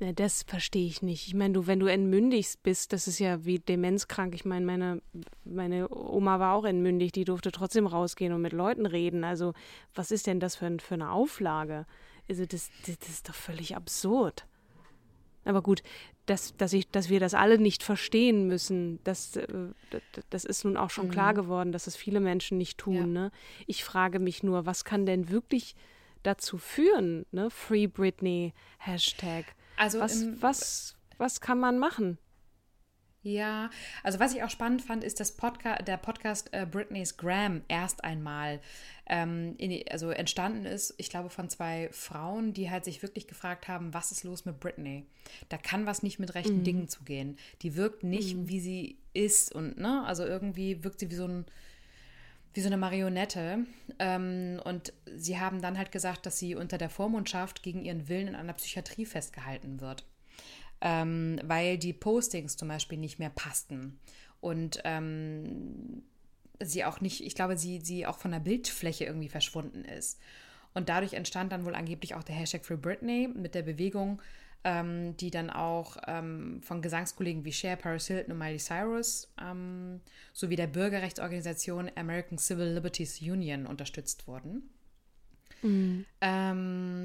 Na, 0.00 0.12
das 0.12 0.44
verstehe 0.44 0.86
ich 0.86 1.02
nicht. 1.02 1.26
Ich 1.26 1.34
meine, 1.34 1.54
du, 1.54 1.66
wenn 1.66 1.80
du 1.80 1.86
entmündigt 1.86 2.62
bist, 2.62 2.92
das 2.92 3.08
ist 3.08 3.18
ja 3.18 3.44
wie 3.44 3.58
demenzkrank. 3.58 4.32
Ich 4.34 4.44
meine, 4.44 4.64
meine, 4.64 5.02
meine 5.44 5.88
Oma 5.90 6.38
war 6.38 6.54
auch 6.54 6.64
entmündigt, 6.64 7.16
die 7.16 7.24
durfte 7.24 7.50
trotzdem 7.50 7.86
rausgehen 7.86 8.32
und 8.32 8.40
mit 8.40 8.52
Leuten 8.52 8.86
reden. 8.86 9.24
Also, 9.24 9.54
was 9.94 10.12
ist 10.12 10.28
denn 10.28 10.38
das 10.38 10.54
für, 10.54 10.76
für 10.78 10.94
eine 10.94 11.10
Auflage? 11.10 11.84
Also 12.28 12.46
das, 12.46 12.70
das, 12.86 12.98
das 12.98 13.08
ist 13.08 13.28
doch 13.28 13.34
völlig 13.34 13.74
absurd. 13.74 14.46
Aber 15.44 15.62
gut, 15.62 15.82
dass, 16.26 16.54
dass, 16.56 16.74
ich, 16.74 16.90
dass 16.90 17.08
wir 17.08 17.20
das 17.20 17.34
alle 17.34 17.58
nicht 17.58 17.82
verstehen 17.82 18.46
müssen, 18.46 19.00
das, 19.04 19.34
äh, 19.36 19.46
das 20.28 20.44
ist 20.44 20.64
nun 20.64 20.76
auch 20.76 20.90
schon 20.90 21.06
mhm. 21.06 21.12
klar 21.12 21.34
geworden, 21.34 21.72
dass 21.72 21.86
es 21.86 21.96
viele 21.96 22.20
Menschen 22.20 22.58
nicht 22.58 22.78
tun. 22.78 22.94
Ja. 22.94 23.06
Ne? 23.06 23.30
Ich 23.66 23.82
frage 23.82 24.18
mich 24.18 24.42
nur, 24.42 24.66
was 24.66 24.84
kann 24.84 25.06
denn 25.06 25.30
wirklich 25.30 25.74
dazu 26.22 26.58
führen? 26.58 27.24
Ne? 27.32 27.50
Free 27.50 27.86
Britney, 27.86 28.52
Hashtag. 28.78 29.46
Also 29.78 30.00
was, 30.00 30.24
was, 30.42 30.96
was 31.18 31.40
kann 31.40 31.58
man 31.58 31.78
machen? 31.78 32.18
Ja, 33.22 33.70
also 34.02 34.20
was 34.20 34.34
ich 34.34 34.42
auch 34.42 34.50
spannend 34.50 34.80
fand, 34.80 35.02
ist, 35.02 35.20
dass 35.20 35.32
Podca 35.32 35.76
der 35.82 35.96
Podcast 35.96 36.50
äh, 36.52 36.66
Britney's 36.70 37.16
Graham 37.16 37.62
erst 37.68 38.04
einmal 38.04 38.60
ähm, 39.06 39.54
in, 39.58 39.84
also 39.90 40.10
entstanden 40.10 40.64
ist, 40.64 40.94
ich 40.98 41.10
glaube, 41.10 41.28
von 41.28 41.48
zwei 41.48 41.88
Frauen, 41.92 42.52
die 42.52 42.70
halt 42.70 42.84
sich 42.84 43.02
wirklich 43.02 43.26
gefragt 43.26 43.68
haben, 43.68 43.92
was 43.92 44.12
ist 44.12 44.24
los 44.24 44.44
mit 44.44 44.60
Britney? 44.60 45.04
Da 45.48 45.58
kann 45.58 45.84
was 45.84 46.02
nicht 46.02 46.18
mit 46.18 46.34
rechten 46.34 46.58
mhm. 46.58 46.64
Dingen 46.64 46.88
zugehen. 46.88 47.36
Die 47.62 47.76
wirkt 47.76 48.04
nicht, 48.04 48.36
mhm. 48.36 48.48
wie 48.48 48.60
sie 48.60 48.98
ist 49.14 49.54
und, 49.54 49.78
ne, 49.78 50.04
also 50.06 50.24
irgendwie 50.24 50.84
wirkt 50.84 51.00
sie 51.00 51.10
wie 51.10 51.16
so 51.16 51.26
ein 51.26 51.44
wie 52.58 52.62
so 52.62 52.68
eine 52.68 52.76
Marionette. 52.76 53.60
Ähm, 53.98 54.60
und 54.64 54.92
sie 55.16 55.38
haben 55.38 55.62
dann 55.62 55.78
halt 55.78 55.92
gesagt, 55.92 56.26
dass 56.26 56.38
sie 56.38 56.54
unter 56.54 56.76
der 56.76 56.90
Vormundschaft 56.90 57.62
gegen 57.62 57.84
ihren 57.84 58.08
Willen 58.08 58.28
in 58.28 58.34
einer 58.34 58.52
Psychiatrie 58.52 59.06
festgehalten 59.06 59.80
wird 59.80 60.04
ähm, 60.80 61.40
weil 61.42 61.78
die 61.78 61.92
Postings 61.92 62.56
zum 62.56 62.68
Beispiel 62.68 62.98
nicht 62.98 63.18
mehr 63.18 63.30
passten. 63.30 63.98
Und 64.40 64.80
ähm, 64.84 66.02
sie 66.60 66.84
auch 66.84 67.00
nicht, 67.00 67.24
ich 67.24 67.34
glaube, 67.34 67.56
sie, 67.56 67.80
sie 67.80 68.06
auch 68.06 68.18
von 68.18 68.30
der 68.30 68.40
Bildfläche 68.40 69.04
irgendwie 69.04 69.28
verschwunden 69.28 69.84
ist. 69.84 70.20
Und 70.74 70.88
dadurch 70.88 71.14
entstand 71.14 71.50
dann 71.50 71.64
wohl 71.64 71.74
angeblich 71.74 72.14
auch 72.14 72.22
der 72.22 72.36
Hashtag 72.36 72.64
Free 72.64 72.76
Britney 72.76 73.28
mit 73.28 73.54
der 73.54 73.62
Bewegung, 73.62 74.20
ähm, 74.64 75.16
die 75.16 75.30
dann 75.30 75.50
auch 75.50 75.96
ähm, 76.06 76.60
von 76.62 76.82
Gesangskollegen 76.82 77.44
wie 77.44 77.52
Cher, 77.52 77.76
Paris 77.76 78.06
Hilton 78.06 78.32
und 78.32 78.38
Miley 78.38 78.58
Cyrus 78.58 79.32
ähm, 79.40 80.00
sowie 80.32 80.56
der 80.56 80.66
Bürgerrechtsorganisation 80.66 81.90
American 81.96 82.38
Civil 82.38 82.66
Liberties 82.66 83.20
Union 83.20 83.66
unterstützt 83.66 84.26
wurden. 84.26 84.70
Mhm. 85.62 86.04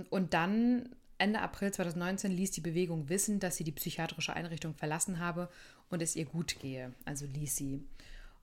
Und 0.09 0.33
dann 0.33 0.89
Ende 1.17 1.39
April 1.39 1.71
2019 1.71 2.31
ließ 2.31 2.51
die 2.51 2.61
Bewegung 2.61 3.07
wissen, 3.09 3.39
dass 3.39 3.55
sie 3.55 3.63
die 3.63 3.71
psychiatrische 3.71 4.33
Einrichtung 4.33 4.73
verlassen 4.73 5.19
habe 5.19 5.49
und 5.89 6.01
es 6.01 6.15
ihr 6.15 6.25
gut 6.25 6.59
gehe. 6.59 6.93
Also 7.05 7.25
ließ 7.25 7.55
sie. 7.55 7.81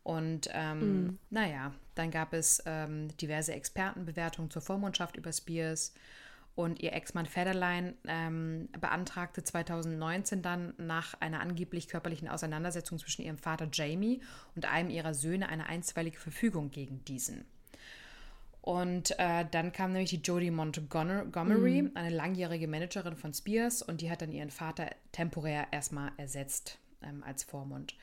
Und 0.02 0.48
ähm, 0.52 1.02
mhm. 1.02 1.18
naja, 1.28 1.74
dann 1.94 2.11
gab 2.11 2.32
es 2.32 2.62
ähm, 2.64 3.14
diverse 3.18 3.52
Expertenbewertungen 3.52 4.50
zur 4.50 4.62
Vormundschaft 4.62 5.16
über 5.16 5.32
Spears. 5.32 5.92
Und 6.61 6.82
ihr 6.82 6.92
Ex-Mann 6.92 7.24
Federline 7.24 7.94
ähm, 8.06 8.68
beantragte 8.78 9.42
2019 9.42 10.42
dann 10.42 10.74
nach 10.76 11.14
einer 11.18 11.40
angeblich 11.40 11.88
körperlichen 11.88 12.28
Auseinandersetzung 12.28 12.98
zwischen 12.98 13.22
ihrem 13.22 13.38
Vater 13.38 13.66
Jamie 13.72 14.20
und 14.54 14.70
einem 14.70 14.90
ihrer 14.90 15.14
Söhne 15.14 15.48
eine 15.48 15.70
einstweilige 15.70 16.18
Verfügung 16.18 16.70
gegen 16.70 17.02
diesen. 17.06 17.46
Und 18.61 19.18
äh, 19.18 19.46
dann 19.50 19.72
kam 19.72 19.92
nämlich 19.92 20.11
die 20.11 20.20
Jodie 20.20 20.50
Montgomery, 20.50 21.80
mhm. 21.80 21.92
eine 21.94 22.14
langjährige 22.14 22.68
Managerin 22.68 23.16
von 23.16 23.32
Spears, 23.32 23.80
und 23.80 24.02
die 24.02 24.11
hat 24.11 24.20
dann 24.20 24.30
ihren 24.30 24.50
Vater 24.50 24.90
temporär 25.12 25.68
erstmal 25.70 26.12
ersetzt 26.18 26.78
ähm, 27.02 27.22
als 27.26 27.42
Vormund. 27.42 27.94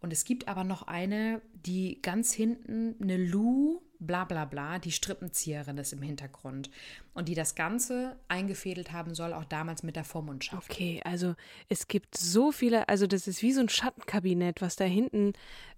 Und 0.00 0.12
es 0.12 0.24
gibt 0.24 0.48
aber 0.48 0.64
noch 0.64 0.82
eine, 0.82 1.42
die 1.66 2.00
ganz 2.00 2.32
hinten, 2.32 2.96
eine 3.00 3.16
Lou, 3.16 3.82
bla 3.98 4.24
bla 4.24 4.46
bla, 4.46 4.78
die 4.78 4.92
Strippenzieherin 4.92 5.76
ist 5.76 5.92
im 5.92 6.00
Hintergrund. 6.00 6.70
Und 7.12 7.28
die 7.28 7.34
das 7.34 7.54
Ganze 7.54 8.16
eingefädelt 8.28 8.92
haben 8.92 9.14
soll, 9.14 9.34
auch 9.34 9.44
damals 9.44 9.82
mit 9.82 9.96
der 9.96 10.04
Vormundschaft. 10.04 10.70
Okay, 10.70 11.02
also 11.04 11.34
es 11.68 11.86
gibt 11.86 12.16
so 12.16 12.50
viele, 12.50 12.88
also 12.88 13.06
das 13.06 13.28
ist 13.28 13.42
wie 13.42 13.52
so 13.52 13.60
ein 13.60 13.68
Schattenkabinett, 13.68 14.62
was 14.62 14.76
da 14.76 14.84
hinten 14.84 15.34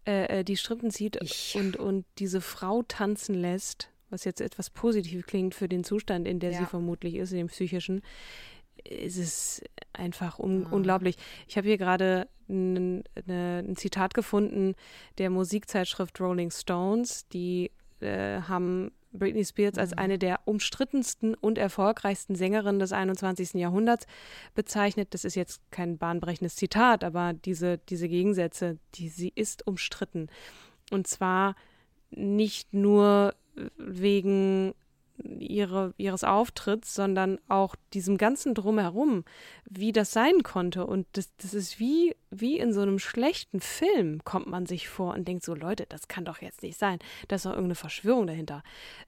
äh, 0.07 0.41
äh 0.41 0.45
die 0.45 0.57
Strippen 0.57 0.91
zieht 0.91 1.19
und, 1.57 1.77
und 1.77 2.07
diese 2.19 2.41
Frau 2.41 2.83
tanzen 2.83 3.35
lässt 3.35 3.89
was 4.13 4.25
jetzt 4.25 4.41
etwas 4.41 4.71
positiv 4.71 5.27
klingt 5.27 5.55
für 5.55 5.69
den 5.69 5.85
Zustand, 5.85 6.29
in 6.29 6.39
der 6.39 6.53
ja. 6.53 6.59
sie 6.59 6.67
vermutlich 6.67 7.17
ist, 7.17 7.33
in 7.33 7.39
dem 7.39 7.47
psychischen, 7.47 8.03
ist 8.89 9.17
es 9.17 9.63
einfach 9.93 10.39
un 10.39 10.67
ah. 10.67 10.75
unglaublich. 10.75 11.17
Ich 11.49 11.57
habe 11.57 11.69
hier 11.69 11.79
gerade 11.79 12.29
ein, 12.49 13.05
ein, 13.29 13.77
Zitat 13.77 14.15
gefunden 14.15 14.75
der 15.19 15.31
Musikzeitschrift 15.31 16.21
Rolling 16.21 16.51
Stones, 16.51 17.27
die 17.29 17.71
äh, 18.01 18.41
haben 18.43 18.93
Britney 19.13 19.45
Spears 19.45 19.79
als 19.79 19.93
mhm. 19.93 19.99
eine 19.99 20.19
der 20.19 20.41
umstrittensten 20.45 21.35
und 21.35 21.59
erfolgreichsten 21.59 22.35
Sängerinnen 22.35 22.79
des 22.79 22.93
21. 22.93 23.55
Jahrhunderts 23.55 24.07
bezeichnet. 24.55 25.09
Das 25.13 25.25
ist 25.25 25.35
jetzt 25.35 25.61
kein 25.71 25.99
bahnbrechendes 25.99 26.57
Zitat, 26.57 27.05
aber 27.05 27.33
diese, 27.33 27.79
diese 27.79 28.09
Gegensätze, 28.09 28.79
die 28.95 29.09
sie 29.09 29.33
ist 29.35 29.67
umstritten. 29.67 30.29
Und 30.91 31.07
zwar 31.07 31.55
nicht 32.11 32.75
nur 32.75 33.35
wegen 33.77 34.75
ihre, 35.25 35.95
ihres 35.97 36.25
Auftritts, 36.25 36.95
sondern 36.95 37.39
auch 37.49 37.77
diesem 37.95 38.19
ganzen 38.19 38.55
Drumherum, 38.55 39.25
wie 39.69 39.93
das 39.93 40.13
sein 40.13 40.43
konnte. 40.43 40.87
Und 40.87 41.07
das, 41.13 41.35
das 41.37 41.55
ist 41.55 41.79
wie, 41.79 42.15
wie 42.31 42.59
in 42.59 42.73
so 42.73 42.81
einem 42.81 42.99
schlechten 42.99 43.61
Film, 43.61 44.23
kommt 44.25 44.47
man 44.47 44.67
sich 44.67 44.89
vor 44.89 45.15
und 45.15 45.27
denkt 45.27 45.45
so, 45.45 45.55
Leute, 45.55 45.87
das 45.89 46.09
kann 46.09 46.25
doch 46.25 46.41
jetzt 46.41 46.63
nicht 46.63 46.79
sein. 46.79 46.99
Da 47.29 47.37
ist 47.37 47.45
doch 47.45 47.51
irgendeine 47.51 47.75
Verschwörung 47.75 48.27
dahinter. 48.27 48.63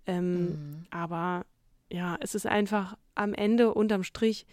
Ähm, 0.06 0.44
mhm. 0.44 0.86
Aber 0.90 1.44
ja, 1.90 2.16
es 2.20 2.34
ist 2.34 2.46
einfach 2.46 2.96
am 3.14 3.34
Ende 3.34 3.72
unterm 3.74 4.04
Strich 4.04 4.46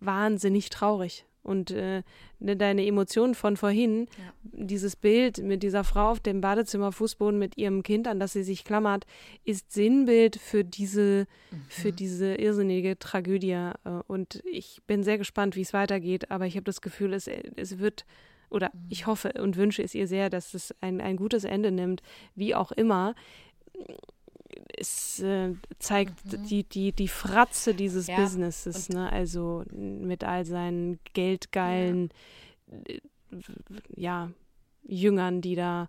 wahnsinnig 0.00 0.70
traurig. 0.70 1.24
Und 1.48 1.70
äh, 1.70 2.02
ne, 2.38 2.56
deine 2.56 2.86
Emotionen 2.86 3.34
von 3.34 3.56
vorhin, 3.56 4.06
ja. 4.18 4.32
dieses 4.42 4.94
Bild 4.94 5.38
mit 5.38 5.62
dieser 5.62 5.82
Frau 5.82 6.10
auf 6.10 6.20
dem 6.20 6.40
Badezimmerfußboden 6.40 7.38
mit 7.38 7.56
ihrem 7.56 7.82
Kind, 7.82 8.06
an 8.06 8.20
das 8.20 8.34
sie 8.34 8.42
sich 8.42 8.64
klammert, 8.64 9.06
ist 9.44 9.72
Sinnbild 9.72 10.36
für 10.36 10.62
diese, 10.62 11.26
mhm. 11.50 11.62
für 11.68 11.92
diese 11.92 12.34
irrsinnige 12.34 12.98
Tragödie. 12.98 13.52
Äh, 13.52 13.72
und 14.06 14.42
ich 14.44 14.82
bin 14.86 15.02
sehr 15.02 15.18
gespannt, 15.18 15.56
wie 15.56 15.62
es 15.62 15.72
weitergeht, 15.72 16.30
aber 16.30 16.46
ich 16.46 16.56
habe 16.56 16.64
das 16.64 16.80
Gefühl, 16.80 17.14
es, 17.14 17.28
es 17.56 17.78
wird 17.78 18.04
oder 18.50 18.70
mhm. 18.72 18.86
ich 18.90 19.06
hoffe 19.06 19.32
und 19.40 19.56
wünsche 19.56 19.82
es 19.82 19.94
ihr 19.94 20.06
sehr, 20.06 20.30
dass 20.30 20.54
es 20.54 20.74
ein, 20.80 21.00
ein 21.00 21.16
gutes 21.16 21.44
Ende 21.44 21.70
nimmt, 21.70 22.02
wie 22.34 22.54
auch 22.54 22.72
immer 22.72 23.14
es 24.76 25.20
äh, 25.20 25.54
zeigt 25.78 26.24
mhm. 26.24 26.44
die, 26.44 26.64
die, 26.64 26.92
die 26.92 27.08
Fratze 27.08 27.74
dieses 27.74 28.06
ja. 28.06 28.16
Businesses, 28.16 28.88
ne? 28.88 29.10
Also 29.10 29.64
mit 29.72 30.24
all 30.24 30.44
seinen 30.44 30.98
geldgeilen, 31.14 32.10
ja. 32.66 32.94
Äh, 32.94 33.00
ja, 33.94 34.30
Jüngern, 34.84 35.42
die 35.42 35.54
da 35.54 35.88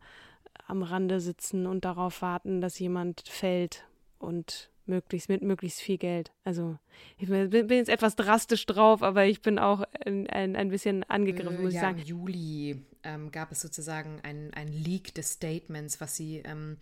am 0.67 0.83
Rande 0.83 1.21
sitzen 1.21 1.65
und 1.65 1.85
darauf 1.85 2.21
warten, 2.21 2.61
dass 2.61 2.79
jemand 2.79 3.23
fällt 3.27 3.85
und 4.17 4.69
möglichst 4.85 5.29
mit 5.29 5.41
möglichst 5.41 5.79
viel 5.79 5.97
Geld. 5.97 6.31
Also 6.43 6.77
ich 7.17 7.29
bin, 7.29 7.49
bin 7.49 7.69
jetzt 7.69 7.89
etwas 7.89 8.15
drastisch 8.15 8.65
drauf, 8.65 9.01
aber 9.03 9.25
ich 9.25 9.41
bin 9.41 9.57
auch 9.59 9.83
ein, 10.05 10.27
ein, 10.27 10.55
ein 10.55 10.69
bisschen 10.69 11.03
angegriffen, 11.03 11.61
muss 11.61 11.73
ja, 11.73 11.79
ich 11.79 11.85
sagen. 11.85 11.99
Im 11.99 12.05
Juli 12.05 12.85
ähm, 13.03 13.31
gab 13.31 13.51
es 13.51 13.61
sozusagen 13.61 14.19
ein, 14.23 14.51
ein 14.53 14.67
Leak 14.67 15.13
des 15.13 15.33
Statements, 15.33 16.01
was 16.01 16.15
sie 16.15 16.41
ähm, 16.43 16.77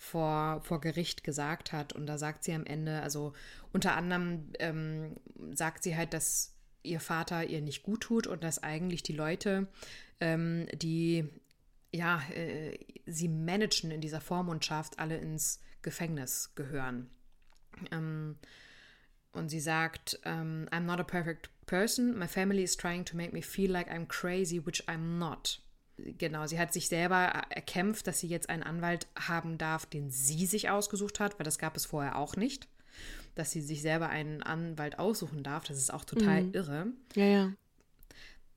vor, 0.00 0.62
vor 0.62 0.80
Gericht 0.80 1.24
gesagt 1.24 1.72
hat. 1.72 1.92
Und 1.92 2.06
da 2.06 2.16
sagt 2.16 2.42
sie 2.42 2.54
am 2.54 2.64
Ende, 2.64 3.02
also 3.02 3.34
unter 3.70 3.94
anderem 3.94 4.50
ähm, 4.58 5.16
sagt 5.52 5.82
sie 5.82 5.94
halt, 5.94 6.14
dass 6.14 6.56
ihr 6.82 7.00
Vater 7.00 7.44
ihr 7.44 7.60
nicht 7.60 7.82
gut 7.82 8.00
tut 8.00 8.26
und 8.26 8.42
dass 8.42 8.62
eigentlich 8.62 9.02
die 9.02 9.12
Leute, 9.12 9.68
ähm, 10.18 10.66
die 10.72 11.28
ja, 11.92 12.22
äh, 12.34 12.78
sie 13.04 13.28
managen 13.28 13.90
in 13.90 14.00
dieser 14.00 14.22
Vormundschaft, 14.22 14.98
alle 14.98 15.18
ins 15.18 15.60
Gefängnis 15.82 16.54
gehören. 16.54 17.10
Ähm, 17.90 18.38
und 19.32 19.50
sie 19.50 19.60
sagt, 19.60 20.18
ähm, 20.24 20.66
I'm 20.70 20.86
not 20.86 20.98
a 20.98 21.04
perfect 21.04 21.50
person. 21.66 22.18
My 22.18 22.26
family 22.26 22.62
is 22.62 22.74
trying 22.74 23.04
to 23.04 23.16
make 23.16 23.34
me 23.34 23.42
feel 23.42 23.70
like 23.70 23.90
I'm 23.90 24.06
crazy, 24.06 24.64
which 24.64 24.88
I'm 24.88 25.18
not 25.18 25.60
genau, 26.18 26.46
sie 26.46 26.58
hat 26.58 26.72
sich 26.72 26.88
selber 26.88 27.16
erkämpft, 27.50 28.06
dass 28.06 28.20
sie 28.20 28.28
jetzt 28.28 28.48
einen 28.48 28.62
Anwalt 28.62 29.06
haben 29.16 29.58
darf, 29.58 29.86
den 29.86 30.10
sie 30.10 30.46
sich 30.46 30.70
ausgesucht 30.70 31.20
hat, 31.20 31.38
weil 31.38 31.44
das 31.44 31.58
gab 31.58 31.76
es 31.76 31.86
vorher 31.86 32.16
auch 32.16 32.36
nicht. 32.36 32.68
Dass 33.34 33.52
sie 33.52 33.60
sich 33.60 33.82
selber 33.82 34.08
einen 34.08 34.42
Anwalt 34.42 34.98
aussuchen 34.98 35.42
darf, 35.42 35.64
das 35.64 35.78
ist 35.78 35.92
auch 35.92 36.04
total 36.04 36.42
mhm. 36.42 36.54
irre. 36.54 36.86
Ja, 37.14 37.24
ja. 37.24 37.52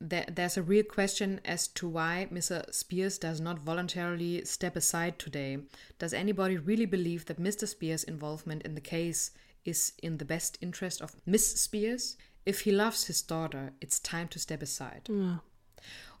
There, 0.00 0.26
there's 0.26 0.58
a 0.58 0.62
real 0.62 0.84
question 0.84 1.40
as 1.46 1.72
to 1.74 1.88
why 1.88 2.26
Mr. 2.30 2.70
Spears 2.72 3.18
does 3.18 3.40
not 3.40 3.64
voluntarily 3.64 4.44
step 4.44 4.76
aside 4.76 5.18
today. 5.18 5.60
Does 5.98 6.12
anybody 6.12 6.58
really 6.58 6.86
believe 6.86 7.24
that 7.26 7.38
Mr. 7.38 7.66
Spears' 7.66 8.04
involvement 8.04 8.64
in 8.64 8.74
the 8.74 8.82
case 8.82 9.30
is 9.64 9.94
in 10.02 10.18
the 10.18 10.24
best 10.24 10.58
interest 10.60 11.00
of 11.00 11.16
Miss 11.24 11.46
Spears? 11.54 12.16
If 12.44 12.60
he 12.60 12.72
loves 12.72 13.06
his 13.06 13.22
daughter, 13.22 13.72
it's 13.80 14.00
time 14.00 14.28
to 14.28 14.38
step 14.38 14.62
aside. 14.62 15.08
Ja. 15.08 15.40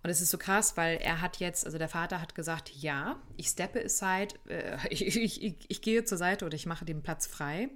Und 0.04 0.10
es 0.10 0.20
ist 0.20 0.30
so 0.30 0.36
krass, 0.36 0.76
weil 0.76 0.98
er 0.98 1.22
hat 1.22 1.38
jetzt, 1.38 1.64
also 1.64 1.78
der 1.78 1.88
Vater 1.88 2.20
hat 2.20 2.34
gesagt, 2.34 2.70
ja, 2.74 3.16
ich 3.38 3.48
steppe 3.48 3.82
aside, 3.82 4.34
äh, 4.48 4.76
ich, 4.90 5.16
ich, 5.16 5.56
ich, 5.66 5.82
gehe 5.82 6.04
zur 6.04 6.18
Seite 6.18 6.44
oder 6.44 6.54
ich 6.54 6.66
mache 6.66 6.84
den 6.84 7.02
Platz 7.02 7.26
frei, 7.26 7.70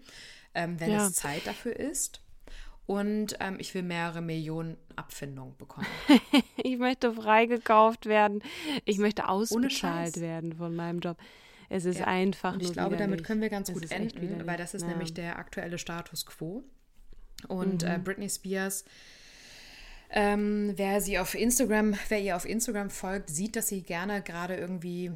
ähm, 0.55 0.79
wenn 0.79 0.91
ja. 0.91 1.07
es 1.07 1.15
Zeit 1.15 1.47
dafür 1.47 1.75
ist. 1.75 2.21
Und 2.85 3.37
ähm, 3.41 3.57
ich 3.59 3.75
will 3.75 3.83
mehrere 3.83 4.21
Millionen 4.21 4.77
Abfindungen 4.95 5.57
bekommen. 5.57 5.87
ich 6.59 6.77
möchte 6.77 7.15
freigekauft 7.15 8.05
werden. 8.05 8.43
Ich 8.85 8.99
möchte 8.99 9.27
ausbezahlt 9.27 10.21
werden 10.21 10.53
von 10.53 10.77
meinem 10.77 11.01
Job. 11.01 11.17
Es 11.71 11.87
ist 11.87 12.01
ja. 12.01 12.07
einfach 12.09 12.55
Und 12.55 12.63
ich 12.63 12.73
glaube, 12.75 12.97
widerlich. 12.97 13.11
damit 13.11 13.25
können 13.25 13.41
wir 13.41 13.49
ganz 13.49 13.73
gut 13.73 13.91
enden, 13.91 14.47
weil 14.47 14.59
das 14.59 14.75
ist 14.75 14.83
ja. 14.83 14.89
nämlich 14.89 15.15
der 15.15 15.39
aktuelle 15.39 15.79
Status 15.79 16.27
quo. 16.27 16.63
Und 17.47 17.85
äh, 17.85 17.87
mhm. 17.87 17.95
äh, 17.95 17.99
Britney 17.99 18.29
Spears 18.29 18.85
ähm, 20.11 20.73
wer 20.77 21.01
sie 21.01 21.19
auf 21.19 21.35
Instagram, 21.35 21.95
wer 22.09 22.21
ihr 22.21 22.37
auf 22.37 22.47
Instagram 22.47 22.91
folgt, 22.91 23.31
sieht, 23.31 23.57
dass 23.57 23.69
sie 23.69 23.83
gerne 23.83 24.23
gerade 24.23 24.57
irgendwie 24.57 25.13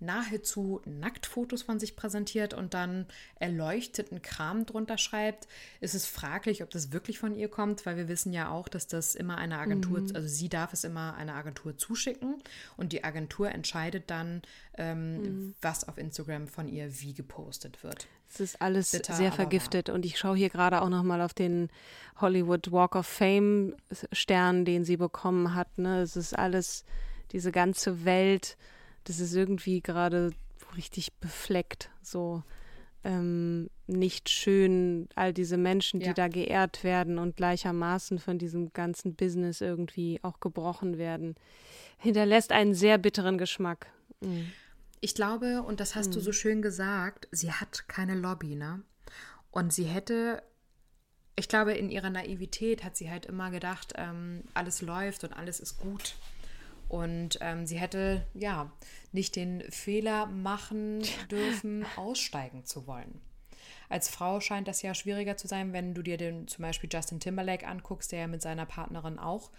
nahezu 0.00 0.80
Nacktfotos 0.84 1.62
von 1.62 1.78
sich 1.78 1.96
präsentiert 1.96 2.54
und 2.54 2.74
dann 2.74 3.06
erleuchteten 3.38 4.22
Kram 4.22 4.66
drunter 4.66 4.98
schreibt, 4.98 5.48
ist 5.80 5.94
es 5.94 6.06
fraglich, 6.06 6.62
ob 6.62 6.70
das 6.70 6.92
wirklich 6.92 7.18
von 7.18 7.34
ihr 7.34 7.48
kommt, 7.48 7.86
weil 7.86 7.96
wir 7.96 8.08
wissen 8.08 8.32
ja 8.32 8.50
auch, 8.50 8.68
dass 8.68 8.86
das 8.86 9.14
immer 9.14 9.38
eine 9.38 9.58
Agentur, 9.58 10.00
mhm. 10.00 10.14
also 10.14 10.28
sie 10.28 10.48
darf 10.48 10.72
es 10.72 10.84
immer 10.84 11.14
einer 11.14 11.34
Agentur 11.34 11.76
zuschicken 11.76 12.42
und 12.76 12.92
die 12.92 13.04
Agentur 13.04 13.50
entscheidet 13.50 14.10
dann, 14.10 14.42
ähm, 14.76 15.22
mhm. 15.22 15.54
was 15.60 15.88
auf 15.88 15.98
Instagram 15.98 16.48
von 16.48 16.68
ihr 16.68 17.00
wie 17.00 17.14
gepostet 17.14 17.82
wird. 17.82 18.06
Es 18.30 18.40
ist 18.40 18.60
alles 18.60 18.92
Bitter, 18.92 19.14
sehr 19.14 19.32
vergiftet 19.32 19.88
und 19.88 20.04
ich 20.04 20.18
schaue 20.18 20.36
hier 20.36 20.50
gerade 20.50 20.82
auch 20.82 20.90
noch 20.90 21.02
mal 21.02 21.22
auf 21.22 21.32
den 21.32 21.70
Hollywood 22.20 22.70
Walk 22.70 22.94
of 22.94 23.06
Fame 23.06 23.74
Stern, 24.12 24.64
den 24.64 24.84
sie 24.84 24.96
bekommen 24.96 25.54
hat. 25.54 25.78
Ne? 25.78 26.02
Es 26.02 26.14
ist 26.14 26.38
alles, 26.38 26.84
diese 27.32 27.52
ganze 27.52 28.04
Welt, 28.04 28.56
das 29.04 29.20
ist 29.20 29.34
irgendwie 29.34 29.80
gerade 29.80 30.30
richtig 30.76 31.12
befleckt, 31.14 31.90
so 32.02 32.42
ähm, 33.04 33.70
nicht 33.86 34.28
schön, 34.28 35.08
all 35.14 35.32
diese 35.32 35.56
Menschen, 35.56 36.00
die 36.00 36.06
ja. 36.06 36.12
da 36.12 36.28
geehrt 36.28 36.84
werden 36.84 37.18
und 37.18 37.36
gleichermaßen 37.36 38.18
von 38.18 38.38
diesem 38.38 38.72
ganzen 38.72 39.14
Business 39.14 39.60
irgendwie 39.60 40.20
auch 40.22 40.40
gebrochen 40.40 40.98
werden, 40.98 41.36
hinterlässt 41.98 42.52
einen 42.52 42.74
sehr 42.74 42.98
bitteren 42.98 43.38
Geschmack. 43.38 43.86
Mhm. 44.20 44.50
Ich 45.00 45.14
glaube, 45.14 45.62
und 45.62 45.80
das 45.80 45.94
hast 45.94 46.08
mhm. 46.08 46.12
du 46.14 46.20
so 46.20 46.32
schön 46.32 46.60
gesagt, 46.60 47.28
sie 47.30 47.52
hat 47.52 47.88
keine 47.88 48.14
Lobby, 48.14 48.56
ne? 48.56 48.82
Und 49.50 49.72
sie 49.72 49.84
hätte, 49.84 50.42
ich 51.36 51.48
glaube, 51.48 51.72
in 51.72 51.90
ihrer 51.90 52.10
Naivität 52.10 52.84
hat 52.84 52.96
sie 52.96 53.10
halt 53.10 53.26
immer 53.26 53.50
gedacht, 53.50 53.94
ähm, 53.96 54.42
alles 54.54 54.82
läuft 54.82 55.24
und 55.24 55.32
alles 55.32 55.60
ist 55.60 55.78
gut. 55.78 56.16
Und 56.88 57.38
ähm, 57.40 57.66
sie 57.66 57.78
hätte, 57.78 58.24
ja, 58.34 58.70
nicht 59.12 59.36
den 59.36 59.62
Fehler 59.70 60.26
machen 60.26 61.02
dürfen, 61.30 61.84
aussteigen 61.96 62.64
zu 62.64 62.86
wollen. 62.86 63.20
Als 63.88 64.08
Frau 64.08 64.40
scheint 64.40 64.68
das 64.68 64.82
ja 64.82 64.94
schwieriger 64.94 65.36
zu 65.36 65.48
sein, 65.48 65.72
wenn 65.72 65.94
du 65.94 66.02
dir 66.02 66.18
den 66.18 66.46
zum 66.46 66.62
Beispiel 66.62 66.90
Justin 66.92 67.20
Timberlake 67.20 67.66
anguckst, 67.66 68.12
der 68.12 68.20
ja 68.20 68.26
mit 68.26 68.42
seiner 68.42 68.66
Partnerin 68.66 69.18
auch 69.18 69.50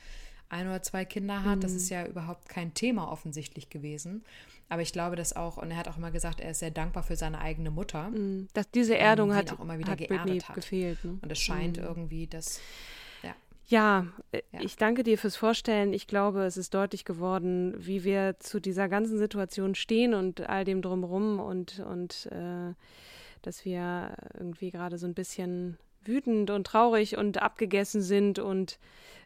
ein 0.50 0.68
oder 0.68 0.82
zwei 0.82 1.06
Kinder 1.06 1.44
hat. 1.44 1.58
Mhm. 1.58 1.62
Das 1.62 1.74
ist 1.74 1.90
ja 1.90 2.06
überhaupt 2.06 2.50
kein 2.50 2.74
Thema 2.74 3.12
offensichtlich 3.12 3.70
gewesen. 3.70 4.24
Aber 4.68 4.82
ich 4.84 4.94
glaube, 4.94 5.16
dass 5.16 5.36
auch, 5.36 5.58
und 5.58 5.72
er 5.72 5.78
hat 5.78 5.88
auch 5.88 5.98
immer 5.98 6.12
gesagt, 6.12 6.40
er 6.40 6.52
ist 6.52 6.60
sehr 6.60 6.72
dankbar 6.72 7.04
für 7.04 7.16
seine 7.16 7.40
eigene 7.40 7.72
Mutter. 7.72 8.10
Mhm. 8.10 8.48
Dass 8.54 8.70
diese 8.70 8.98
Erdung 8.98 9.34
hat, 9.34 9.52
auch 9.52 9.60
immer 9.60 9.80
wieder 9.80 9.92
hat 9.92 10.00
geerdet 10.00 10.50
hat. 10.50 10.56
gefehlt. 10.56 11.04
Ne? 11.04 11.18
Und 11.22 11.32
es 11.32 11.40
scheint 11.40 11.78
mhm. 11.78 11.84
irgendwie, 11.84 12.28
dass 12.28 12.60
ja, 13.70 14.08
äh, 14.32 14.42
ja, 14.52 14.62
ich 14.62 14.76
danke 14.78 15.04
dir 15.04 15.18
fürs 15.18 15.36
Vorstellen. 15.36 15.94
Ich 15.94 16.08
glaube, 16.08 16.44
es 16.44 16.58
ist 16.58 16.74
deutlich 16.74 17.06
geworden, 17.06 17.76
wie 17.78 18.04
wir 18.04 18.36
zu 18.40 18.60
dieser 18.60 18.90
ganzen 18.90 19.18
Situation 19.18 19.76
stehen 19.76 20.14
und 20.14 20.42
all 20.50 20.66
dem 20.66 20.82
drumherum 20.82 21.40
und, 21.40 21.80
und 21.80 22.26
äh, 22.32 22.74
dass 23.44 23.66
wir 23.66 24.16
irgendwie 24.34 24.72
gerade 24.72 24.98
so 24.98 25.06
ein 25.06 25.14
bisschen 25.14 25.78
wütend 26.04 26.50
und 26.50 26.66
traurig 26.66 27.16
und 27.18 27.42
abgegessen 27.42 28.02
sind 28.02 28.40
und 28.40 28.80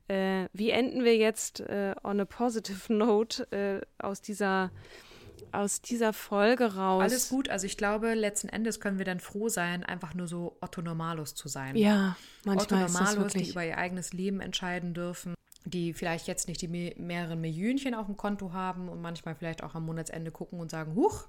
äh, 0.10 0.48
wie 0.52 0.72
enden 0.72 1.06
wir 1.06 1.16
jetzt 1.16 1.62
äh, 1.62 1.96
on 2.04 2.20
a 2.20 2.26
positive 2.26 2.91
note 2.94 3.50
äh, 3.52 3.82
aus 4.04 4.22
dieser 4.22 4.72
aus 5.52 5.82
dieser 5.82 6.14
Folge 6.14 6.76
raus? 6.76 7.04
Alles 7.04 7.30
gut. 7.30 7.50
Also 7.50 7.66
ich 7.66 7.78
glaube, 7.78 8.14
letzten 8.14 8.50
Endes 8.50 8.80
können 8.80 8.98
wir 8.98 9.06
dann 9.06 9.20
froh 9.20 9.50
sein, 9.50 9.84
einfach 9.84 10.14
nur 10.14 10.28
so 10.28 10.58
Otto 10.62 10.82
Normalos 10.82 11.36
zu 11.36 11.48
sein. 11.48 11.76
Ja, 11.76 12.16
manchmal 12.46 12.84
Otto 12.84 12.94
Normalos, 12.94 13.34
die 13.34 13.50
über 13.50 13.66
ihr 13.66 13.78
eigenes 13.78 14.14
Leben 14.14 14.39
entscheiden 14.39 14.94
dürfen, 14.94 15.36
die 15.66 15.94
vielleicht 15.94 16.28
jetzt 16.28 16.48
nicht 16.48 16.62
die 16.62 16.68
mehreren 16.68 17.41
Millionchen 17.41 17.94
auf 17.96 18.06
dem 18.06 18.18
Konto 18.18 18.54
haben 18.54 18.89
und 18.89 19.02
manchmal 19.02 19.36
vielleicht 19.36 19.64
auch 19.64 19.76
am 19.76 19.86
Monatsende 19.86 20.32
gucken 20.32 20.60
und 20.60 20.72
sagen, 20.72 20.96
huch, 20.96 21.28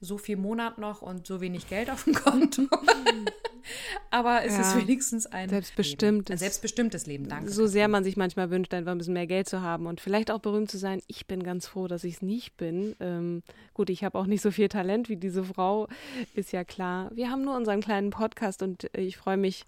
so 0.00 0.18
viel 0.18 0.36
Monat 0.36 0.78
noch 0.78 1.02
und 1.02 1.26
so 1.26 1.40
wenig 1.40 1.68
Geld 1.68 1.90
auf 1.90 2.04
dem 2.04 2.14
Konto. 2.14 2.62
Aber 4.10 4.44
es 4.44 4.54
ja, 4.54 4.60
ist 4.60 4.76
wenigstens 4.76 5.26
ein 5.26 5.48
selbstbestimmtes, 5.48 6.28
Leben. 6.28 6.34
ein 6.34 6.38
selbstbestimmtes 6.38 7.06
Leben. 7.06 7.28
Danke. 7.28 7.50
So 7.50 7.66
sehr 7.66 7.88
man 7.88 8.04
sich 8.04 8.16
manchmal 8.16 8.50
wünscht, 8.50 8.72
einfach 8.72 8.92
ein 8.92 8.98
bisschen 8.98 9.14
mehr 9.14 9.26
Geld 9.26 9.48
zu 9.48 9.60
haben 9.60 9.86
und 9.86 10.00
vielleicht 10.00 10.30
auch 10.30 10.38
berühmt 10.38 10.70
zu 10.70 10.78
sein. 10.78 11.02
Ich 11.06 11.26
bin 11.26 11.42
ganz 11.42 11.66
froh, 11.66 11.88
dass 11.88 12.04
ich 12.04 12.14
es 12.14 12.22
nicht 12.22 12.56
bin. 12.56 12.96
Ähm, 13.00 13.42
gut, 13.74 13.90
ich 13.90 14.04
habe 14.04 14.18
auch 14.18 14.26
nicht 14.26 14.40
so 14.40 14.50
viel 14.50 14.68
Talent 14.68 15.08
wie 15.08 15.16
diese 15.16 15.44
Frau, 15.44 15.88
ist 16.34 16.52
ja 16.52 16.64
klar. 16.64 17.10
Wir 17.14 17.30
haben 17.30 17.44
nur 17.44 17.56
unseren 17.56 17.80
kleinen 17.80 18.10
Podcast 18.10 18.62
und 18.62 18.88
ich 18.94 19.16
freue 19.16 19.36
mich, 19.36 19.64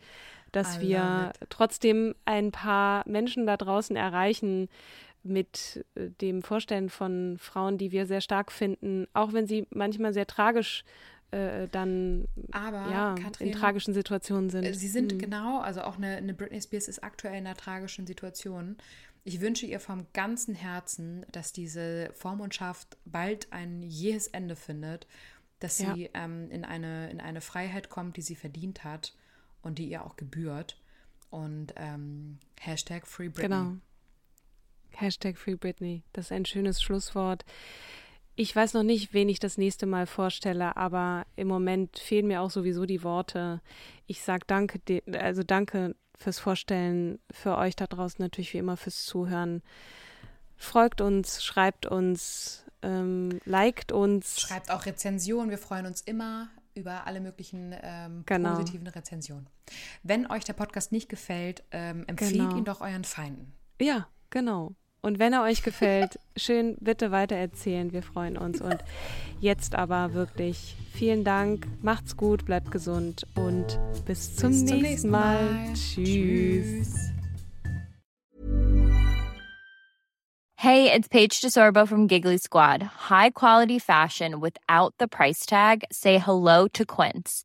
dass 0.52 0.80
wir 0.80 1.32
trotzdem 1.48 2.14
ein 2.24 2.50
paar 2.50 3.08
Menschen 3.08 3.46
da 3.46 3.56
draußen 3.56 3.94
erreichen, 3.94 4.68
mit 5.22 5.84
äh, 5.94 6.10
dem 6.20 6.42
Vorstellen 6.42 6.88
von 6.88 7.36
Frauen, 7.38 7.78
die 7.78 7.92
wir 7.92 8.06
sehr 8.06 8.20
stark 8.20 8.52
finden, 8.52 9.06
auch 9.12 9.32
wenn 9.32 9.46
sie 9.46 9.66
manchmal 9.70 10.12
sehr 10.12 10.26
tragisch 10.26 10.84
äh, 11.30 11.68
dann 11.68 12.26
Aber, 12.50 12.90
ja, 12.90 13.14
Katrin, 13.14 13.48
in 13.48 13.52
tragischen 13.52 13.94
Situationen 13.94 14.50
sind. 14.50 14.64
Äh, 14.64 14.74
sie 14.74 14.88
sind 14.88 15.14
mhm. 15.14 15.18
genau, 15.18 15.60
also 15.60 15.82
auch 15.82 15.96
eine, 15.96 16.16
eine 16.16 16.34
Britney 16.34 16.60
Spears 16.60 16.88
ist 16.88 17.04
aktuell 17.04 17.38
in 17.38 17.46
einer 17.46 17.56
tragischen 17.56 18.06
Situation. 18.06 18.76
Ich 19.22 19.40
wünsche 19.40 19.66
ihr 19.66 19.80
vom 19.80 20.06
ganzen 20.12 20.54
Herzen, 20.54 21.26
dass 21.30 21.52
diese 21.52 22.10
Vormundschaft 22.14 22.96
bald 23.04 23.52
ein 23.52 23.82
jähes 23.82 24.26
Ende 24.28 24.56
findet, 24.56 25.06
dass 25.60 25.76
sie 25.76 25.84
ja. 25.84 26.08
ähm, 26.14 26.50
in, 26.50 26.64
eine, 26.64 27.10
in 27.10 27.20
eine 27.20 27.42
Freiheit 27.42 27.90
kommt, 27.90 28.16
die 28.16 28.22
sie 28.22 28.34
verdient 28.34 28.82
hat 28.82 29.14
und 29.62 29.78
die 29.78 29.88
ihr 29.88 30.04
auch 30.04 30.16
gebührt. 30.16 30.80
Und 31.28 31.74
ähm, 31.76 32.38
Hashtag 32.58 33.06
Free 33.06 33.28
Britney. 33.28 33.48
Genau. 33.48 33.76
Hashtag 34.94 35.38
Free 35.38 35.56
Britney. 35.56 36.02
Das 36.12 36.26
ist 36.26 36.32
ein 36.32 36.44
schönes 36.44 36.82
Schlusswort. 36.82 37.44
Ich 38.36 38.54
weiß 38.54 38.74
noch 38.74 38.82
nicht, 38.82 39.12
wen 39.12 39.28
ich 39.28 39.38
das 39.38 39.58
nächste 39.58 39.86
Mal 39.86 40.06
vorstelle, 40.06 40.76
aber 40.76 41.26
im 41.36 41.48
Moment 41.48 41.98
fehlen 41.98 42.26
mir 42.26 42.40
auch 42.40 42.50
sowieso 42.50 42.86
die 42.86 43.02
Worte. 43.02 43.60
Ich 44.06 44.22
sage 44.22 44.44
danke, 44.46 44.80
also 45.12 45.42
danke 45.42 45.94
fürs 46.16 46.38
Vorstellen, 46.38 47.18
für 47.30 47.56
euch 47.56 47.76
da 47.76 47.86
draußen 47.86 48.22
natürlich 48.22 48.52
wie 48.54 48.58
immer 48.58 48.76
fürs 48.76 49.04
Zuhören. 49.04 49.62
Folgt 50.56 51.00
uns, 51.00 51.42
schreibt 51.42 51.86
uns, 51.86 52.64
ähm, 52.82 53.40
liked 53.44 53.92
uns. 53.92 54.40
Schreibt 54.40 54.70
auch 54.70 54.86
Rezensionen. 54.86 55.50
Wir 55.50 55.58
freuen 55.58 55.86
uns 55.86 56.02
immer 56.02 56.48
über 56.74 57.06
alle 57.06 57.20
möglichen 57.20 57.74
ähm, 57.82 58.22
genau. 58.26 58.52
positiven 58.52 58.86
Rezensionen. 58.86 59.48
Wenn 60.02 60.30
euch 60.30 60.44
der 60.44 60.52
Podcast 60.52 60.92
nicht 60.92 61.08
gefällt, 61.08 61.62
ähm, 61.70 62.04
empfehlt 62.06 62.32
genau. 62.32 62.56
ihn 62.56 62.64
doch 62.64 62.80
euren 62.80 63.04
Feinden. 63.04 63.52
Ja, 63.80 64.08
genau. 64.30 64.74
Und 65.02 65.18
wenn 65.18 65.32
er 65.32 65.42
euch 65.42 65.62
gefällt, 65.62 66.18
schön 66.36 66.76
bitte 66.80 67.10
weitererzählen. 67.10 67.92
Wir 67.92 68.02
freuen 68.02 68.36
uns. 68.36 68.60
Und 68.60 68.78
jetzt 69.40 69.74
aber 69.74 70.12
wirklich 70.12 70.76
vielen 70.92 71.24
Dank. 71.24 71.66
Macht's 71.82 72.16
gut, 72.16 72.44
bleibt 72.44 72.70
gesund 72.70 73.26
und 73.34 73.78
bis 74.04 74.36
zum, 74.36 74.50
bis 74.50 74.62
nächsten, 74.62 74.82
nächsten 74.82 75.10
Mal. 75.10 75.42
Mal. 75.42 75.74
Tschüss. 75.74 77.10
Hey, 80.56 80.92
it's 80.94 81.08
Paige 81.08 81.40
DeSorbo 81.40 81.88
from 81.88 82.06
Giggly 82.06 82.36
Squad. 82.36 82.82
High 83.08 83.30
quality 83.30 83.78
fashion 83.78 84.42
without 84.42 84.92
the 84.98 85.08
price 85.08 85.46
tag. 85.46 85.84
Say 85.90 86.18
hello 86.18 86.68
to 86.74 86.84
Quince. 86.84 87.44